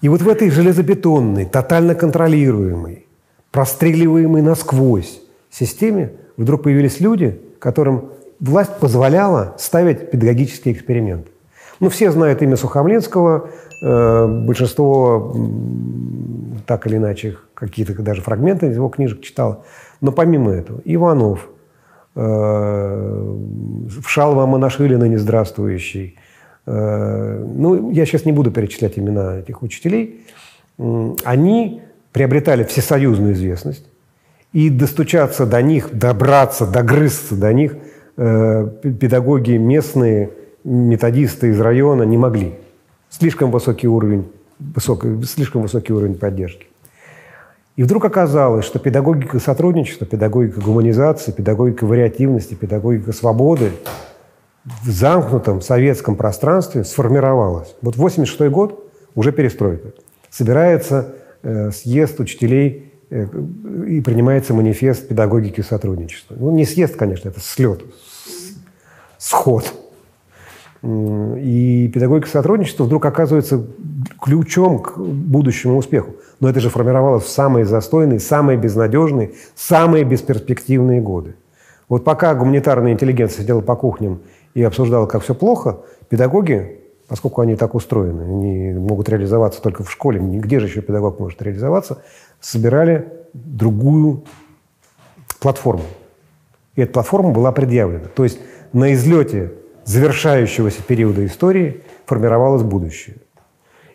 И 0.02 0.10
вот 0.10 0.22
в 0.22 0.30
этой 0.30 0.50
железобетонной, 0.50 1.46
тотально 1.46 1.94
контролируемой, 1.94 3.06
простреливаемой 3.52 4.42
насквозь 4.42 5.22
системе 5.52 6.14
вдруг 6.36 6.64
появились 6.64 7.00
люди, 7.00 7.42
которым 7.60 8.10
власть 8.40 8.78
позволяла 8.80 9.56
ставить 9.58 10.12
педагогический 10.12 10.72
эксперимент. 10.72 11.28
Ну, 11.80 11.90
все 11.90 12.12
знают 12.12 12.42
имя 12.42 12.56
Сухомлинского, 12.56 13.50
э, 13.84 14.44
большинство 14.46 15.36
так 16.66 16.88
или 16.88 16.98
иначе 16.98 17.38
какие-то 17.54 17.94
даже 18.02 18.22
фрагменты 18.22 18.68
из 18.68 18.76
его 18.76 18.90
книжек 18.90 19.22
читал. 19.22 19.64
Но 20.02 20.12
помимо 20.12 20.52
этого, 20.52 20.82
Иванов, 20.86 21.50
э, 22.16 23.36
Шалва 24.06 24.46
Монашвили, 24.46 24.96
ныне 24.96 25.18
здравствующий. 25.18 26.18
Э, 26.66 27.44
ну, 27.46 27.92
я 27.92 28.06
сейчас 28.06 28.26
не 28.26 28.32
буду 28.32 28.52
перечислять 28.52 29.00
имена 29.00 29.40
этих 29.40 29.64
учителей. 29.64 30.26
Они 31.24 31.82
приобретали 32.12 32.64
всесоюзную 32.64 33.34
известность, 33.34 33.86
и 34.54 34.70
достучаться 34.70 35.46
до 35.46 35.62
них, 35.62 35.90
добраться, 35.98 36.66
догрызться 36.66 37.36
до 37.36 37.54
них 37.54 37.76
э, 38.16 38.68
педагоги 39.00 39.52
местные, 39.52 40.32
методисты 40.64 41.50
из 41.50 41.60
района 41.60 42.04
не 42.04 42.18
могли. 42.18 42.56
Слишком 43.10 43.52
высокий 43.52 43.88
уровень, 43.88 44.30
высокий, 44.60 45.22
слишком 45.24 45.62
высокий 45.62 45.94
уровень 45.94 46.16
поддержки. 46.16 46.67
И 47.78 47.84
вдруг 47.84 48.06
оказалось, 48.06 48.66
что 48.66 48.80
педагогика 48.80 49.40
сотрудничества, 49.40 50.08
педагогика 50.08 50.60
гуманизации, 50.60 51.32
педагогика 51.32 51.86
вариативности, 51.86 52.56
педагогика 52.56 53.14
свободы 53.14 53.72
в 54.84 54.90
замкнутом 54.90 55.62
советском 55.62 56.16
пространстве 56.16 56.84
сформировалась. 56.84 57.76
Вот 57.84 57.96
86 57.96 58.52
год 58.52 58.92
уже 59.14 59.32
перестройка. 59.32 59.94
Собирается 60.32 61.14
э, 61.44 61.70
съезд 61.70 62.20
учителей 62.20 62.94
э, 63.12 63.28
и 63.88 64.02
принимается 64.02 64.56
манифест 64.56 65.08
педагогики 65.08 65.62
сотрудничества. 65.62 66.36
Ну, 66.38 66.50
не 66.50 66.66
съезд, 66.66 66.96
конечно, 66.96 67.30
это 67.30 67.40
слет, 67.40 67.82
сход. 69.20 69.72
И 70.84 71.90
педагогика 71.94 72.28
сотрудничества 72.28 72.84
вдруг 72.84 73.06
оказывается 73.06 73.66
ключом 74.22 74.80
к 74.80 74.98
будущему 74.98 75.78
успеху. 75.78 76.16
Но 76.40 76.50
это 76.50 76.60
же 76.60 76.70
формировалось 76.70 77.24
в 77.24 77.30
самые 77.30 77.66
застойные, 77.66 78.20
самые 78.20 78.58
безнадежные, 78.58 79.32
самые 79.56 80.04
бесперспективные 80.04 81.02
годы. 81.02 81.36
Вот 81.90 82.04
пока 82.04 82.36
гуманитарная 82.36 82.92
интеллигенция 82.92 83.42
сидела 83.42 83.62
по 83.62 83.76
кухням 83.76 84.20
и 84.54 84.62
обсуждала, 84.62 85.08
как 85.08 85.24
все 85.24 85.34
плохо, 85.34 85.80
педагоги, 86.10 86.82
поскольку 87.08 87.42
они 87.42 87.56
так 87.56 87.74
устроены, 87.74 88.22
они 88.22 88.74
могут 88.74 89.10
реализоваться 89.10 89.62
только 89.62 89.84
в 89.84 89.92
школе, 89.92 90.20
нигде 90.20 90.60
же 90.60 90.68
еще 90.68 90.82
педагог 90.82 91.20
может 91.20 91.42
реализоваться, 91.42 92.04
собирали 92.40 93.08
другую 93.34 94.24
платформу. 95.40 95.84
И 96.76 96.82
эта 96.82 96.92
платформа 96.92 97.32
была 97.32 97.52
предъявлена. 97.52 98.06
То 98.14 98.24
есть 98.24 98.40
на 98.74 98.94
излете 98.94 99.54
завершающегося 99.88 100.84
периода 100.84 101.26
истории 101.26 101.82
формировалось 102.06 102.64
будущее. 102.64 103.16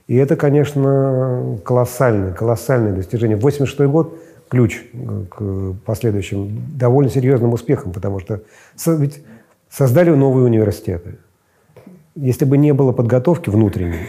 И 0.08 0.16
это, 0.16 0.36
конечно, 0.36 1.58
колоссальное, 1.64 2.32
колоссальное 2.32 2.92
достижение. 2.92 3.36
86 3.36 3.80
год– 3.82 4.18
ключ 4.52 4.82
к 5.30 5.74
последующим 5.86 6.76
довольно 6.76 7.10
серьезным 7.10 7.54
успехам, 7.54 7.90
потому 7.90 8.20
что 8.20 8.42
ведь 8.86 9.22
создали 9.70 10.10
новые 10.10 10.44
университеты. 10.44 11.16
Если 12.14 12.44
бы 12.44 12.58
не 12.58 12.74
было 12.74 12.92
подготовки 12.92 13.48
внутренней, 13.48 14.08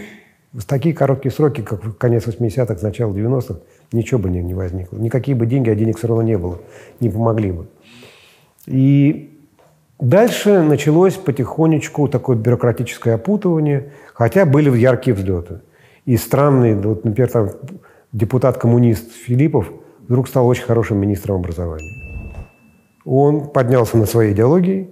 в 0.51 0.65
такие 0.65 0.93
короткие 0.93 1.31
сроки, 1.31 1.61
как 1.61 1.97
конец 1.97 2.27
80-х, 2.27 2.75
начало 2.81 3.13
90-х, 3.13 3.61
ничего 3.93 4.19
бы 4.19 4.29
не, 4.29 4.43
не 4.43 4.53
возникло. 4.53 4.97
Никакие 4.97 5.38
бы 5.38 5.45
деньги, 5.45 5.69
а 5.69 5.75
денег 5.75 5.97
все 5.97 6.07
равно 6.07 6.23
не 6.23 6.38
было, 6.38 6.59
не 6.99 7.09
помогли 7.09 7.53
бы. 7.53 7.67
И 8.65 9.32
Дальше 10.03 10.61
началось 10.61 11.13
потихонечку 11.13 12.09
такое 12.09 12.35
бюрократическое 12.35 13.15
опутывание, 13.15 13.93
хотя 14.13 14.45
были 14.45 14.69
яркие 14.77 15.15
взлеты. 15.15 15.61
И 16.03 16.17
странный, 16.17 16.75
вот, 16.75 17.05
например, 17.05 17.31
там 17.31 17.49
депутат-коммунист 18.11 19.13
Филиппов 19.13 19.71
вдруг 20.05 20.27
стал 20.27 20.45
очень 20.45 20.65
хорошим 20.65 20.97
министром 20.97 21.37
образования. 21.37 22.21
Он 23.05 23.47
поднялся 23.47 23.97
над 23.97 24.09
своей 24.09 24.33
идеологией, 24.33 24.89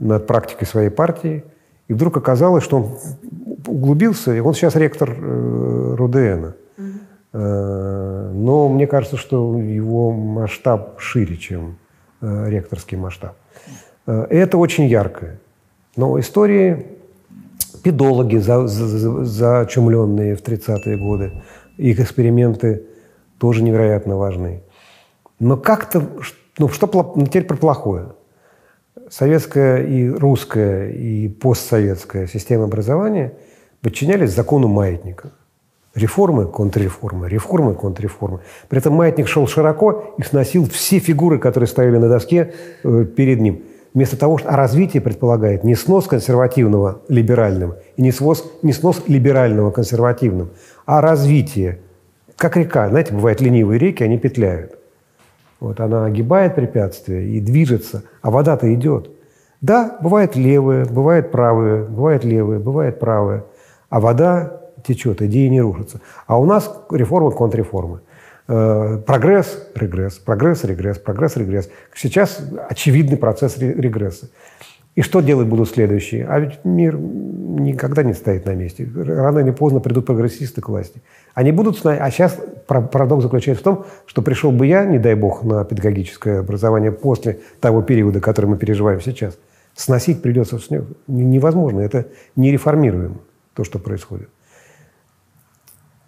над 0.00 0.26
практикой 0.26 0.64
своей 0.64 0.88
партии, 0.88 1.44
и 1.88 1.92
вдруг 1.92 2.16
оказалось, 2.16 2.64
что 2.64 2.78
он 2.78 2.98
углубился, 3.66 4.34
и 4.34 4.40
он 4.40 4.54
сейчас 4.54 4.76
ректор 4.76 5.10
э, 5.10 5.94
РУДН. 5.94 6.54
Э, 7.34 8.30
но 8.32 8.70
мне 8.70 8.86
кажется, 8.86 9.18
что 9.18 9.58
его 9.58 10.10
масштаб 10.10 10.98
шире, 11.00 11.36
чем 11.36 11.76
э, 12.22 12.48
ректорский 12.48 12.96
масштаб. 12.96 13.36
Э, 14.06 14.26
это 14.30 14.58
очень 14.58 14.86
яркое. 14.86 15.38
Но 15.96 16.18
истории 16.18 16.86
педологи, 17.82 18.36
за, 18.36 18.66
за, 18.66 19.24
зачумленные 19.24 20.36
в 20.36 20.42
30-е 20.42 20.96
годы, 20.96 21.32
их 21.76 22.00
эксперименты 22.00 22.84
тоже 23.38 23.62
невероятно 23.62 24.16
важны. 24.16 24.62
Но 25.38 25.56
как-то, 25.56 26.02
ну 26.58 26.68
что 26.68 27.12
ну, 27.16 27.26
теперь 27.26 27.44
про 27.44 27.56
плохое? 27.56 28.06
Советская 29.10 29.84
и 29.84 30.08
русская 30.08 30.90
и 30.90 31.28
постсоветская 31.28 32.26
система 32.26 32.64
образования 32.64 33.34
подчинялись 33.82 34.30
закону 34.30 34.66
маятника. 34.68 35.32
Реформы, 35.94 36.46
контрреформы, 36.46 37.28
реформы, 37.28 37.74
контрреформы. 37.74 38.40
При 38.68 38.78
этом 38.78 38.94
маятник 38.94 39.28
шел 39.28 39.46
широко 39.46 40.14
и 40.18 40.22
сносил 40.22 40.68
все 40.68 40.98
фигуры, 40.98 41.38
которые 41.38 41.68
стояли 41.68 41.98
на 41.98 42.08
доске 42.08 42.54
э, 42.82 43.04
перед 43.04 43.40
ним– 43.40 43.62
Вместо 43.94 44.16
того, 44.16 44.38
что 44.38 44.48
а 44.48 44.56
развитие 44.56 45.00
предполагает 45.00 45.62
не 45.62 45.76
снос 45.76 46.06
консервативного 46.06 47.02
либеральным 47.08 47.74
и 47.96 48.02
не 48.02 48.10
снос, 48.10 48.44
не 48.62 48.72
снос 48.72 49.04
либерального 49.06 49.70
консервативным, 49.70 50.50
а 50.84 51.00
развитие. 51.00 51.78
Как 52.36 52.56
река. 52.56 52.88
Знаете, 52.88 53.14
бывают 53.14 53.40
ленивые 53.40 53.78
реки, 53.78 54.02
они 54.02 54.18
петляют. 54.18 54.76
Вот 55.60 55.78
она 55.78 56.06
огибает 56.06 56.56
препятствия 56.56 57.24
и 57.24 57.40
движется, 57.40 58.02
а 58.20 58.32
вода-то 58.32 58.72
идет. 58.74 59.10
Да, 59.60 59.96
бывает 60.02 60.34
левые, 60.34 60.84
бывает 60.84 61.30
правые, 61.30 61.84
бывает 61.84 62.24
левые, 62.24 62.58
бывает 62.58 62.98
правые, 62.98 63.44
а 63.88 64.00
вода 64.00 64.60
течет, 64.84 65.22
идеи 65.22 65.46
не 65.46 65.60
рушатся. 65.60 66.00
А 66.26 66.38
у 66.38 66.44
нас 66.44 66.70
реформа 66.90 67.30
контрреформы. 67.30 68.00
Э, 68.46 68.98
прогресс, 69.06 69.68
регресс, 69.74 70.14
прогресс, 70.18 70.64
регресс, 70.64 70.98
прогресс, 70.98 71.36
регресс. 71.36 71.70
Сейчас 71.94 72.40
очевидный 72.68 73.16
процесс 73.16 73.56
регресса. 73.58 74.28
И 74.94 75.02
что 75.02 75.20
делать 75.20 75.48
будут 75.48 75.70
следующие? 75.70 76.26
А 76.26 76.38
ведь 76.38 76.64
мир 76.64 76.96
никогда 76.96 78.02
не 78.02 78.12
стоит 78.12 78.44
на 78.46 78.54
месте. 78.54 78.86
Рано 78.94 79.40
или 79.40 79.50
поздно 79.50 79.80
придут 79.80 80.06
прогрессисты 80.06 80.60
к 80.60 80.68
власти. 80.68 81.02
Они 81.34 81.50
будут... 81.50 81.84
А 81.84 82.10
сейчас 82.10 82.38
парадокс 82.66 83.24
заключается 83.24 83.62
в 83.62 83.64
том, 83.64 83.86
что 84.06 84.22
пришел 84.22 84.52
бы 84.52 84.66
я, 84.66 84.84
не 84.84 84.98
дай 84.98 85.14
бог, 85.14 85.42
на 85.42 85.64
педагогическое 85.64 86.40
образование 86.40 86.92
после 86.92 87.40
того 87.60 87.82
периода, 87.82 88.20
который 88.20 88.46
мы 88.46 88.56
переживаем 88.56 89.00
сейчас. 89.00 89.36
Сносить 89.74 90.22
придется. 90.22 90.60
Невозможно. 91.08 91.80
Это 91.80 92.06
нереформируемо, 92.36 93.16
то, 93.54 93.64
что 93.64 93.80
происходит. 93.80 94.28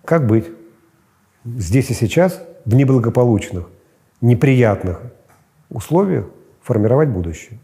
Как 0.05 0.29
быть? 0.29 0.47
Здесь 1.57 1.91
и 1.91 1.95
сейчас, 1.95 2.43
в 2.65 2.75
неблагополучных, 2.75 3.69
неприятных 4.21 5.01
условиях 5.71 6.27
формировать 6.63 7.09
будущее. 7.09 7.59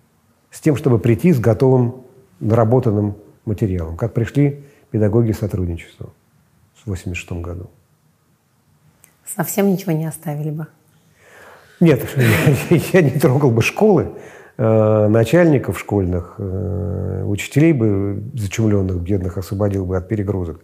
С 0.51 0.61
тем, 0.61 0.77
чтобы 0.77 0.99
прийти 0.99 1.33
с 1.33 1.41
готовым, 1.41 2.03
наработанным 2.41 3.17
материалом, 3.45 3.97
как 3.97 4.13
пришли 4.13 4.65
педагоги 4.91 5.33
сотрудничества 5.33 6.11
в 6.75 6.83
1986 6.83 7.33
году. 7.43 7.71
Совсем 9.25 9.71
ничего 9.71 9.93
не 9.93 10.05
оставили 10.05 10.51
бы? 10.51 10.67
Нет, 11.81 12.07
я 12.93 13.03
не 13.03 13.19
трогал 13.19 13.51
бы 13.51 13.63
школы, 13.63 14.13
э, 14.57 15.09
начальников 15.09 15.79
школьных, 15.79 16.35
э, 16.39 17.25
учителей 17.25 17.73
бы 17.73 18.23
зачумленных, 18.35 18.99
бедных, 19.01 19.39
освободил 19.39 19.87
бы 19.87 19.97
от 19.97 20.07
перегрузок. 20.09 20.61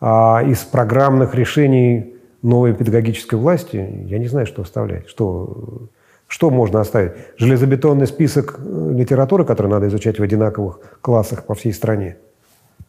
А 0.00 0.42
из 0.44 0.58
программных 0.58 1.34
решений 1.34 2.13
новой 2.44 2.74
педагогической 2.74 3.38
власти, 3.38 4.04
я 4.06 4.18
не 4.18 4.28
знаю, 4.28 4.46
что 4.46 4.62
оставлять. 4.62 5.08
Что, 5.08 5.88
что 6.28 6.50
можно 6.50 6.80
оставить? 6.80 7.12
Железобетонный 7.38 8.06
список 8.06 8.58
э, 8.58 8.92
литературы, 8.92 9.44
который 9.44 9.68
надо 9.68 9.88
изучать 9.88 10.18
в 10.18 10.22
одинаковых 10.22 10.78
классах 11.00 11.46
по 11.46 11.54
всей 11.54 11.72
стране. 11.72 12.18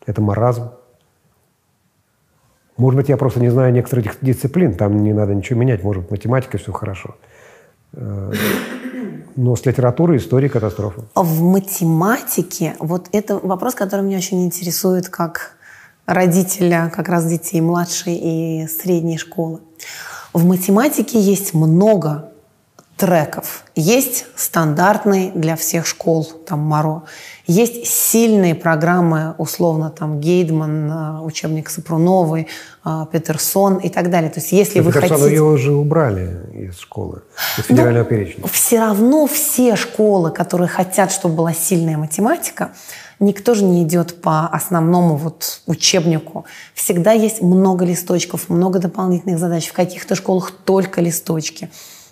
Это 0.05 0.21
маразм. 0.21 0.71
Может 2.77 2.97
быть, 2.97 3.09
я 3.09 3.15
просто 3.15 3.39
не 3.39 3.49
знаю 3.49 3.71
некоторых 3.71 4.17
дисциплин, 4.21 4.75
там 4.75 5.01
не 5.01 5.13
надо 5.13 5.33
ничего 5.33 5.57
менять, 5.57 5.81
может 5.83 6.03
быть, 6.03 6.11
математика 6.11 6.57
все 6.57 6.73
хорошо. 6.73 7.15
Э, 7.93 8.33
но 9.37 9.55
с 9.55 9.65
литературой 9.65 10.17
истории 10.17 10.49
катастрофа. 10.49 11.03
В 11.15 11.41
математике, 11.41 12.75
вот 12.79 13.07
это 13.13 13.39
вопрос, 13.39 13.73
который 13.73 14.01
меня 14.01 14.17
очень 14.17 14.43
интересует 14.45 15.07
как 15.07 15.54
родителя 16.05 16.91
как 16.95 17.09
раз 17.09 17.25
детей 17.25 17.61
младшей 17.61 18.15
и 18.15 18.67
средней 18.67 19.17
школы. 19.17 19.59
В 20.33 20.45
математике 20.45 21.19
есть 21.19 21.53
много 21.53 22.31
треков. 22.97 23.63
Есть 23.75 24.25
стандартный 24.35 25.31
для 25.35 25.55
всех 25.55 25.85
школ, 25.85 26.23
там 26.23 26.59
Моро. 26.59 27.03
Есть 27.45 27.87
сильные 27.87 28.55
программы, 28.55 29.35
условно, 29.37 29.89
там 29.89 30.19
Гейдман, 30.19 30.91
э, 30.91 31.19
учебник 31.21 31.69
Сапруновой, 31.69 32.47
э, 32.85 33.05
Петерсон 33.11 33.77
и 33.77 33.89
так 33.89 34.09
далее. 34.09 34.29
То 34.29 34.39
есть 34.39 34.53
если 34.53 34.79
Но 34.79 34.85
вы 34.85 34.93
Петерсона 34.93 35.19
хотите... 35.19 35.35
его 35.35 35.49
уже 35.49 35.73
убрали 35.73 36.39
из 36.53 36.79
школы, 36.79 37.23
из 37.57 37.65
федерального 37.65 38.03
Ну, 38.03 38.09
перечня. 38.09 38.47
Все 38.51 38.79
равно 38.79 39.27
все 39.27 39.75
школы, 39.75 40.31
которые 40.31 40.69
хотят, 40.69 41.11
чтобы 41.11 41.35
была 41.35 41.53
сильная 41.53 41.97
математика, 41.97 42.71
никто 43.19 43.53
же 43.53 43.63
не 43.63 43.83
идет 43.83 44.21
по 44.21 44.47
основному 44.47 45.15
вот 45.15 45.61
учебнику. 45.65 46.45
Всегда 46.73 47.11
есть 47.11 47.41
много 47.41 47.85
листочков, 47.85 48.49
много 48.49 48.79
дополнительных 48.79 49.39
задач. 49.39 49.67
В 49.67 49.73
каких-то 49.73 50.15
школах 50.15 50.51
только 50.51 51.01
листочки. 51.01 51.69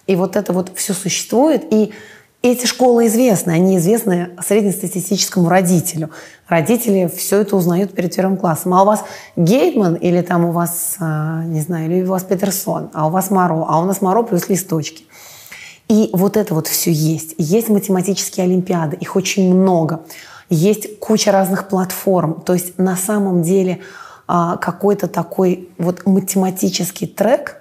И 0.08 0.16
вот 0.16 0.36
это 0.36 0.54
вот 0.54 0.72
все 0.76 0.94
существует. 0.94 1.66
И 1.72 1.94
эти 2.44 2.66
школы 2.66 3.08
известны. 3.08 3.52
Они 3.52 3.78
известны 3.78 4.32
среднестатистическому 4.46 5.48
родителю. 5.48 6.10
Родители 6.48 7.10
все 7.16 7.40
это 7.40 7.56
узнают 7.56 7.94
перед 7.94 8.14
первым 8.14 8.38
классом. 8.38 8.74
А 8.74 8.84
у 8.84 8.86
вас 8.86 9.06
Гейтман 9.38 9.96
или 9.96 10.22
там 10.22 10.46
у 10.46 10.52
вас, 10.52 10.98
а, 11.00 11.44
не 11.46 11.62
знаю, 11.62 11.90
или 11.90 12.04
у 12.04 12.10
вас 12.10 12.24
Петерсон, 12.24 12.90
а 12.94 13.08
у 13.08 13.12
вас 13.12 13.32
Моро, 13.32 13.66
а 13.68 13.80
у 13.80 13.86
нас 13.86 14.02
Моро 14.02 14.24
плюс 14.24 14.50
листочки. 14.50 15.06
И 15.88 16.10
вот 16.14 16.38
это 16.38 16.54
вот 16.54 16.68
все 16.68 16.92
есть. 16.92 17.36
Есть 17.38 17.70
математические 17.70 18.46
олимпиады, 18.46 18.98
их 18.98 19.16
очень 19.16 19.54
много. 19.54 20.02
Есть 20.50 21.00
куча 21.00 21.32
разных 21.32 21.68
платформ. 21.68 22.42
То 22.42 22.54
есть 22.54 22.78
на 22.78 22.96
самом 22.96 23.42
деле 23.44 23.80
а, 24.28 24.58
какой-то 24.58 25.08
такой 25.08 25.70
вот 25.78 26.06
математический 26.06 27.08
трек, 27.08 27.58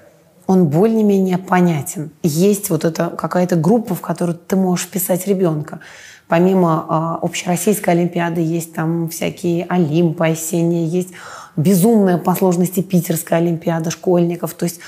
он 0.46 0.66
более-менее 0.66 1.38
понятен. 1.38 2.10
Есть 2.22 2.70
вот 2.70 2.84
эта 2.84 3.08
какая-то 3.08 3.56
группа, 3.56 3.94
в 3.94 4.00
которую 4.00 4.36
ты 4.36 4.56
можешь 4.56 4.86
вписать 4.86 5.26
ребенка. 5.26 5.80
Помимо 6.28 6.86
а, 6.88 7.18
общероссийской 7.22 7.94
олимпиады 7.94 8.40
есть 8.40 8.74
там 8.74 9.08
всякие 9.08 9.66
олимпы 9.68 10.26
осенние, 10.26 10.86
есть 10.86 11.10
безумная 11.56 12.18
по 12.18 12.34
сложности 12.34 12.80
питерская 12.80 13.38
олимпиада 13.38 13.90
школьников. 13.90 14.54
То 14.54 14.64
есть 14.64 14.80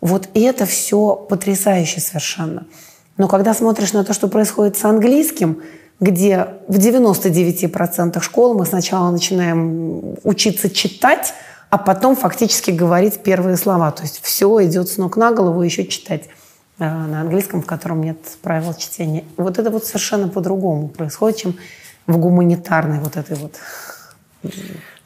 вот 0.00 0.28
это 0.34 0.66
все 0.66 1.14
потрясающе 1.14 2.00
совершенно. 2.00 2.66
Но 3.16 3.28
когда 3.28 3.54
смотришь 3.54 3.92
на 3.92 4.04
то, 4.04 4.12
что 4.12 4.28
происходит 4.28 4.76
с 4.76 4.84
английским, 4.84 5.62
где 6.02 6.48
в 6.66 6.78
99% 6.78 8.20
школ 8.20 8.54
мы 8.54 8.66
сначала 8.66 9.12
начинаем 9.12 10.16
учиться 10.24 10.68
читать, 10.68 11.32
а 11.70 11.78
потом 11.78 12.16
фактически 12.16 12.72
говорить 12.72 13.22
первые 13.22 13.56
слова. 13.56 13.92
То 13.92 14.02
есть 14.02 14.20
все 14.20 14.64
идет 14.66 14.88
с 14.88 14.98
ног 14.98 15.16
на 15.16 15.30
голову, 15.30 15.62
еще 15.62 15.86
читать 15.86 16.24
э, 16.80 16.84
на 16.84 17.20
английском, 17.20 17.62
в 17.62 17.66
котором 17.66 18.02
нет 18.02 18.18
правил 18.42 18.74
чтения. 18.74 19.22
Вот 19.36 19.60
это 19.60 19.70
вот 19.70 19.84
совершенно 19.84 20.26
по-другому 20.26 20.88
происходит, 20.88 21.38
чем 21.38 21.54
в 22.08 22.18
гуманитарной 22.18 22.98
вот 22.98 23.16
этой 23.16 23.36
вот 23.36 23.54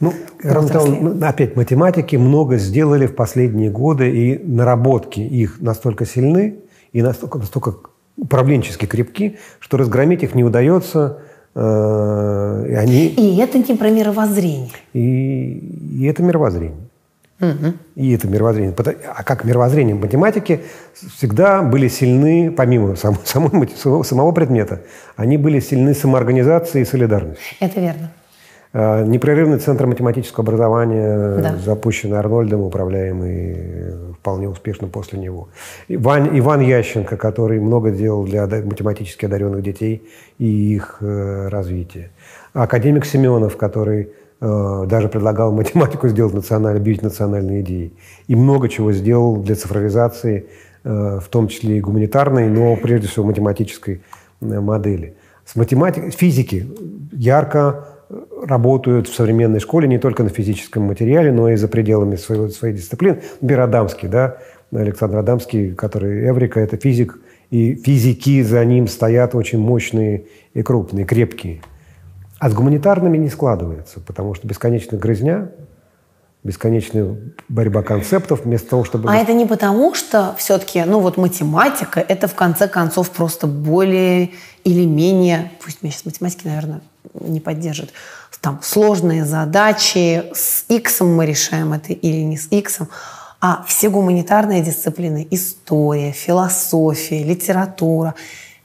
Ну, 0.00 0.14
отрасли. 0.42 0.98
ну, 0.98 1.26
опять, 1.26 1.56
математики 1.56 2.16
много 2.16 2.56
сделали 2.56 3.06
в 3.06 3.14
последние 3.14 3.70
годы, 3.70 4.10
и 4.10 4.38
наработки 4.38 5.20
их 5.20 5.60
настолько 5.60 6.06
сильны 6.06 6.60
и 6.94 7.02
настолько, 7.02 7.36
настолько 7.36 7.74
управленчески 8.16 8.86
крепки, 8.86 9.38
что 9.60 9.76
разгромить 9.76 10.22
их 10.22 10.34
не 10.34 10.44
удается. 10.44 11.18
э, 11.54 12.64
И, 12.68 12.74
они, 12.74 13.06
И 13.08 13.36
это 13.38 13.58
не 13.58 13.76
про 13.76 13.90
мировоззрение. 13.90 14.70
и, 14.92 15.58
и 16.00 16.04
это 16.06 16.22
мировоззрение. 16.22 16.76
И 17.96 18.12
это 18.14 18.26
мировоззрение. 18.28 18.74
А 19.14 19.22
как 19.22 19.44
мировоззрение 19.44 19.94
математики 19.94 20.60
всегда 21.16 21.60
были 21.62 21.88
сильны, 21.88 22.50
помимо 22.50 22.96
сам- 22.96 23.18
самой, 23.24 23.50
мати- 23.52 23.76
самого- 23.76 24.02
самого 24.04 24.32
предмета, 24.32 24.80
они 25.16 25.36
были 25.36 25.60
сильны 25.60 25.92
самоорганизацией 25.94 26.82
и 26.82 26.86
солидарностью. 26.86 27.56
Это 27.60 27.80
верно. 27.80 28.10
Э, 28.78 29.04
Непрерывный 29.06 29.58
центр 29.58 29.86
математического 29.86 30.42
образования, 30.42 31.38
Да. 31.40 31.56
запущенный 31.56 32.18
Арнольдом, 32.18 32.60
управляемый 32.60 33.54
э, 33.56 34.12
вполне 34.20 34.50
успешно 34.50 34.86
после 34.88 35.18
него. 35.18 35.48
Иван, 35.88 36.38
Иван 36.38 36.60
Ященко, 36.60 37.16
который 37.16 37.58
много 37.58 37.90
делал 37.90 38.24
для 38.24 38.46
математически 38.46 39.24
одаренных 39.24 39.62
детей 39.62 40.02
и 40.38 40.74
их 40.74 40.98
э, 41.00 41.48
развития. 41.48 42.10
Академик 42.52 43.06
Семенов, 43.06 43.56
который 43.56 44.10
э, 44.42 44.84
даже 44.86 45.08
предлагал 45.08 45.52
математику 45.52 46.08
сделать 46.08 46.34
национальной, 46.34 46.80
объявить 46.80 47.02
национальной 47.02 47.62
идеей. 47.62 47.94
И 48.28 48.36
много 48.36 48.68
чего 48.68 48.92
сделал 48.92 49.36
для 49.36 49.54
цифровизации, 49.54 50.48
э, 50.84 51.18
в 51.22 51.28
том 51.30 51.48
числе 51.48 51.78
и 51.78 51.80
гуманитарной, 51.80 52.50
но 52.50 52.76
прежде 52.76 53.08
всего 53.08 53.24
математической 53.24 54.02
э, 54.42 54.60
модели. 54.60 55.14
С 55.46 55.56
математикой, 55.56 56.10
физики 56.10 56.66
ярко 57.12 57.95
работают 58.08 59.08
в 59.08 59.14
современной 59.14 59.60
школе 59.60 59.88
не 59.88 59.98
только 59.98 60.22
на 60.22 60.28
физическом 60.28 60.84
материале, 60.84 61.32
но 61.32 61.48
и 61.48 61.56
за 61.56 61.68
пределами 61.68 62.16
своего, 62.16 62.48
своей 62.48 62.74
дисциплины. 62.74 63.22
Например, 63.40 63.62
Адамский, 63.62 64.08
да, 64.08 64.38
Александр 64.72 65.18
Адамский, 65.18 65.74
который 65.74 66.28
Эврика, 66.28 66.60
это 66.60 66.76
физик, 66.76 67.18
и 67.50 67.74
физики 67.74 68.42
за 68.42 68.64
ним 68.64 68.88
стоят 68.88 69.34
очень 69.34 69.58
мощные 69.58 70.26
и 70.54 70.62
крупные, 70.62 71.04
крепкие. 71.04 71.62
А 72.38 72.50
с 72.50 72.54
гуманитарными 72.54 73.16
не 73.16 73.28
складывается, 73.28 74.00
потому 74.00 74.34
что 74.34 74.46
бесконечная 74.46 74.98
грызня, 74.98 75.50
бесконечная 76.44 77.16
борьба 77.48 77.82
концептов, 77.82 78.44
вместо 78.44 78.70
того, 78.70 78.84
чтобы... 78.84 79.10
А 79.10 79.16
это 79.16 79.32
не 79.32 79.46
потому, 79.46 79.94
что 79.94 80.34
все-таки, 80.36 80.82
ну 80.84 81.00
вот 81.00 81.16
математика, 81.16 82.00
это 82.00 82.28
в 82.28 82.34
конце 82.34 82.68
концов 82.68 83.10
просто 83.10 83.46
более 83.46 84.30
или 84.64 84.84
менее, 84.84 85.50
пусть 85.64 85.82
меня 85.82 85.92
сейчас 85.92 86.04
математики, 86.04 86.46
наверное, 86.46 86.82
не 87.14 87.40
поддержит, 87.40 87.92
там 88.40 88.60
сложные 88.62 89.24
задачи, 89.24 90.24
с 90.32 90.64
X 90.68 91.00
мы 91.00 91.26
решаем 91.26 91.72
это 91.72 91.92
или 91.92 92.22
не 92.22 92.36
с 92.36 92.46
X, 92.52 92.78
а 93.40 93.64
все 93.66 93.90
гуманитарные 93.90 94.62
дисциплины, 94.62 95.26
история, 95.32 96.12
философия, 96.12 97.24
литература, 97.24 98.14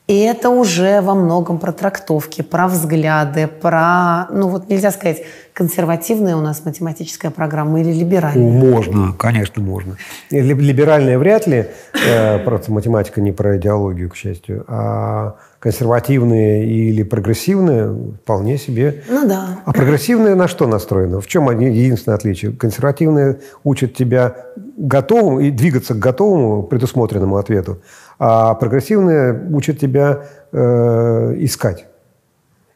и 0.06 0.20
это 0.20 0.50
уже 0.50 1.02
во 1.02 1.16
многом 1.16 1.58
про 1.58 1.72
трактовки, 1.72 2.42
про 2.42 2.68
взгляды, 2.68 3.48
про, 3.48 4.28
ну 4.30 4.50
вот 4.50 4.70
нельзя 4.70 4.92
сказать, 4.92 5.24
консервативная 5.54 6.36
у 6.36 6.42
нас 6.42 6.64
математическая 6.66 7.32
программа 7.32 7.82
или 7.82 7.92
либеральная. 7.92 8.52
Можно, 8.52 9.14
конечно, 9.14 9.64
можно. 9.64 9.98
Либеральная 10.30 11.18
вряд 11.18 11.48
ли, 11.48 11.68
э, 12.06 12.40
просто 12.40 12.72
математика 12.72 13.20
не 13.20 13.32
про 13.32 13.58
идеологию, 13.58 14.10
к 14.10 14.16
счастью, 14.16 14.66
а 14.68 15.38
консервативные 15.62 16.66
или 16.66 17.04
прогрессивные 17.04 18.16
вполне 18.24 18.58
себе. 18.58 19.04
Ну 19.08 19.28
да. 19.28 19.60
А 19.64 19.72
прогрессивные 19.72 20.34
на 20.34 20.48
что 20.48 20.66
настроены? 20.66 21.22
В 21.22 21.28
чем 21.28 21.48
они 21.50 21.68
единственное 21.68 22.18
отличие? 22.18 22.52
Консервативные 22.52 23.42
учат 23.64 23.94
тебя 23.94 24.36
готовому 24.76 25.40
и 25.40 25.52
двигаться 25.52 25.94
к 25.94 26.00
готовому 26.00 26.64
предусмотренному 26.64 27.38
ответу, 27.38 27.80
а 28.18 28.56
прогрессивные 28.56 29.40
учат 29.52 29.78
тебя 29.78 30.24
э, 30.52 31.36
искать 31.38 31.86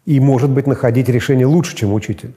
и, 0.05 0.19
может 0.19 0.51
быть, 0.51 0.67
находить 0.67 1.09
решение 1.09 1.47
лучше, 1.47 1.75
чем 1.75 1.91
учитель. 1.91 2.35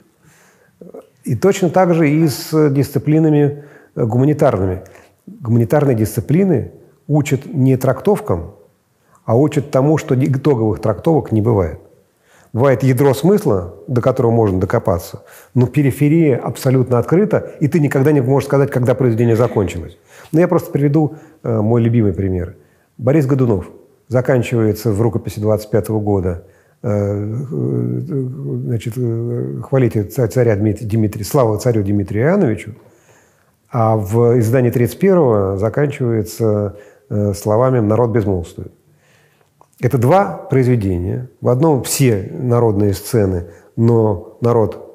И 1.25 1.35
точно 1.35 1.69
так 1.69 1.93
же 1.93 2.09
и 2.09 2.27
с 2.27 2.71
дисциплинами 2.71 3.65
э, 3.95 4.03
гуманитарными. 4.03 4.81
Гуманитарные 5.27 5.95
дисциплины 5.95 6.71
учат 7.07 7.45
не 7.45 7.77
трактовкам, 7.77 8.55
а 9.29 9.35
учат 9.35 9.69
тому, 9.69 9.99
что 9.99 10.15
итоговых 10.15 10.79
трактовок 10.79 11.31
не 11.31 11.39
бывает. 11.39 11.79
Бывает 12.51 12.81
ядро 12.81 13.13
смысла, 13.13 13.75
до 13.85 14.01
которого 14.01 14.31
можно 14.31 14.59
докопаться, 14.59 15.21
но 15.53 15.67
периферия 15.67 16.35
абсолютно 16.35 16.97
открыта, 16.97 17.51
и 17.59 17.67
ты 17.67 17.79
никогда 17.79 18.11
не 18.11 18.21
можешь 18.21 18.47
сказать, 18.47 18.71
когда 18.71 18.95
произведение 18.95 19.35
закончилось. 19.35 19.99
Но 20.31 20.39
я 20.39 20.47
просто 20.47 20.71
приведу 20.71 21.13
э, 21.43 21.61
мой 21.61 21.79
любимый 21.79 22.11
пример. 22.11 22.55
Борис 22.97 23.27
Годунов 23.27 23.69
заканчивается 24.07 24.91
в 24.91 24.99
рукописи 24.99 25.39
25 25.39 25.89
года 25.89 26.45
э, 26.81 26.89
э, 26.89 27.45
значит, 28.65 28.95
э, 28.97 29.61
хвалите 29.61 30.05
ца- 30.05 30.27
царя 30.27 30.55
Дмитрия, 30.55 30.87
Дмитрия, 30.87 31.23
слава 31.23 31.59
царю 31.59 31.83
Дмитрию 31.83 32.29
Иоанновичу, 32.29 32.73
а 33.71 33.95
в 33.95 34.39
издании 34.39 34.71
31-го 34.71 35.57
заканчивается 35.57 36.77
э, 37.11 37.33
словами 37.35 37.79
«народ 37.79 38.09
безмолвствует». 38.09 38.73
Это 39.81 39.97
два 39.97 40.33
произведения. 40.49 41.29
В 41.39 41.47
одном 41.47 41.83
все 41.83 42.29
народные 42.33 42.93
сцены, 42.93 43.45
но 43.77 44.37
народ 44.41 44.85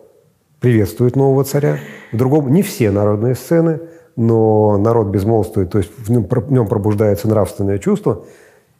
приветствует 0.61 1.17
нового 1.17 1.45
царя. 1.45 1.79
В 2.13 2.17
другом 2.19 2.53
не 2.53 2.63
все 2.63 2.91
народные 2.91 3.35
сцены, 3.35 3.81
но 4.17 4.77
народ 4.77 5.09
безмолвствует, 5.09 5.71
то 5.71 5.79
есть 5.79 5.91
в 5.97 6.11
нем, 6.11 6.69
пробуждается 6.69 7.29
нравственное 7.29 7.79
чувство. 7.79 8.25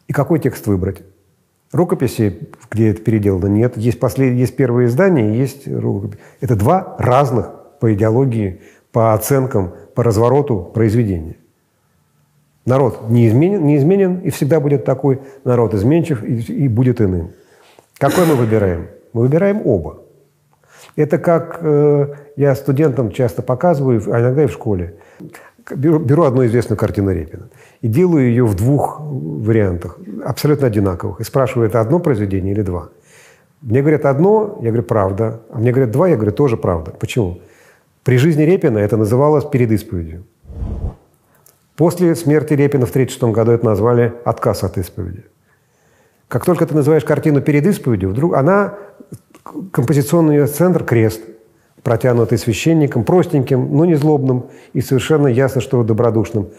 И 0.07 0.13
какой 0.13 0.39
текст 0.39 0.67
выбрать? 0.67 1.01
Рукописи, 1.71 2.49
где 2.69 2.91
это 2.91 3.01
переделано, 3.01 3.47
нет. 3.47 3.75
Есть, 3.75 3.99
послед... 3.99 4.33
есть 4.33 4.55
первые 4.55 4.87
издания, 4.87 5.35
есть 5.35 5.67
рукописи. 5.67 6.21
Это 6.39 6.55
два 6.55 6.95
разных 6.99 7.49
по 7.81 7.93
идеологии, 7.93 8.61
по 8.91 9.13
оценкам, 9.13 9.73
по 9.95 10.03
развороту 10.03 10.63
произведения. 10.63 11.37
Народ 12.65 13.09
неизменен, 13.09 13.65
неизменен 13.65 14.19
и 14.19 14.29
всегда 14.29 14.59
будет 14.59 14.85
такой. 14.85 15.19
Народ 15.43 15.73
изменчив 15.73 16.23
и, 16.23 16.65
и 16.65 16.67
будет 16.67 16.99
иным. 16.99 17.31
Какой 17.97 18.25
мы 18.25 18.35
выбираем? 18.35 18.87
Мы 19.13 19.21
выбираем 19.21 19.61
оба. 19.65 20.01
Это 20.95 21.17
как 21.17 21.59
э, 21.61 22.07
я 22.35 22.55
студентам 22.55 23.11
часто 23.11 23.41
показываю, 23.41 24.01
а 24.11 24.19
иногда 24.19 24.43
и 24.43 24.47
в 24.47 24.51
школе. 24.51 24.95
Беру, 25.75 25.99
беру 25.99 26.23
одну 26.23 26.45
известную 26.45 26.77
картину 26.77 27.11
Репина 27.11 27.49
и 27.81 27.87
делаю 27.87 28.27
ее 28.27 28.45
в 28.45 28.55
двух 28.55 28.99
вариантах, 29.01 29.97
абсолютно 30.23 30.67
одинаковых. 30.67 31.21
И 31.21 31.23
спрашиваю, 31.23 31.67
это 31.67 31.81
одно 31.81 31.99
произведение 31.99 32.53
или 32.53 32.61
два? 32.61 32.89
Мне 33.61 33.81
говорят 33.81 34.05
одно, 34.05 34.59
я 34.61 34.69
говорю, 34.69 34.83
правда. 34.83 35.41
А 35.49 35.57
мне 35.59 35.71
говорят 35.71 35.91
два, 35.91 36.07
я 36.07 36.15
говорю, 36.15 36.31
тоже 36.31 36.55
правда. 36.55 36.91
Почему? 36.91 37.39
При 38.03 38.17
жизни 38.17 38.43
Репина 38.43 38.77
это 38.77 38.95
называлось 38.97 39.45
перед 39.45 39.71
исповедью. 39.71 40.23
После 41.75 42.15
смерти 42.15 42.53
Репина 42.53 42.85
в 42.85 42.89
1936 42.89 43.35
году 43.35 43.51
это 43.51 43.65
назвали 43.65 44.13
отказ 44.23 44.63
от 44.63 44.77
исповеди. 44.77 45.25
Как 46.27 46.45
только 46.45 46.65
ты 46.65 46.73
называешь 46.73 47.03
картину 47.03 47.41
перед 47.41 47.65
исповедью, 47.67 48.09
вдруг 48.09 48.35
она, 48.35 48.75
композиционный 49.71 50.37
ее 50.37 50.47
центр– 50.47 50.83
крест, 50.85 51.21
протянутый 51.83 52.37
священником, 52.37 53.03
простеньким, 53.03 53.75
но 53.75 53.85
не 53.85 53.95
злобным 53.95 54.47
и 54.73 54.81
совершенно 54.81 55.27
ясно, 55.27 55.61
что 55.61 55.83
добродушным 55.83 56.49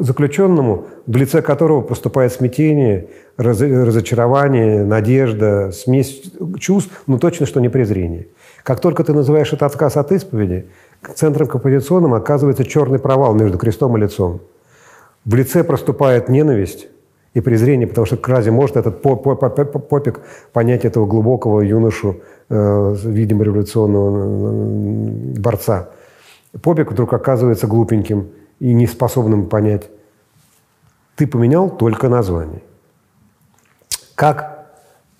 заключенному, 0.00 0.86
в 1.06 1.16
лице 1.16 1.42
которого 1.42 1.82
поступает 1.82 2.32
смятение, 2.32 3.08
разочарование, 3.36 4.84
надежда, 4.84 5.70
смесь 5.72 6.32
чувств, 6.58 7.02
но 7.06 7.18
точно, 7.18 7.46
что 7.46 7.60
не 7.60 7.68
презрение. 7.68 8.28
Как 8.62 8.80
только 8.80 9.04
ты 9.04 9.12
называешь 9.12 9.52
это 9.52 9.66
отказ 9.66 9.96
от 9.96 10.12
исповеди, 10.12 10.66
центром 11.14 11.46
композиционным 11.46 12.14
оказывается 12.14 12.64
черный 12.64 12.98
провал 12.98 13.34
между 13.34 13.58
крестом 13.58 13.96
и 13.96 14.00
лицом. 14.00 14.40
В 15.24 15.34
лице 15.34 15.64
проступает 15.64 16.28
ненависть 16.28 16.88
и 17.34 17.40
презрение, 17.40 17.86
потому 17.86 18.06
что 18.06 18.18
разве 18.24 18.52
может 18.52 18.76
этот 18.76 19.02
попик 19.02 20.20
понять 20.52 20.84
этого 20.84 21.06
глубокого 21.06 21.60
юношу, 21.60 22.16
э, 22.48 22.96
видимо, 23.04 23.44
революционного 23.44 25.40
борца? 25.40 25.90
Попик 26.62 26.92
вдруг 26.92 27.12
оказывается 27.12 27.66
глупеньким– 27.66 28.28
и 28.60 28.72
неспособным 28.72 29.46
понять. 29.46 29.90
Ты 31.16 31.26
поменял 31.26 31.70
только 31.70 32.08
название. 32.08 32.62
Как 34.14 34.53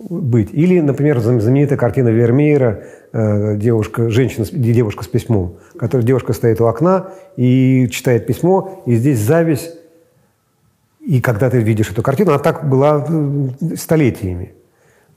быть? 0.09 0.51
Или, 0.53 0.81
например, 0.81 1.21
знаменитая 1.21 1.79
картина 1.79 2.09
Вермеера 2.09 2.85
э, 3.13 3.57
девушка, 3.57 4.11
женщина, 4.11 4.47
девушка 4.51 5.05
с 5.05 5.09
письмом, 5.09 5.57
которая 5.79 6.07
девушка 6.07 6.33
стоит 6.33 6.61
у 6.61 6.67
окна 6.67 7.11
и 7.37 7.89
читает 7.91 8.27
письмо, 8.27 8.83
и 8.87 8.95
здесь 8.95 9.19
зависть. 9.19 9.77
И 11.01 11.21
когда 11.21 11.51
ты 11.51 11.59
видишь 11.59 11.91
эту 11.91 12.03
картину, 12.03 12.31
она 12.31 12.39
так 12.39 12.69
была 12.69 13.07
э, 13.09 13.77
столетиями. 13.77 14.55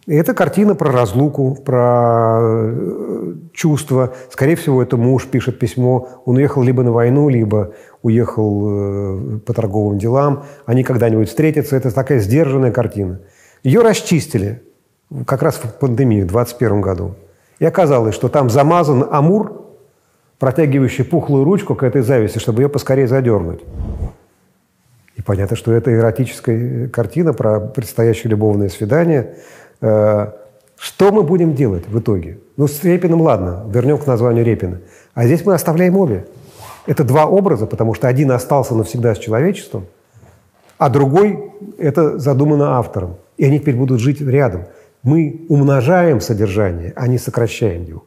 Это 0.06 0.34
картина 0.34 0.74
про 0.74 0.90
разлуку, 0.90 1.56
про 1.56 2.40
э, 2.42 3.34
чувства. 3.54 4.14
Скорее 4.32 4.56
всего, 4.56 4.82
это 4.82 4.96
муж 4.96 5.26
пишет 5.26 5.60
письмо. 5.60 6.08
Он 6.26 6.38
уехал 6.38 6.64
либо 6.64 6.84
на 6.84 6.94
войну, 6.94 7.28
либо 7.28 7.74
уехал 8.04 9.40
по 9.46 9.54
торговым 9.54 9.98
делам. 9.98 10.46
Они 10.66 10.84
когда-нибудь 10.84 11.28
встретятся. 11.28 11.76
Это 11.76 11.94
такая 11.94 12.20
сдержанная 12.20 12.72
картина. 12.72 13.20
Ее 13.64 13.82
расчистили 13.82 14.62
как 15.26 15.41
раз 15.41 15.55
в 15.55 15.74
пандемию 15.80 16.26
в 16.26 16.32
2021 16.32 16.82
году. 16.82 17.16
И 17.60 17.66
оказалось, 17.66 18.16
что 18.16 18.30
там 18.30 18.49
замазан 18.49 19.08
Амур, 19.10 19.66
протягивающий 20.39 21.03
пухлую 21.03 21.43
ручку 21.43 21.76
к 21.76 21.84
этой 21.84 22.01
зависти, 22.01 22.39
чтобы 22.39 22.62
ее 22.62 22.70
поскорее 22.70 23.08
задернуть. 23.08 23.64
И 25.16 25.22
понятно, 25.24 25.55
что 25.55 25.74
это 25.74 25.91
эротическая 25.91 26.88
картина 26.89 27.34
про 27.34 27.60
предстоящее 27.60 28.32
любовное 28.32 28.70
свидание– 28.70 29.36
Э, 29.82 30.32
что 30.78 31.12
мы 31.12 31.24
будем 31.24 31.55
делать 31.55 31.88
в 31.88 31.99
итоге? 31.99 32.39
Ну, 32.55 32.68
с 32.68 32.84
Репиным 32.84 33.22
ладно, 33.22 33.66
вернем 33.68 33.97
к 33.97 34.05
названию 34.05 34.45
Репина. 34.45 34.80
А 35.14 35.26
здесь 35.26 35.45
мы 35.45 35.53
оставляем 35.53 35.97
обе. 35.97 36.26
Это 36.86 37.03
два 37.03 37.26
образа, 37.26 37.66
потому 37.66 37.93
что 37.93 38.08
один 38.08 38.32
остался 38.32 38.76
навсегда 38.76 39.16
с 39.16 39.20
человечеством, 39.20 39.88
а 40.78 40.89
другой– 40.89 41.51
это 41.78 42.20
задумано 42.20 42.78
автором. 42.78 43.18
И 43.38 43.45
они 43.45 43.60
теперь 43.60 43.76
будут 43.76 43.99
жить 43.99 44.22
рядом. 44.22 44.66
Мы 45.04 45.45
умножаем 45.50 46.22
содержание, 46.22 46.93
а 46.95 47.08
не 47.08 47.18
сокращаем 47.18 47.86
его. 47.86 48.06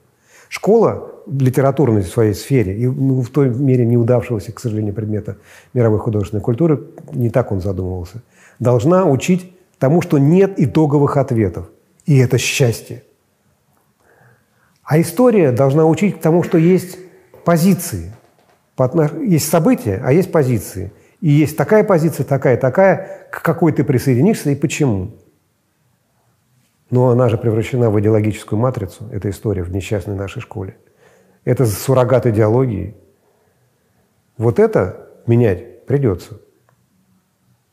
Школа 0.49 1.11
в 1.26 1.41
литературной 1.41 2.03
своей 2.03 2.34
сфере, 2.34 2.76
и 2.76 2.86
ну, 2.86 3.20
в 3.22 3.30
той 3.30 3.51
мере 3.51 3.86
неудавшегося, 3.86 4.53
к 4.53 4.59
сожалению, 4.59 4.95
предмета 4.95 5.36
мировой 5.74 6.01
художественной 6.01 6.43
культуры, 6.43 6.82
не 7.12 7.30
так 7.30 7.53
он 7.53 7.61
задумывался, 7.61 8.22
должна 8.59 9.07
учить 9.07 9.53
тому, 9.78 10.03
что 10.03 10.18
нет 10.18 10.55
итоговых 10.59 11.16
ответов. 11.16 11.68
И 12.05 12.18
это 12.18 12.38
счастье. 12.38 13.05
А 14.82 15.01
история 15.01 15.53
должна 15.53 15.86
учить 15.86 16.20
тому, 16.20 16.43
что 16.43 16.59
есть 16.59 16.99
позиции. 17.45 18.12
Есть 19.24 19.49
события, 19.49 20.01
а 20.05 20.12
есть 20.12 20.32
позиции. 20.32 20.93
И 21.20 21.30
есть 21.30 21.57
такая 21.57 21.84
позиция, 21.84 22.24
такая, 22.24 22.57
такая, 22.57 23.28
к 23.30 23.43
какой 23.43 23.72
ты 23.72 23.84
присоединишься 23.84 24.51
и 24.51 24.57
почему. 24.57 25.12
Но 26.91 27.11
она 27.11 27.28
же 27.28 27.38
превращена 27.38 27.91
в 27.91 28.01
идеологическую 28.01 28.59
матрицу, 28.59 29.09
эта 29.12 29.30
история 29.30 29.62
в 29.62 29.70
несчастной 29.70 30.16
нашей 30.16 30.43
школе. 30.43 30.76
Это 31.45 31.64
суррогат 31.64 32.26
идеологии. 32.26 32.97
Вот 34.36 34.59
это 34.59 35.09
менять 35.26 35.86
придется. 35.86 36.41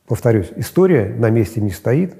Повторюсь, 0.06 0.50
история 0.56 1.14
на 1.14 1.30
месте 1.30 1.60
не 1.60 1.70
стоит. 1.70 2.16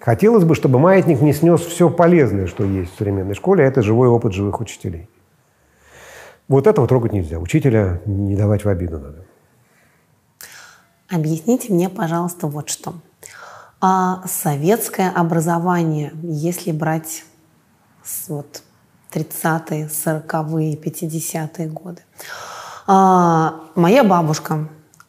Хотелось 0.00 0.44
бы, 0.44 0.54
чтобы 0.54 0.78
маятник 0.78 1.20
не 1.20 1.32
снес 1.32 1.60
все 1.60 1.90
полезное, 1.90 2.46
что 2.46 2.64
есть 2.64 2.94
в 2.94 2.98
современной 2.98 3.34
школе, 3.34 3.64
а 3.64 3.66
это 3.66 3.82
живой 3.82 4.08
опыт 4.08 4.32
живых 4.32 4.60
учителей. 4.60 5.08
Вот 6.48 6.66
этого 6.66 6.86
трогать 6.86 7.12
нельзя. 7.12 7.38
Учителя 7.38 8.00
не 8.06 8.36
давать 8.36 8.64
в 8.64 8.68
обиду 8.68 8.98
надо. 8.98 9.24
Объясните 11.08 11.72
мне, 11.72 11.88
пожалуйста, 11.88 12.46
вот 12.46 12.68
что. 12.68 12.94
А 13.80 14.22
советское 14.26 15.10
образование, 15.10 16.12
если 16.22 16.72
брать 16.72 17.24
вот 18.28 18.62
30-е, 19.12 19.86
40-е, 19.86 20.76
50-е 20.76 21.68
годы. 21.68 22.02
А, 22.86 23.60
моя 23.74 24.04
бабушка 24.04 24.68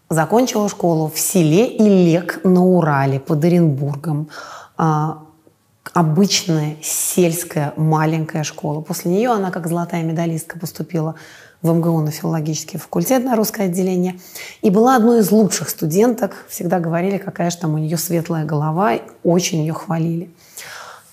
Закончила 0.10 0.70
школу 0.70 1.12
в 1.14 1.20
селе 1.20 1.68
Илек 1.78 2.40
на 2.46 2.64
Урале 2.64 3.20
под 3.20 3.44
Оренбургом. 3.44 4.30
А, 4.78 5.24
обычная 5.94 6.78
сельская 6.82 7.74
маленькая 7.76 8.44
школа. 8.44 8.80
После 8.80 9.12
нее 9.12 9.32
она, 9.32 9.52
как 9.52 9.68
золотая 9.68 10.04
медалистка, 10.04 10.58
поступила 10.58 11.16
в 11.62 11.74
МГУ 11.74 12.02
на 12.02 12.12
филологический 12.12 12.80
факультет 12.80 13.24
на 13.24 13.36
русское 13.36 13.64
отделение. 13.64 14.20
И 14.62 14.70
была 14.70 14.96
одной 14.96 15.20
из 15.22 15.32
лучших 15.32 15.70
студенток. 15.70 16.46
Всегда 16.50 16.80
говорили, 16.80 17.18
какая 17.18 17.50
же 17.50 17.58
там 17.58 17.74
у 17.74 17.78
нее 17.78 17.98
светлая 17.98 18.46
голова. 18.46 18.94
И 18.94 19.02
очень 19.24 19.60
ее 19.60 19.74
хвалили. 19.74 20.30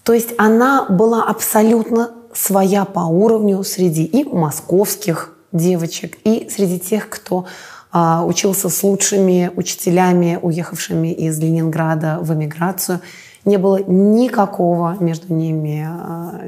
То 0.02 0.12
есть 0.12 0.34
она 0.36 0.84
была 0.88 1.24
абсолютно 1.24 2.10
своя 2.34 2.84
по 2.84 3.00
уровню 3.00 3.62
среди 3.64 4.04
и 4.04 4.24
московских 4.24 5.34
девочек, 5.52 6.18
и 6.24 6.48
среди 6.50 6.78
тех, 6.78 7.08
кто 7.08 7.46
а, 7.90 8.24
учился 8.24 8.68
с 8.68 8.82
лучшими 8.82 9.50
учителями, 9.54 10.38
уехавшими 10.42 11.12
из 11.12 11.38
Ленинграда 11.38 12.18
в 12.20 12.34
эмиграцию. 12.34 13.00
Не 13.44 13.56
было 13.56 13.78
никакого 13.86 14.96
между 15.00 15.32
ними 15.32 15.86
а, 15.88 16.40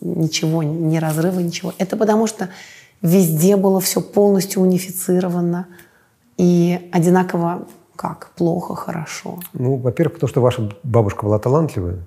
ничего, 0.00 0.62
ни 0.62 0.98
разрыва, 0.98 1.40
ничего. 1.40 1.72
Это 1.78 1.96
потому 1.96 2.26
что 2.26 2.50
везде 3.02 3.56
было 3.56 3.80
все 3.80 4.00
полностью 4.00 4.62
унифицировано 4.62 5.66
и 6.36 6.90
одинаково 6.92 7.66
как? 7.96 8.30
Плохо, 8.36 8.74
хорошо. 8.74 9.38
Ну, 9.54 9.76
во-первых, 9.76 10.14
потому 10.14 10.28
что 10.28 10.40
ваша 10.40 10.70
бабушка 10.82 11.24
была 11.24 11.38
талантливая, 11.38 11.98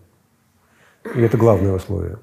и 1.15 1.21
это 1.21 1.37
главное 1.37 1.73
условие. 1.73 2.17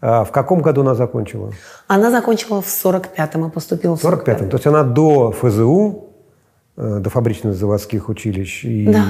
А 0.00 0.24
в 0.24 0.32
каком 0.32 0.62
году 0.62 0.80
она 0.80 0.94
закончила? 0.94 1.52
Она 1.86 2.10
закончила 2.10 2.62
в 2.62 2.66
45-м 2.66 3.48
и 3.48 3.50
поступила 3.50 3.96
в 3.96 4.00
45-м. 4.02 4.10
45 4.10 4.50
То 4.50 4.56
есть 4.56 4.66
она 4.66 4.82
до 4.82 5.30
ФЗУ, 5.30 6.08
э, 6.76 7.00
до 7.00 7.10
фабричных 7.10 7.54
заводских 7.54 8.08
училищ 8.08 8.64
и 8.64 8.86
да. 8.86 9.04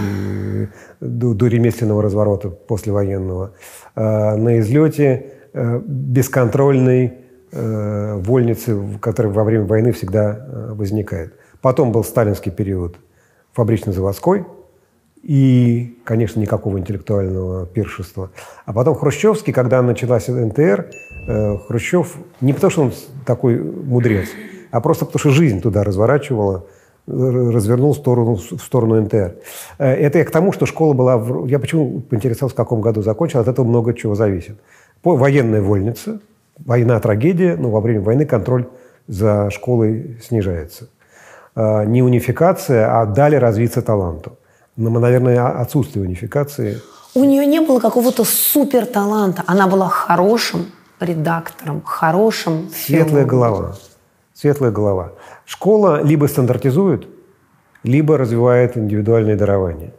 до, 1.01 1.35
до 1.35 1.47
ремесленного 1.47 2.03
разворота 2.03 2.51
послевоенного, 2.51 3.53
э, 3.95 4.37
на 4.37 4.59
излете 4.59 5.27
э, 7.53 8.15
вольницы, 8.17 8.99
которая 9.01 9.33
во 9.33 9.45
время 9.45 9.65
войны 9.65 9.93
всегда 9.93 10.47
возникает. 10.71 11.35
Потом 11.61 11.93
был 11.93 12.05
сталинский 12.05 12.53
период 12.53 12.97
фабрично-заводской– 13.53 14.47
и, 15.23 15.99
конечно, 16.05 16.41
никакого 16.41 16.79
интеллектуального 16.79 17.67
пиршества. 17.67 18.31
А 18.65 18.73
потом 18.73 18.95
Хрущевский, 18.95 19.53
когда 19.53 19.83
началась 19.83 20.29
НТР, 20.29 20.91
э, 21.29 21.59
Хрущев, 21.67 22.17
не 22.41 22.53
потому 22.53 22.71
что 22.71 22.83
он 22.83 22.93
такой 23.27 23.59
мудрец, 23.59 24.29
а 24.71 24.81
просто 24.81 25.05
потому 25.05 25.21
что 25.21 25.31
жизнь 25.31 25.61
туда 25.61 25.85
разворачивала 25.85 26.67
развернул 27.07 27.93
в 27.93 27.97
сторону, 27.97 28.35
в 28.37 28.61
сторону 28.61 29.01
НТР. 29.01 29.35
Э, 29.79 29.95
это 29.95 30.19
я 30.19 30.25
к 30.25 30.31
тому, 30.31 30.53
что 30.53 30.65
школа 30.65 30.95
была... 30.95 31.19
В... 31.19 31.47
Я 31.47 31.59
почему 31.59 32.01
поинтересовался, 32.01 32.55
в 32.55 32.57
каком 32.57 32.81
году 32.81 33.03
закончил, 33.03 33.41
от 33.41 33.49
этого 33.49 33.67
много 33.67 33.95
чего 33.95 34.15
зависит. 34.15 34.59
По 35.03 35.17
военная 35.17 35.61
вольница, 35.61 36.21
война 36.65 36.99
трагедия, 37.01 37.57
но 37.57 37.71
во 37.71 37.81
время 37.81 38.01
войны 38.01 38.27
контроль 38.27 38.69
за 39.07 39.51
школой 39.51 40.19
снижается. 40.23 40.89
Э, 41.57 41.85
не 41.85 42.03
унификация, 42.03 43.01
а 43.01 43.07
дали 43.07 43.37
развиться 43.37 43.83
таланту. 43.83 44.39
Но, 44.77 44.91
наверное, 44.91 45.61
отсутствие 45.61 46.05
унификации. 46.05 46.81
У 47.15 47.25
нее 47.25 47.45
не 47.45 47.61
было 47.61 47.81
какого-то 47.81 48.25
супер 48.25 48.87
таланта. 48.87 49.43
Она 49.47 49.67
была 49.67 49.89
хорошим 49.89 50.67
редактором, 51.01 51.83
хорошим 51.83 52.71
Светлая 52.75 53.25
голова. 53.25 53.75
Светлая 54.33 54.71
голова. 54.71 55.13
Школа 55.45 56.03
либо 56.03 56.27
стандартизует, 56.27 57.09
либо 57.83 58.17
развивает 58.17 58.77
индивидуальное 58.77 59.37
дарование. 59.37 59.93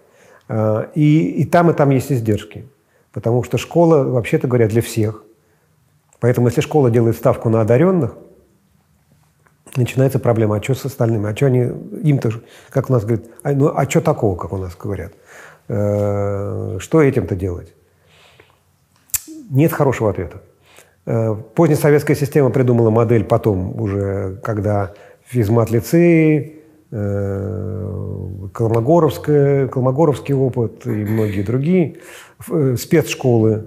А, 0.47 0.89
и, 0.95 1.41
и 1.41 1.45
там, 1.45 1.69
и 1.69 1.73
там 1.73 1.89
есть 1.89 2.11
издержки. 2.11 2.65
Потому 3.11 3.43
что 3.43 3.57
школа, 3.57 4.03
вообще-то 4.03 4.47
говоря, 4.47 4.67
для 4.67 4.81
всех. 4.81 5.23
Поэтому 6.21 6.47
если 6.47 6.61
школа 6.61 6.91
делает 6.91 7.17
ставку 7.17 7.49
на 7.49 7.61
одаренных, 7.61 8.15
начинается 9.75 10.19
проблема, 10.19 10.55
а 10.55 10.63
что 10.63 10.75
с 10.75 10.85
остальными? 10.85 11.29
А 11.29 11.35
что 11.35 11.47
они, 11.47 11.61
им-то, 12.03 12.31
как 12.69 12.89
у 12.89 12.93
нас 12.93 13.03
говорят, 13.03 13.25
а, 13.43 13.51
ну, 13.53 13.71
а 13.75 13.89
что 13.89 14.01
такого, 14.01 14.37
как 14.37 14.53
у 14.53 14.57
нас 14.57 14.75
говорят? 14.77 15.13
Э, 15.67 16.77
что 16.79 17.01
этим-то 17.01 17.35
делать? 17.35 17.73
Нет 19.49 19.73
хорошего 19.73 20.11
ответа. 20.11 20.41
Э, 21.07 21.35
позднесоветская 21.55 22.15
система 22.15 22.51
придумала 22.51 22.91
модель 22.91 23.23
потом, 23.23 23.81
уже 23.81 24.39
когда 24.43 24.93
физмат-лицеи, 25.25 26.59
э, 26.91 27.91
Колмогоровская, 28.53 29.67
Колмогоровский 29.69 30.35
опыт 30.35 30.85
и 30.85 30.89
многие 30.89 31.41
другие, 31.41 31.97
э, 32.47 32.75
спецшколы, 32.77 33.63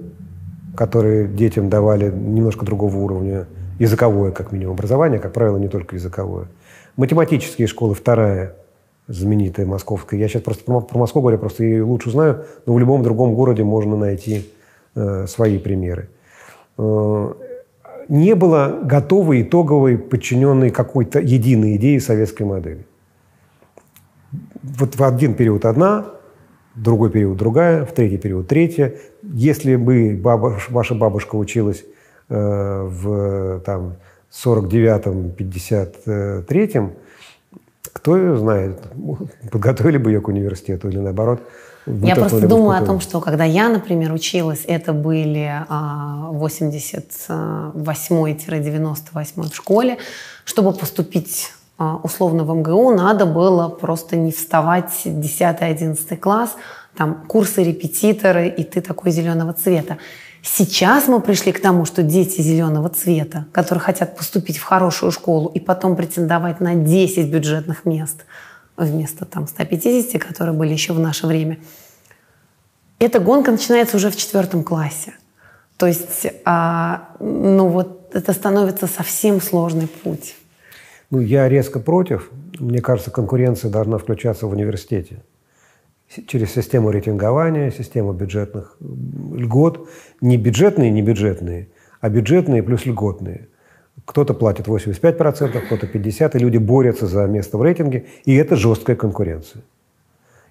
которые 0.77 1.29
детям 1.29 1.69
давали 1.69 2.11
немножко 2.11 2.65
другого 2.65 2.97
уровня, 2.97 3.47
языковое, 3.79 4.31
как 4.33 4.53
минимум, 4.53 4.75
образование, 4.75 5.19
как 5.19 5.33
правило, 5.33 5.57
не 5.57 5.69
только 5.69 5.97
языковое. 5.97 6.47
Математические 6.97 7.67
школы, 7.67 7.95
вторая 7.95 8.55
знаменитая 9.07 9.67
московская. 9.67 10.19
Я 10.19 10.29
сейчас 10.29 10.43
просто 10.43 10.65
про, 10.65 10.99
Москву 10.99 11.21
говорю, 11.21 11.39
просто 11.39 11.65
ее 11.65 11.83
лучше 11.83 12.11
знаю, 12.11 12.45
но 12.67 12.75
в 12.75 12.79
любом 12.79 13.03
другом 13.03 13.35
городе 13.35 13.63
можно 13.63 13.97
найти 13.97 14.51
э, 14.95 15.27
свои 15.27 15.59
примеры. 15.59 16.09
Э, 16.79 17.33
не 18.09 18.35
было 18.35 18.81
готовой, 18.83 19.43
итоговой, 19.43 19.99
подчиненной 19.99 20.71
какой-то 20.71 21.21
единой 21.21 21.77
идеи 21.77 21.99
советской 21.99 22.45
модели. 22.45 22.87
Вот 24.63 24.97
в 24.97 25.03
один 25.03 25.35
период 25.35 25.65
одна, 25.65 26.07
другой 26.75 27.11
период 27.11 27.37
другая, 27.37 27.85
в 27.85 27.93
третий 27.93 28.19
период 28.19 28.49
третья. 28.49 28.95
Если 29.23 29.77
бы 29.77 30.19
бабуш, 30.21 30.71
ваша 30.71 30.95
бабушка 30.95 31.37
училась 31.37 31.85
э, 32.29 32.89
в 32.91 33.61
там, 33.61 33.97
49-м, 34.33 35.33
53-м, 35.39 36.93
кто 37.93 38.17
ее 38.17 38.37
знает, 38.37 38.81
подготовили 39.51 39.99
бы 39.99 40.11
ее 40.11 40.21
к 40.21 40.29
университету 40.29 40.89
или 40.89 40.99
наоборот– 40.99 41.41
я 41.87 42.17
просто 42.17 42.49
думаю 42.49 42.83
о 42.83 42.87
том, 42.87 43.01
что 43.01 43.21
когда 43.21 43.45
я, 43.45 43.69
например, 43.69 44.13
училась, 44.13 44.65
это 44.67 44.93
были 44.93 45.65
88-98 45.69 47.25
а, 47.29 49.43
в 49.43 49.55
школе. 49.55 49.99
Чтобы 50.45 50.73
поступить 50.73 51.53
а, 51.53 51.57
условно 51.79 52.45
в 52.45 52.55
МГУ, 52.55 52.95
надо 52.95 53.27
было 53.27 53.69
просто 53.69 54.17
не 54.17 54.33
вставать 54.33 54.93
10-11 55.05 56.17
класс, 56.17 56.57
там 56.97 57.25
курсы, 57.27 57.65
репетиторы, 57.65 58.49
и 58.49 58.63
ты 58.63 58.81
такой 58.81 59.11
зеленого 59.11 59.53
цвета. 59.53 59.99
Сейчас 60.43 61.09
мы 61.09 61.21
пришли 61.21 61.53
к 61.53 61.61
тому, 61.61 61.85
что 61.85 62.03
дети 62.03 62.41
зеленого 62.41 62.91
цвета, 62.91 63.47
которые 63.53 63.83
хотят 63.83 64.17
поступить 64.17 64.59
в 64.59 64.65
хорошую 64.65 65.11
школу 65.11 65.49
и 65.49 65.59
потом 65.59 65.97
претендовать 65.97 66.61
на 66.61 66.75
10 66.75 67.31
бюджетных 67.31 67.85
мест– 67.85 68.25
вместо 68.77 69.25
там 69.25 69.47
150, 69.47 70.23
которые 70.23 70.55
были 70.55 70.73
еще 70.73 70.93
в 70.93 70.99
наше 70.99 71.27
время. 71.27 71.59
Эта 72.99 73.21
гонка 73.21 73.51
начинается 73.51 73.97
уже 73.97 74.11
в 74.11 74.17
четвертом 74.17 74.65
классе. 74.65 75.15
То 75.77 75.87
есть, 75.87 76.27
а, 76.45 77.09
ну 77.21 77.69
вот 77.69 78.15
это 78.15 78.33
становится 78.33 78.87
совсем 78.87 79.41
сложный 79.41 79.89
путь. 79.89 80.37
Ну, 81.15 81.21
я 81.21 81.49
резко 81.49 81.79
против. 81.79 82.33
Мне 82.59 82.81
кажется, 82.81 83.13
конкуренция 83.13 83.71
должна 83.71 83.99
включаться 83.99 84.49
в 84.49 84.51
университете. 84.51 85.23
Через 86.27 86.53
систему 86.53 86.91
рейтингования, 86.91 87.71
систему 87.71 88.13
бюджетных 88.13 88.77
льгот. 88.81 89.89
Не 90.21 90.37
бюджетные, 90.37 90.91
не 90.91 91.03
бюджетные, 91.03 91.69
а 92.01 92.09
бюджетные 92.09 92.65
плюс 92.65 92.85
льготные. 92.85 93.47
Кто-то 94.05 94.35
платит 94.35 94.67
85%, 94.67 95.67
кто-то 95.67 95.87
50%, 95.87 96.37
и 96.37 96.39
люди 96.41 96.59
борются 96.59 97.07
за 97.07 97.27
место 97.27 97.59
в 97.59 97.63
рейтинге, 97.63 98.07
и 98.25 98.35
это 98.35 98.57
жесткая 98.57 98.97
конкуренция. 98.97 99.63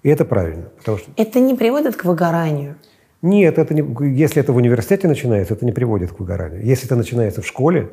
И 0.02 0.08
это 0.08 0.24
правильно. 0.24 0.70
Потому 0.78 0.96
что... 0.96 1.10
Это 1.18 1.40
не 1.40 1.54
приводит 1.54 1.96
к 1.96 2.06
выгоранию? 2.06 2.76
Нет, 3.20 3.58
это 3.58 3.74
не, 3.74 3.82
если 4.16 4.40
это 4.40 4.54
в 4.54 4.56
университете 4.56 5.08
начинается, 5.08 5.52
это 5.52 5.66
не 5.66 5.72
приводит 5.72 6.12
к 6.12 6.20
выгоранию. 6.20 6.64
Если 6.64 6.86
это 6.86 6.96
начинается 6.96 7.42
в 7.42 7.46
школе, 7.46 7.90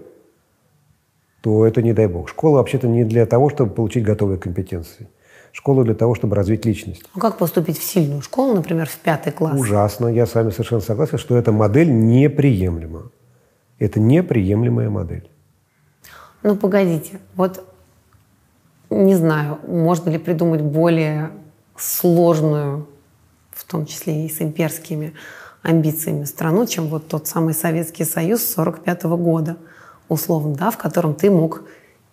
то 1.41 1.65
это 1.65 1.81
не 1.81 1.93
дай 1.93 2.07
бог. 2.07 2.29
Школа 2.29 2.57
вообще-то 2.57 2.87
не 2.87 3.03
для 3.03 3.25
того, 3.25 3.49
чтобы 3.49 3.73
получить 3.73 4.03
готовые 4.03 4.37
компетенции. 4.37 5.07
Школа 5.51 5.83
для 5.83 5.95
того, 5.95 6.15
чтобы 6.15 6.35
развить 6.35 6.65
личность. 6.65 7.03
Ну 7.13 7.21
как 7.21 7.37
поступить 7.37 7.77
в 7.77 7.83
сильную 7.83 8.21
школу, 8.21 8.53
например, 8.53 8.87
в 8.87 8.97
пятый 8.97 9.33
класс? 9.33 9.59
Ужасно. 9.59 10.07
Я 10.07 10.25
с 10.25 10.35
вами 10.35 10.51
совершенно 10.51 10.81
согласен, 10.81 11.17
что 11.17 11.35
эта 11.35 11.51
модель 11.51 11.91
неприемлема. 11.91 13.11
Это 13.79 13.99
неприемлемая 13.99 14.89
модель. 14.89 15.29
Ну, 16.43 16.55
погодите, 16.55 17.19
вот 17.35 17.63
не 18.89 19.15
знаю, 19.15 19.59
можно 19.67 20.09
ли 20.09 20.17
придумать 20.17 20.61
более 20.61 21.31
сложную, 21.77 22.87
в 23.51 23.63
том 23.65 23.85
числе 23.85 24.25
и 24.25 24.29
с 24.29 24.41
имперскими 24.41 25.13
амбициями 25.61 26.25
страну, 26.25 26.65
чем 26.65 26.87
вот 26.87 27.07
тот 27.07 27.27
самый 27.27 27.53
Советский 27.53 28.05
Союз 28.05 28.45
45 28.45 29.05
-го 29.05 29.17
года, 29.17 29.57
условно, 30.11 30.55
да, 30.55 30.71
в 30.71 30.77
котором 30.77 31.13
ты 31.15 31.31
мог 31.31 31.63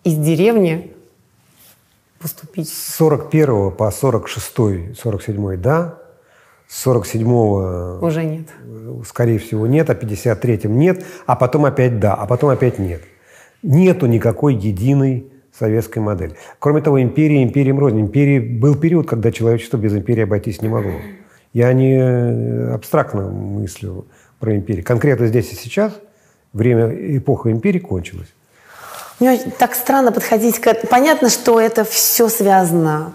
из 0.05 0.17
деревни 0.17 0.93
поступить. 2.21 2.69
С 2.69 2.95
41 2.97 3.73
по 3.73 3.91
46 3.91 4.97
47 4.97 5.57
да, 5.57 5.99
с 6.69 6.81
47 6.83 7.27
уже 8.01 8.25
нет. 8.25 8.47
Скорее 9.05 9.41
всего 9.41 9.67
нет, 9.67 9.91
а 9.91 9.95
53-м 9.95 10.79
нет, 10.79 11.05
а 11.27 11.35
потом 11.35 11.65
опять 11.65 11.99
да, 11.99 12.15
а 12.15 12.27
потом 12.27 12.51
опять 12.51 12.79
нет. 12.79 13.03
Нету 13.65 14.07
никакой 14.07 14.55
единой 14.55 15.33
советской 15.53 15.99
модели. 15.99 16.37
Кроме 16.61 16.83
того, 16.83 17.03
империя 17.03 17.43
империям 17.43 17.81
рознь. 17.81 18.01
Империи 18.01 18.39
был 18.39 18.77
период, 18.77 19.09
когда 19.09 19.33
человечество 19.33 19.77
без 19.77 19.93
империи 19.93 20.23
обойтись 20.23 20.63
не 20.63 20.69
могло. 20.69 20.93
Я 21.53 21.73
не 21.73 21.99
э, 21.99 22.75
абстрактно 22.75 23.29
мыслю 23.29 24.07
про 24.39 24.55
империю. 24.55 24.85
Конкретно 24.85 25.27
здесь 25.27 25.51
и 25.53 25.57
сейчас 25.57 26.01
время, 26.59 26.89
эпоха 27.17 27.51
империи 27.51 27.79
кончилась. 27.79 28.29
Мне 29.21 29.39
так 29.59 29.75
странно 29.75 30.13
подходить 30.13 30.59
к 30.59 30.67
этому. 30.67 30.89
Понятно, 30.91 31.31
что 31.31 31.59
это 31.61 31.85
все 31.85 32.29
связано 32.29 33.15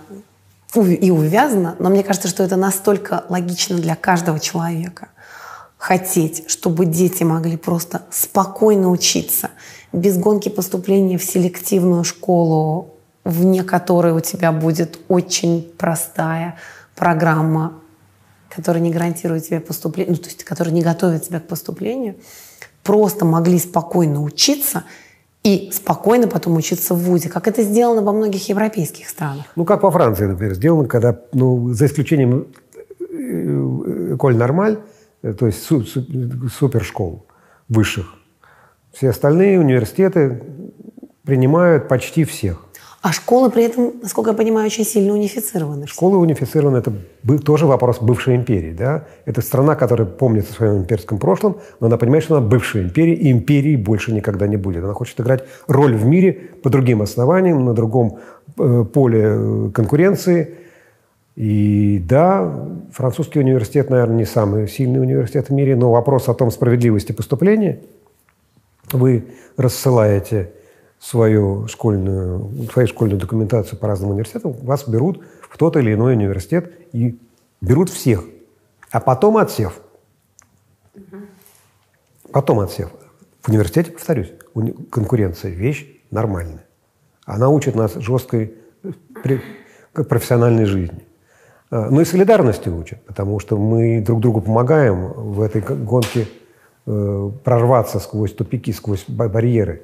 и 0.75 1.11
увязано, 1.11 1.75
но 1.77 1.89
мне 1.89 2.03
кажется, 2.03 2.27
что 2.27 2.43
это 2.43 2.55
настолько 2.55 3.25
логично 3.29 3.77
для 3.77 3.95
каждого 3.95 4.39
человека. 4.39 5.09
Хотеть, 5.77 6.49
чтобы 6.49 6.85
дети 6.85 7.23
могли 7.23 7.57
просто 7.57 8.01
спокойно 8.09 8.89
учиться– 8.89 9.51
без 9.93 10.17
гонки 10.17 10.49
поступления 10.49 11.17
в 11.17 11.23
селективную 11.23 12.03
школу, 12.03 12.95
вне 13.23 13.63
которой 13.63 14.11
у 14.11 14.19
тебя 14.19 14.51
будет 14.51 14.99
очень 15.07 15.71
простая 15.77 16.57
программа, 16.95 17.73
которая 18.49 18.81
не 18.83 18.91
гарантирует 18.91 19.47
тебе 19.47 19.59
поступление, 19.59 20.15
ну, 20.15 20.17
то 20.17 20.27
есть 20.27 20.43
которая 20.43 20.73
не 20.73 20.81
готовит 20.81 21.27
тебя 21.27 21.39
к 21.39 21.47
поступлению, 21.47 22.15
просто 22.83 23.25
могли 23.25 23.59
спокойно 23.59 24.21
учиться 24.21 24.83
и 25.43 25.69
спокойно 25.73 26.27
потом 26.27 26.55
учиться 26.55 26.93
в 26.93 26.99
ВУЗе, 26.99 27.29
как 27.29 27.47
это 27.47 27.63
сделано 27.63 28.01
во 28.01 28.13
многих 28.13 28.47
европейских 28.47 29.09
странах. 29.09 29.45
Ну, 29.55 29.65
как 29.65 29.83
во 29.83 29.91
Франции, 29.91 30.25
например, 30.25 30.53
сделано, 30.55 30.87
когда, 30.87 31.19
ну, 31.33 31.69
за 31.73 31.87
исключением 31.87 32.47
э, 32.99 34.15
Коль 34.17 34.37
Нормаль, 34.37 34.79
э, 35.21 35.33
то 35.33 35.47
есть 35.47 35.63
супершкол 35.63 37.25
высших, 37.67 38.13
все 38.93 39.09
остальные 39.09 39.59
университеты 39.59 40.43
принимают 41.23 41.87
почти 41.87 42.23
всех. 42.23 42.65
А 43.03 43.11
школы 43.11 43.51
при 43.51 43.65
этом, 43.65 43.95
насколько 44.01 44.29
я 44.29 44.33
понимаю, 44.37 44.65
очень 44.65 44.85
сильно 44.85 45.11
унифицированы. 45.11 45.87
Школы 45.87 46.17
унифицированы, 46.19 46.77
это 46.77 46.93
тоже 47.43 47.65
вопрос 47.65 47.99
бывшей 47.99 48.37
империи. 48.37 48.71
Да? 48.71 49.03
Это 49.25 49.41
страна, 49.41 49.75
которая 49.75 50.07
помнит 50.07 50.49
о 50.49 50.53
своем 50.53 50.77
имперском 50.77 51.17
прошлом, 51.17 51.57
но 51.81 51.87
она 51.87 51.97
понимает, 51.97 52.23
что 52.23 52.37
она 52.37 52.47
бывшая 52.47 52.83
империя, 52.83 53.13
и 53.13 53.29
империи 53.29 53.75
больше 53.75 54.13
никогда 54.13 54.47
не 54.47 54.55
будет. 54.55 54.85
Она 54.85 54.93
хочет 54.93 55.19
играть 55.19 55.43
роль 55.67 55.97
в 55.97 56.05
мире 56.05 56.31
по 56.63 56.69
другим 56.69 57.01
основаниям, 57.01 57.65
на 57.65 57.73
другом 57.73 58.19
э, 58.57 58.85
поле 58.85 59.21
э, 59.21 59.69
конкуренции. 59.73 60.55
И 61.35 62.01
да, 62.07 62.69
французский 62.93 63.39
университет, 63.39 63.89
наверное, 63.89 64.15
не 64.15 64.25
самый 64.25 64.69
сильный 64.69 65.01
университет 65.01 65.49
в 65.49 65.53
мире, 65.53 65.75
но 65.75 65.91
вопрос 65.91 66.29
о 66.29 66.33
том 66.33 66.51
справедливости 66.51 67.11
поступления 67.11 67.81
вы 68.93 69.25
рассылаете 69.57 70.51
свою 71.03 71.67
школьную, 71.67 72.49
свою 72.71 72.87
школьную 72.87 73.19
документацию 73.19 73.77
по 73.77 73.87
разным 73.87 74.11
университетам, 74.11 74.53
вас 74.53 74.87
берут 74.87 75.21
в 75.41 75.57
тот 75.57 75.75
или 75.75 75.93
иной 75.93 76.13
университет 76.13 76.73
и 76.93 77.19
берут 77.59 77.89
всех. 77.89 78.23
А 78.89 79.01
потом 79.01 79.35
отсев. 79.35 79.81
Потом 82.31 82.61
отсев. 82.61 82.89
В 83.41 83.49
университете, 83.49 83.91
повторюсь, 83.91 84.31
конкуренция– 84.89 85.51
вещь 85.51 85.85
нормальная. 86.09 86.65
Она 87.25 87.49
учит 87.49 87.75
нас 87.75 87.95
жесткой 87.95 88.53
профессиональной 89.93 90.65
жизни. 90.65 91.03
А, 91.69 91.89
Ну 91.89 91.99
и 91.99 92.05
солидарности 92.05 92.69
учат, 92.69 93.03
потому 93.05 93.39
что 93.39 93.57
мы 93.57 93.99
друг 93.99 94.21
другу 94.21 94.39
помогаем 94.39 95.11
в 95.11 95.41
этой 95.41 95.61
гонке 95.61 96.27
э, 96.85 97.31
прорваться 97.43 97.99
сквозь 97.99 98.33
тупики, 98.33 98.71
сквозь 98.71 99.03
ба- 99.07 99.27
барьеры. 99.27 99.81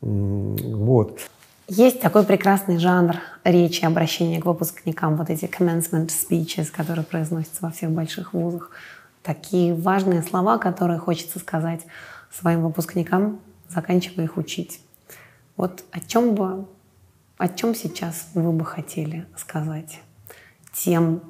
Вот. 0.00 1.20
Есть 1.68 2.00
такой 2.00 2.24
прекрасный 2.24 2.78
жанр 2.78 3.16
речи, 3.44 3.84
обращения 3.84 4.40
к 4.40 4.46
выпускникам, 4.46 5.16
вот 5.16 5.30
эти 5.30 5.44
commencement 5.44 6.08
speeches, 6.08 6.70
которые 6.70 7.04
произносятся 7.04 7.62
во 7.62 7.70
всех 7.70 7.90
больших 7.90 8.32
вузах. 8.32 8.70
Такие 9.22 9.74
важные 9.74 10.22
слова, 10.22 10.58
которые 10.58 10.98
хочется 10.98 11.38
сказать 11.38 11.82
своим 12.32 12.62
выпускникам, 12.62 13.38
заканчивая 13.68 14.24
их 14.24 14.36
учить. 14.36 14.80
Вот 15.56 15.84
о 15.92 16.00
чем 16.00 16.34
бы, 16.34 16.66
о 17.36 17.48
чем 17.48 17.74
сейчас 17.74 18.28
вы 18.34 18.50
бы 18.50 18.64
хотели 18.64 19.26
сказать 19.36 20.00
тем 20.72 21.20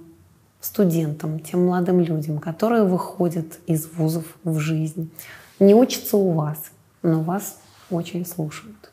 студентам, 0.61 1.41
тем 1.41 1.67
молодым 1.67 2.01
людям, 2.01 2.39
которые 2.39 2.85
выходят 2.85 3.59
из 3.67 3.87
вузов 3.87 4.25
в 4.45 4.59
жизнь, 4.59 5.11
не 5.59 5.75
учатся 5.75 6.17
у 6.17 6.33
вас, 6.33 6.71
но 7.03 7.23
вас 7.23 7.60
очень 7.91 8.27
слушают. 8.27 8.93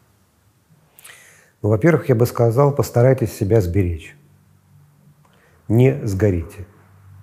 Ну, 1.62 1.70
во-первых, 1.70 2.10
я 2.10 2.16
бы 2.16 2.26
сказал, 2.26 2.74
постарайтесь 2.74 3.34
себя 3.34 3.62
сберечь. 3.62 4.16
Не 5.68 6.06
сгорите 6.06 6.66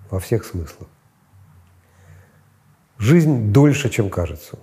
во 0.09 0.19
всех 0.19 0.45
смыслах. 0.45 0.87
Жизнь 2.97 3.51
дольше, 3.51 3.89
чем 3.89 4.09
кажется, 4.09 4.57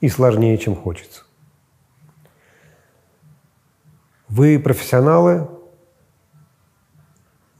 и 0.00 0.08
сложнее, 0.08 0.58
чем 0.58 0.74
хочется. 0.74 1.22
Вы 4.28 4.58
профессионалы, 4.58 5.48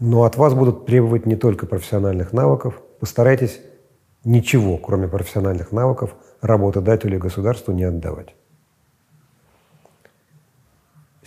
но 0.00 0.24
от 0.24 0.36
вас 0.36 0.54
будут 0.54 0.86
требовать 0.86 1.26
не 1.26 1.36
только 1.36 1.66
профессиональных 1.66 2.32
навыков. 2.32 2.80
Постарайтесь 3.00 3.60
ничего, 4.24 4.76
кроме 4.76 5.08
профессиональных 5.08 5.72
навыков, 5.72 6.14
работодателю 6.40 7.16
и 7.16 7.20
государству 7.20 7.72
не 7.72 7.84
отдавать. 7.84 8.34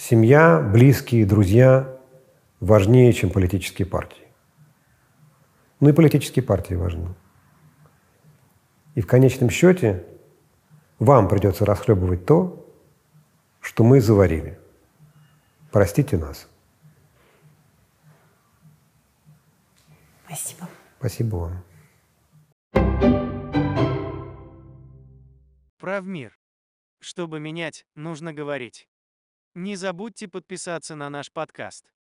Семья, 0.04 0.60
близкие, 0.60 1.28
друзья 1.28 1.96
важнее, 2.60 3.14
чем 3.14 3.30
политические 3.30 3.86
партии. 3.86 4.28
Ну 5.80 5.90
и 5.90 5.94
политические 5.94 6.42
партии 6.42 6.74
важны. 6.74 7.14
И 8.96 9.02
в 9.02 9.06
конечном 9.06 9.52
счете 9.52 10.04
вам 10.98 11.28
придется 11.30 11.66
расхлебывать 11.66 12.26
то, 12.26 12.68
что 13.60 13.84
мы 13.84 14.02
заварили. 14.02 14.60
Простите 15.72 16.18
нас. 16.18 16.50
Спасибо. 20.26 20.68
Спасибо 20.98 21.36
вам. 21.36 21.64
Прав 25.78 26.06
мир. 26.06 26.36
Чтобы 27.00 27.40
менять, 27.40 27.86
нужно 27.94 28.34
говорить. 28.34 28.88
Не 29.54 29.76
забудьте 29.76 30.30
подписаться 30.30 30.96
на 30.96 31.10
наш 31.10 31.32
подкаст. 31.32 31.92